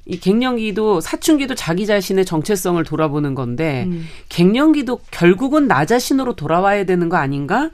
이 0.10 0.20
갱년기도 0.20 1.01
사춘기도 1.01 1.53
자기 1.53 1.86
자신의 1.86 2.26
정체성을 2.26 2.84
돌아보는 2.84 3.36
건데 3.36 3.86
음. 3.88 4.07
갱년기도 4.28 5.01
결국은 5.12 5.68
나 5.68 5.86
자신으로 5.86 6.36
돌아와야 6.36 6.84
되는 6.84 7.10
거 7.10 7.18
아닌가 7.18 7.70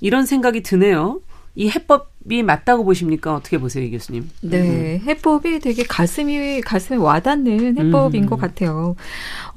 이런 0.00 0.24
생각이 0.24 0.62
드네요. 0.62 1.20
이 1.56 1.68
해법 1.68 2.09
이 2.28 2.42
맞다고 2.42 2.84
보십니까? 2.84 3.34
어떻게 3.34 3.56
보세요, 3.56 3.82
이 3.82 3.90
교수님? 3.90 4.28
네, 4.42 5.00
음. 5.02 5.08
해법이 5.08 5.58
되게 5.60 5.82
가슴이 5.84 6.60
가슴에 6.60 6.98
와닿는 6.98 7.78
해법인 7.78 8.24
음. 8.24 8.28
것 8.28 8.38
같아요. 8.38 8.94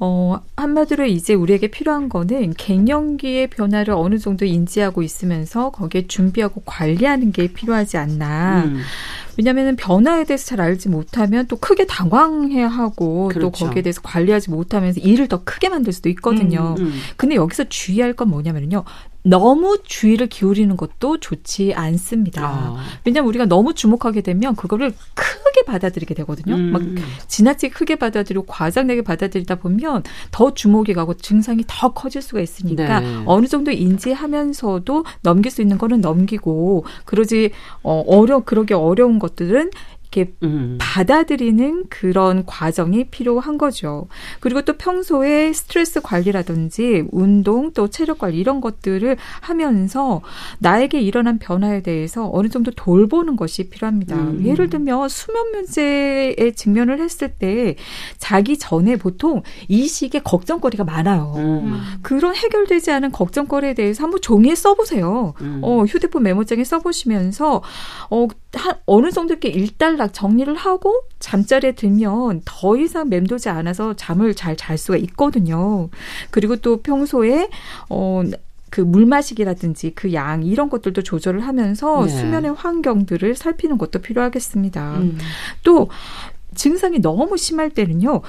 어, 0.00 0.40
한마디로 0.56 1.04
이제 1.04 1.34
우리에게 1.34 1.68
필요한 1.68 2.08
거는 2.08 2.54
갱년기의 2.56 3.48
변화를 3.48 3.92
어느 3.92 4.18
정도 4.18 4.46
인지하고 4.46 5.02
있으면서 5.02 5.70
거기에 5.70 6.06
준비하고 6.06 6.62
관리하는 6.64 7.32
게 7.32 7.48
필요하지 7.48 7.98
않나. 7.98 8.64
음. 8.64 8.80
왜냐하면 9.36 9.76
변화에 9.76 10.24
대해서 10.24 10.46
잘 10.46 10.60
알지 10.62 10.88
못하면 10.88 11.46
또 11.48 11.56
크게 11.56 11.86
당황해야 11.86 12.68
하고 12.68 13.28
그렇죠. 13.28 13.40
또 13.40 13.50
거기에 13.50 13.82
대해서 13.82 14.00
관리하지 14.00 14.50
못하면서 14.50 15.00
일을 15.00 15.28
더 15.28 15.44
크게 15.44 15.68
만들 15.68 15.92
수도 15.92 16.08
있거든요. 16.10 16.76
음, 16.78 16.86
음. 16.86 17.00
근데 17.16 17.34
여기서 17.34 17.64
주의할 17.64 18.14
건 18.14 18.30
뭐냐면요. 18.30 18.84
너무 19.26 19.78
주의를 19.82 20.26
기울이는 20.26 20.76
것도 20.76 21.18
좋지 21.18 21.72
않습니다. 21.74 22.46
아. 22.46 22.84
왜냐하면 23.04 23.28
우리가 23.30 23.46
너무 23.46 23.72
주목하게 23.72 24.20
되면 24.20 24.54
그거를 24.54 24.92
크게 25.14 25.62
받아들이게 25.66 26.14
되거든요. 26.14 26.54
음. 26.54 26.72
막 26.72 26.82
지나치게 27.26 27.72
크게 27.72 27.96
받아들이고 27.96 28.44
과장되게 28.44 29.00
받아들이다 29.02 29.56
보면 29.56 30.02
더 30.30 30.52
주목이 30.52 30.92
가고 30.92 31.14
증상이 31.14 31.64
더 31.66 31.94
커질 31.94 32.20
수가 32.20 32.42
있으니까 32.42 33.00
네. 33.00 33.22
어느 33.24 33.46
정도 33.46 33.70
인지하면서도 33.70 35.04
넘길 35.22 35.50
수 35.50 35.62
있는 35.62 35.78
거는 35.78 36.02
넘기고 36.02 36.84
그러지 37.06 37.50
어, 37.82 38.04
어려 38.06 38.40
그러기 38.40 38.74
어려운 38.74 39.18
것들은 39.18 39.70
이렇게 40.14 40.32
음. 40.44 40.78
받아들이는 40.80 41.86
그런 41.88 42.46
과정이 42.46 43.04
필요한 43.04 43.58
거죠. 43.58 44.06
그리고 44.40 44.62
또 44.62 44.74
평소에 44.74 45.52
스트레스 45.52 46.00
관리라든지 46.00 47.04
운동 47.10 47.72
또 47.72 47.88
체력 47.88 48.18
관리 48.18 48.38
이런 48.38 48.60
것들을 48.60 49.16
하면서 49.40 50.22
나에게 50.60 51.00
일어난 51.00 51.38
변화에 51.38 51.82
대해서 51.82 52.30
어느 52.32 52.48
정도 52.48 52.70
돌보는 52.70 53.36
것이 53.36 53.68
필요합니다. 53.68 54.16
음. 54.16 54.46
예를 54.46 54.70
들면 54.70 55.08
수면 55.08 55.50
문제에 55.50 56.52
직면을 56.54 57.00
했을 57.00 57.28
때 57.28 57.74
자기 58.18 58.56
전에 58.56 58.96
보통 58.96 59.42
이 59.68 59.88
시기에 59.88 60.20
걱정거리가 60.22 60.84
많아요. 60.84 61.34
음. 61.36 61.80
그런 62.02 62.34
해결되지 62.34 62.92
않은 62.92 63.10
걱정거리에 63.10 63.74
대해서 63.74 64.04
한번 64.04 64.20
종이에 64.20 64.54
써보세요. 64.54 65.34
음. 65.40 65.60
어, 65.62 65.84
휴대폰 65.84 66.22
메모장에 66.22 66.62
써보시면서 66.62 67.62
어, 68.10 68.28
한 68.58 68.76
어느 68.86 69.10
정도 69.10 69.34
이렇게 69.34 69.48
일단락 69.48 70.12
정리를 70.14 70.54
하고 70.54 71.02
잠자리에 71.18 71.72
들면 71.72 72.42
더 72.44 72.76
이상 72.76 73.08
맴돌지 73.08 73.48
않아서 73.48 73.94
잠을 73.94 74.34
잘 74.34 74.56
잘 74.56 74.78
수가 74.78 74.96
있거든요. 74.98 75.88
그리고 76.30 76.56
또 76.56 76.80
평소에 76.82 77.48
어 77.88 78.22
그 78.70 78.80
물 78.84 79.06
마시기라든지 79.06 79.92
그 79.94 80.12
양 80.14 80.42
이런 80.42 80.68
것들도 80.68 81.02
조절을 81.02 81.46
하면서 81.46 82.06
네. 82.06 82.08
수면의 82.08 82.54
환경들을 82.54 83.36
살피는 83.36 83.78
것도 83.78 84.00
필요하겠습니다. 84.00 84.96
음. 84.98 85.18
또 85.62 85.88
증상이 86.56 87.00
너무 87.00 87.36
심할 87.36 87.70
때는요, 87.70 88.22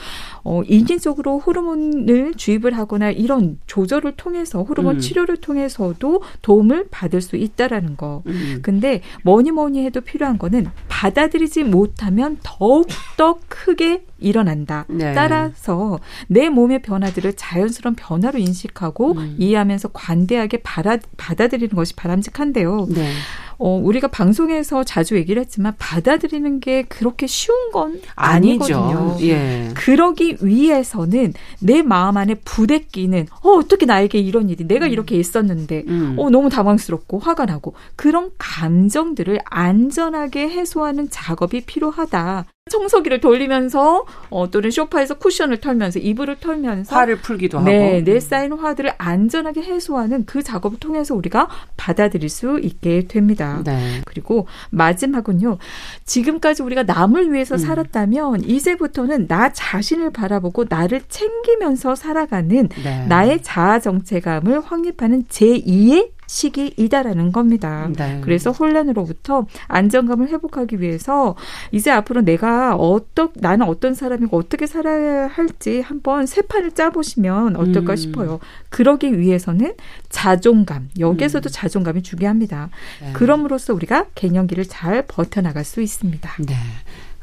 어, 0.48 0.62
인진적으로 0.68 1.40
호르몬을 1.40 2.36
주입을 2.36 2.78
하거나 2.78 3.10
이런 3.10 3.58
조절을 3.66 4.16
통해서 4.16 4.62
호르몬 4.62 4.98
음. 4.98 5.00
치료를 5.00 5.38
통해서도 5.38 6.22
도움을 6.44 6.88
받을 6.92 7.20
수 7.22 7.36
있다라는 7.36 7.98
거. 7.98 8.22
음. 8.28 8.60
근데 8.62 9.02
뭐니 9.24 9.50
뭐니 9.50 9.84
해도 9.84 10.02
필요한 10.02 10.38
거는 10.38 10.68
받아들이지 10.88 11.64
못하면 11.64 12.38
더욱 12.44 12.88
더 13.18 13.40
크게 13.48 14.06
일어난다. 14.20 14.86
네. 14.88 15.14
따라서 15.14 16.00
내 16.28 16.50
몸의 16.50 16.84
변화들을 16.84 17.34
자연스러운 17.34 17.96
변화로 17.96 18.38
인식하고 18.38 19.14
음. 19.14 19.36
이해하면서 19.40 19.90
관대하게 19.90 20.62
받아, 20.62 20.98
받아들이는 21.18 21.76
것이 21.76 21.96
바람직한데요. 21.96 22.86
네. 22.90 23.12
어, 23.58 23.70
우리가 23.82 24.08
방송에서 24.10 24.84
자주 24.84 25.16
얘기를 25.16 25.42
했지만 25.42 25.74
받아들이는 25.78 26.60
게 26.60 26.84
그렇게 26.84 27.28
쉬운 27.28 27.72
건 27.72 28.02
아니거든요. 28.16 29.18
예. 29.22 29.70
그러기 29.76 30.35
위해서는 30.42 31.34
내 31.60 31.82
마음 31.82 32.18
안에 32.18 32.36
부대끼는 32.46 33.28
어, 33.42 33.50
어떻게 33.52 33.86
나에게 33.86 34.20
이런 34.20 34.50
일이 34.50 34.66
내가 34.68 34.86
음. 34.86 34.92
이렇게 34.92 35.18
있었는데 35.18 35.84
음. 35.88 36.16
어, 36.18 36.30
너무 36.30 36.50
당황스럽고 36.50 37.20
화가 37.20 37.46
나고 37.46 37.74
그런 37.96 38.32
감정들을 38.38 39.40
안전하게 39.46 40.50
해소하는 40.50 41.10
작업이 41.10 41.62
필요하다. 41.62 42.46
청소기를 42.72 43.22
돌리면서 43.22 44.06
어, 44.32 44.50
또는 44.50 44.72
쇼파에서 44.72 45.20
쿠션을 45.20 45.58
털면서 45.62 46.00
이불을 46.00 46.38
털면서 46.40 46.96
화를 46.96 47.18
풀기도 47.18 47.62
네, 47.62 47.94
하고 47.94 48.04
내 48.04 48.20
쌓인 48.20 48.54
화들을 48.54 48.92
안전하게 48.98 49.62
해소하는 49.62 50.26
그 50.26 50.42
작업을 50.42 50.80
통해서 50.80 51.14
우리가 51.14 51.48
받아들일 51.78 52.28
수 52.28 52.60
있게 52.60 53.06
됩니다. 53.08 53.62
네. 53.64 54.02
그리고 54.06 54.48
마지막은요. 54.72 55.60
지금까지 56.06 56.64
우리가 56.64 56.82
남을 56.82 57.32
위해서 57.32 57.54
음. 57.54 57.60
살았다면 57.60 58.46
이제부터는 58.46 59.28
나 59.28 59.54
자신을 59.54 60.10
바라보고 60.10 60.66
나를 60.68 61.04
챙기면서 61.08 61.94
살아가는 61.94 62.68
네. 62.84 63.06
나의 63.06 63.44
자아 63.44 63.80
정체감을 63.80 64.62
확립하는 64.62 65.26
제2의 65.26 66.15
시기이다라는 66.28 67.32
겁니다. 67.32 67.90
네. 67.96 68.20
그래서 68.24 68.52
혼란으로부터 68.52 69.46
안정감을 69.68 70.30
회복하기 70.30 70.82
위해서 70.82 71.36
이제 71.72 71.92
앞으로 71.92 72.22
내가 72.22 72.76
어떻 72.76 73.32
나는 73.36 73.68
어떤 73.68 73.94
사람이고 73.94 74.38
어떻게 74.38 74.68
살아야 74.68 75.28
할지 75.28 75.82
한번 75.82 76.26
세 76.26 76.42
판을 76.42 76.72
짜보시면 76.72 77.56
어떨까 77.56 77.94
음. 77.94 77.96
싶어요. 77.96 78.40
그러기 78.70 79.20
위해서는 79.20 79.74
자존감 80.10 80.90
여기에서도 81.00 81.50
음. 81.50 81.52
자존감이 81.52 82.04
중요합니다. 82.04 82.70
네. 83.02 83.14
그럼으로써 83.14 83.74
우리가 83.74 84.08
갱년기를 84.16 84.66
잘 84.66 85.06
버텨나갈 85.08 85.64
수 85.64 85.82
있습니다. 85.82 86.30
네. 86.46 86.56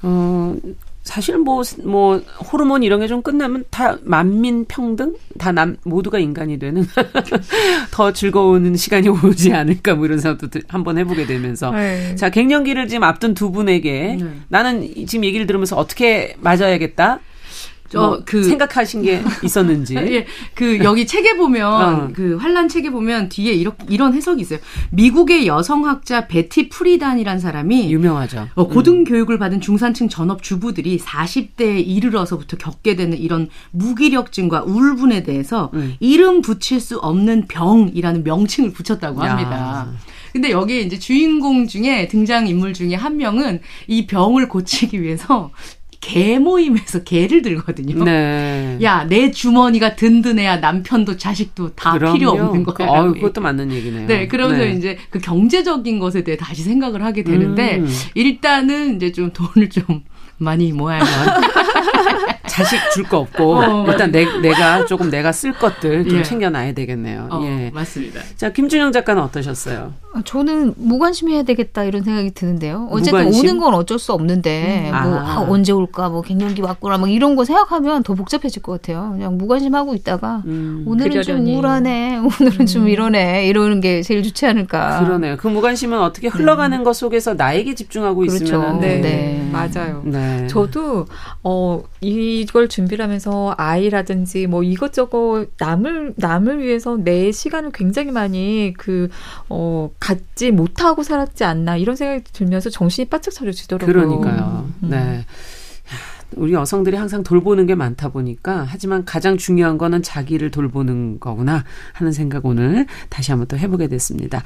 어, 0.03 0.57
사실 1.03 1.37
뭐, 1.39 1.63
뭐, 1.85 2.19
호르몬 2.53 2.83
이런 2.85 3.01
게 3.01 3.09
좀 3.09 3.23
끝나면 3.23 3.65
다 3.71 3.97
만민 4.03 4.65
평등? 4.67 5.15
다 5.39 5.51
남, 5.53 5.77
모두가 5.85 6.19
인간이 6.19 6.59
되는 6.59 6.87
더 7.91 8.13
즐거운 8.13 8.77
시간이 8.77 9.09
오지 9.09 9.53
않을까 9.53 9.95
뭐 9.95 10.07
이런 10.07 10.19
생각도 10.19 10.61
한번 10.69 10.99
해보게 10.99 11.27
되면서. 11.27 11.71
네. 11.73 12.15
자, 12.17 12.31
갱년기를 12.31 12.89
지금 12.89 13.03
앞둔 13.03 13.35
두 13.35 13.51
분에게 13.51 14.17
네. 14.21 14.27
나는 14.49 15.07
지금 15.07 15.25
얘기를 15.25 15.47
들으면서 15.47 15.77
어떻게 15.77 16.37
맞아야겠다? 16.41 17.19
뭐 17.99 18.25
그 18.25 18.45
생각하신 18.45 19.03
게 19.03 19.23
있었는지. 19.43 19.97
예, 19.97 20.27
그 20.55 20.79
여기 20.83 21.07
책에 21.07 21.37
보면 21.37 21.67
어. 21.67 22.09
그 22.13 22.37
환란 22.37 22.69
책에 22.69 22.91
보면 22.91 23.29
뒤에 23.29 23.53
이렇게 23.53 23.85
이런 23.89 24.15
해석이 24.15 24.41
있어요. 24.43 24.59
미국의 24.91 25.47
여성학자 25.47 26.27
베티 26.27 26.69
프리단이란 26.69 27.39
사람이 27.39 27.93
유명하죠. 27.93 28.49
어, 28.55 28.69
고등 28.69 29.05
교육을 29.05 29.39
받은 29.39 29.61
중산층 29.61 30.09
전업 30.09 30.43
주부들이 30.43 30.99
40대에 30.99 31.87
이르러서부터 31.87 32.57
겪게 32.57 32.97
되는 32.97 33.17
이런 33.19 33.49
무기력증과 33.71 34.65
우울분에 34.65 35.23
대해서 35.23 35.71
음. 35.75 35.95
이름 36.01 36.43
붙일 36.43 36.81
수 36.81 36.99
없는 36.99 37.47
병이라는 37.49 38.25
명칭을 38.25 38.73
붙였다고 38.73 39.23
합니다. 39.23 39.53
야. 39.53 39.93
근데 40.33 40.51
여기에 40.51 40.81
이제 40.81 40.99
주인공 40.99 41.67
중에 41.67 42.09
등장 42.09 42.47
인물 42.47 42.73
중에 42.73 42.95
한 42.95 43.19
명은 43.19 43.61
이 43.87 44.07
병을 44.07 44.49
고치기 44.49 45.03
위해서 45.03 45.51
개 46.03 46.41
모임에서 46.41 47.05
개를 47.05 47.43
들거든요. 47.43 48.05
네. 48.05 48.77
야, 48.83 49.05
내 49.09 49.31
주머니가 49.31 49.95
든든해야 49.95 50.57
남편도 50.57 51.17
자식도 51.17 51.75
다 51.77 51.93
그럼요. 51.93 52.19
필요 52.19 52.31
없는 52.33 52.65
거야. 52.65 52.89
어, 52.89 53.13
그것도 53.13 53.41
맞는 53.41 53.71
얘기네요. 53.71 54.07
네, 54.09 54.27
그러면서 54.27 54.65
네. 54.65 54.73
이제 54.73 54.99
그 55.11 55.21
경제적인 55.21 56.01
것에 56.01 56.25
대해 56.25 56.37
다시 56.37 56.65
생각을 56.65 57.05
하게 57.05 57.23
되는데 57.23 57.79
음. 57.79 57.89
일단은 58.15 58.97
이제 58.97 59.13
좀 59.13 59.33
돈을 59.33 59.71
좀 59.71 60.03
많이 60.39 60.73
모아야만. 60.73 61.09
자식 62.47 62.79
줄 62.93 63.05
거 63.05 63.19
없고 63.19 63.57
어, 63.57 63.87
일단 63.89 64.13
내, 64.13 64.27
내가 64.41 64.85
조금 64.85 65.09
내가 65.11 65.33
쓸 65.33 65.53
것들 65.53 66.07
좀 66.07 66.19
예. 66.19 66.23
챙겨놔야 66.23 66.73
되겠네요. 66.75 67.29
어, 67.31 67.41
예, 67.45 67.71
맞습니다. 67.73 68.21
자 68.37 68.53
김준영 68.53 68.93
작가는 68.93 69.23
어떠셨어요? 69.23 69.95
아, 70.15 70.21
저는 70.27 70.75
무관심해야 70.77 71.45
되겠다 71.45 71.85
이런 71.85 72.03
생각이 72.03 72.33
드는데요. 72.33 72.89
어쨌든 72.91 73.21
무관심? 73.25 73.49
오는 73.49 73.59
건 73.61 73.73
어쩔 73.75 73.99
수 73.99 74.13
없는데 74.13 74.91
음. 74.93 75.03
뭐 75.03 75.19
아. 75.19 75.23
아, 75.39 75.47
언제 75.49 75.73
올까, 75.73 76.11
뭐 76.11 76.21
갱년기 76.21 76.61
왔구나, 76.61 76.99
뭐 76.99 77.09
이런 77.09 77.37
거 77.37 77.47
생각하면 77.47 78.03
더 78.03 78.13
복잡해질 78.15 78.61
것 78.63 78.73
같아요. 78.73 79.11
그냥 79.13 79.39
무관심하고 79.39 79.95
있다가 79.95 80.43
음. 80.45 80.85
오늘은 80.87 81.23
좀 81.23 81.47
우울하네, 81.47 82.19
오늘은 82.21 82.61
음. 82.61 82.67
좀 82.67 82.89
이러네 82.89 83.47
이러는 83.47 83.81
게 83.81 84.03
제일 84.03 84.23
좋지 84.23 84.45
않을까. 84.45 85.03
그러네요. 85.03 85.37
그 85.39 85.49
무관심은 85.49 85.99
어떻게 85.99 86.29
흘러가는 86.29 86.77
네. 86.77 86.85
것 86.85 86.93
속에서 86.95 87.33
나에게 87.33 87.75
집중하고 87.75 88.21
그렇죠. 88.21 88.45
있으면 88.45 88.81
네. 88.81 89.01
네. 89.01 89.49
맞아요. 89.51 90.03
네. 90.05 90.22
저도 90.49 91.07
어 91.43 91.83
이걸 92.01 92.69
준비를 92.69 93.05
하면서 93.05 93.55
아이라든지 93.57 94.47
뭐 94.47 94.63
이것저것 94.63 95.49
남을 95.59 96.15
남을 96.17 96.61
위해서 96.61 96.97
내 96.97 97.33
시간을 97.33 97.73
굉장히 97.73 98.11
많이 98.11 98.75
그어 98.77 99.91
갖지 99.99 100.51
못하고 100.51 101.03
살았지 101.03 101.45
않나 101.45 101.77
이런 101.77 101.97
생각이 101.97 102.25
들면서 102.33 102.71
정신이 102.71 103.09
바짝 103.09 103.33
차려지더라고요. 103.33 103.93
그러니까요. 103.93 104.69
음. 104.83 104.89
네. 104.91 105.25
우리 106.37 106.53
여성들이 106.53 106.97
항상 106.97 107.23
돌보는 107.23 107.67
게 107.67 107.75
많다 107.75 108.09
보니까 108.09 108.67
하지만 108.69 109.05
가장 109.05 109.37
중요한 109.37 109.79
거는 109.79 110.03
자기를 110.03 110.51
돌보는 110.51 111.21
거구나 111.21 111.65
하는 111.93 112.13
생각 112.13 112.47
오늘 112.47 112.87
다시 113.09 113.31
한번 113.31 113.47
또 113.49 113.59
해보게 113.59 113.89
됐습니다. 113.89 114.43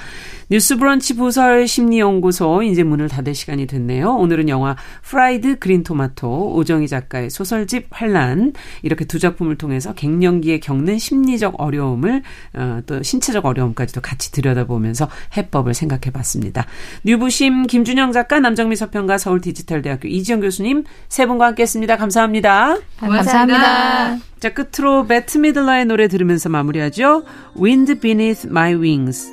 뉴스브런치 0.50 1.16
부설 1.16 1.68
심리연구소 1.68 2.62
이제 2.62 2.82
문을 2.82 3.08
닫을 3.08 3.34
시간이 3.34 3.66
됐네요. 3.66 4.10
오늘은 4.14 4.48
영화 4.48 4.76
프라이드 5.02 5.58
그린 5.58 5.82
토마토 5.82 6.54
오정희 6.54 6.88
작가의 6.88 7.30
소설집 7.30 7.86
환란 7.90 8.52
이렇게 8.82 9.04
두 9.04 9.18
작품을 9.18 9.56
통해서 9.56 9.94
갱년기에 9.94 10.60
겪는 10.60 10.98
심리적 10.98 11.54
어려움을 11.58 12.22
어, 12.54 12.80
또 12.86 13.02
신체적 13.02 13.46
어려움까지도 13.46 14.00
같이 14.00 14.32
들여다보면서 14.32 15.08
해법을 15.36 15.74
생각해봤습니다. 15.74 16.66
뉴부심 17.04 17.66
김준영 17.66 18.12
작가 18.12 18.40
남정미 18.40 18.76
서평가 18.76 19.18
서울 19.18 19.40
디지털대학교 19.40 20.08
이지영 20.08 20.40
교수님 20.40 20.84
세 21.08 21.26
분과 21.26 21.46
함께했습니다. 21.46 21.75
고맙습니다. 21.76 21.96
감사합니다. 21.96 22.76
감사합니다. 22.98 24.18
자, 24.40 24.54
끝으로 24.54 25.06
배트 25.06 25.38
미들러의 25.38 25.84
노래 25.84 26.08
들으면서 26.08 26.48
마무리하죠. 26.48 27.24
Wind 27.60 28.00
Beneath 28.00 28.46
My 28.48 28.74
Wings. 28.74 29.30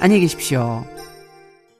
안녕히 0.00 0.22
계십시오. 0.22 0.84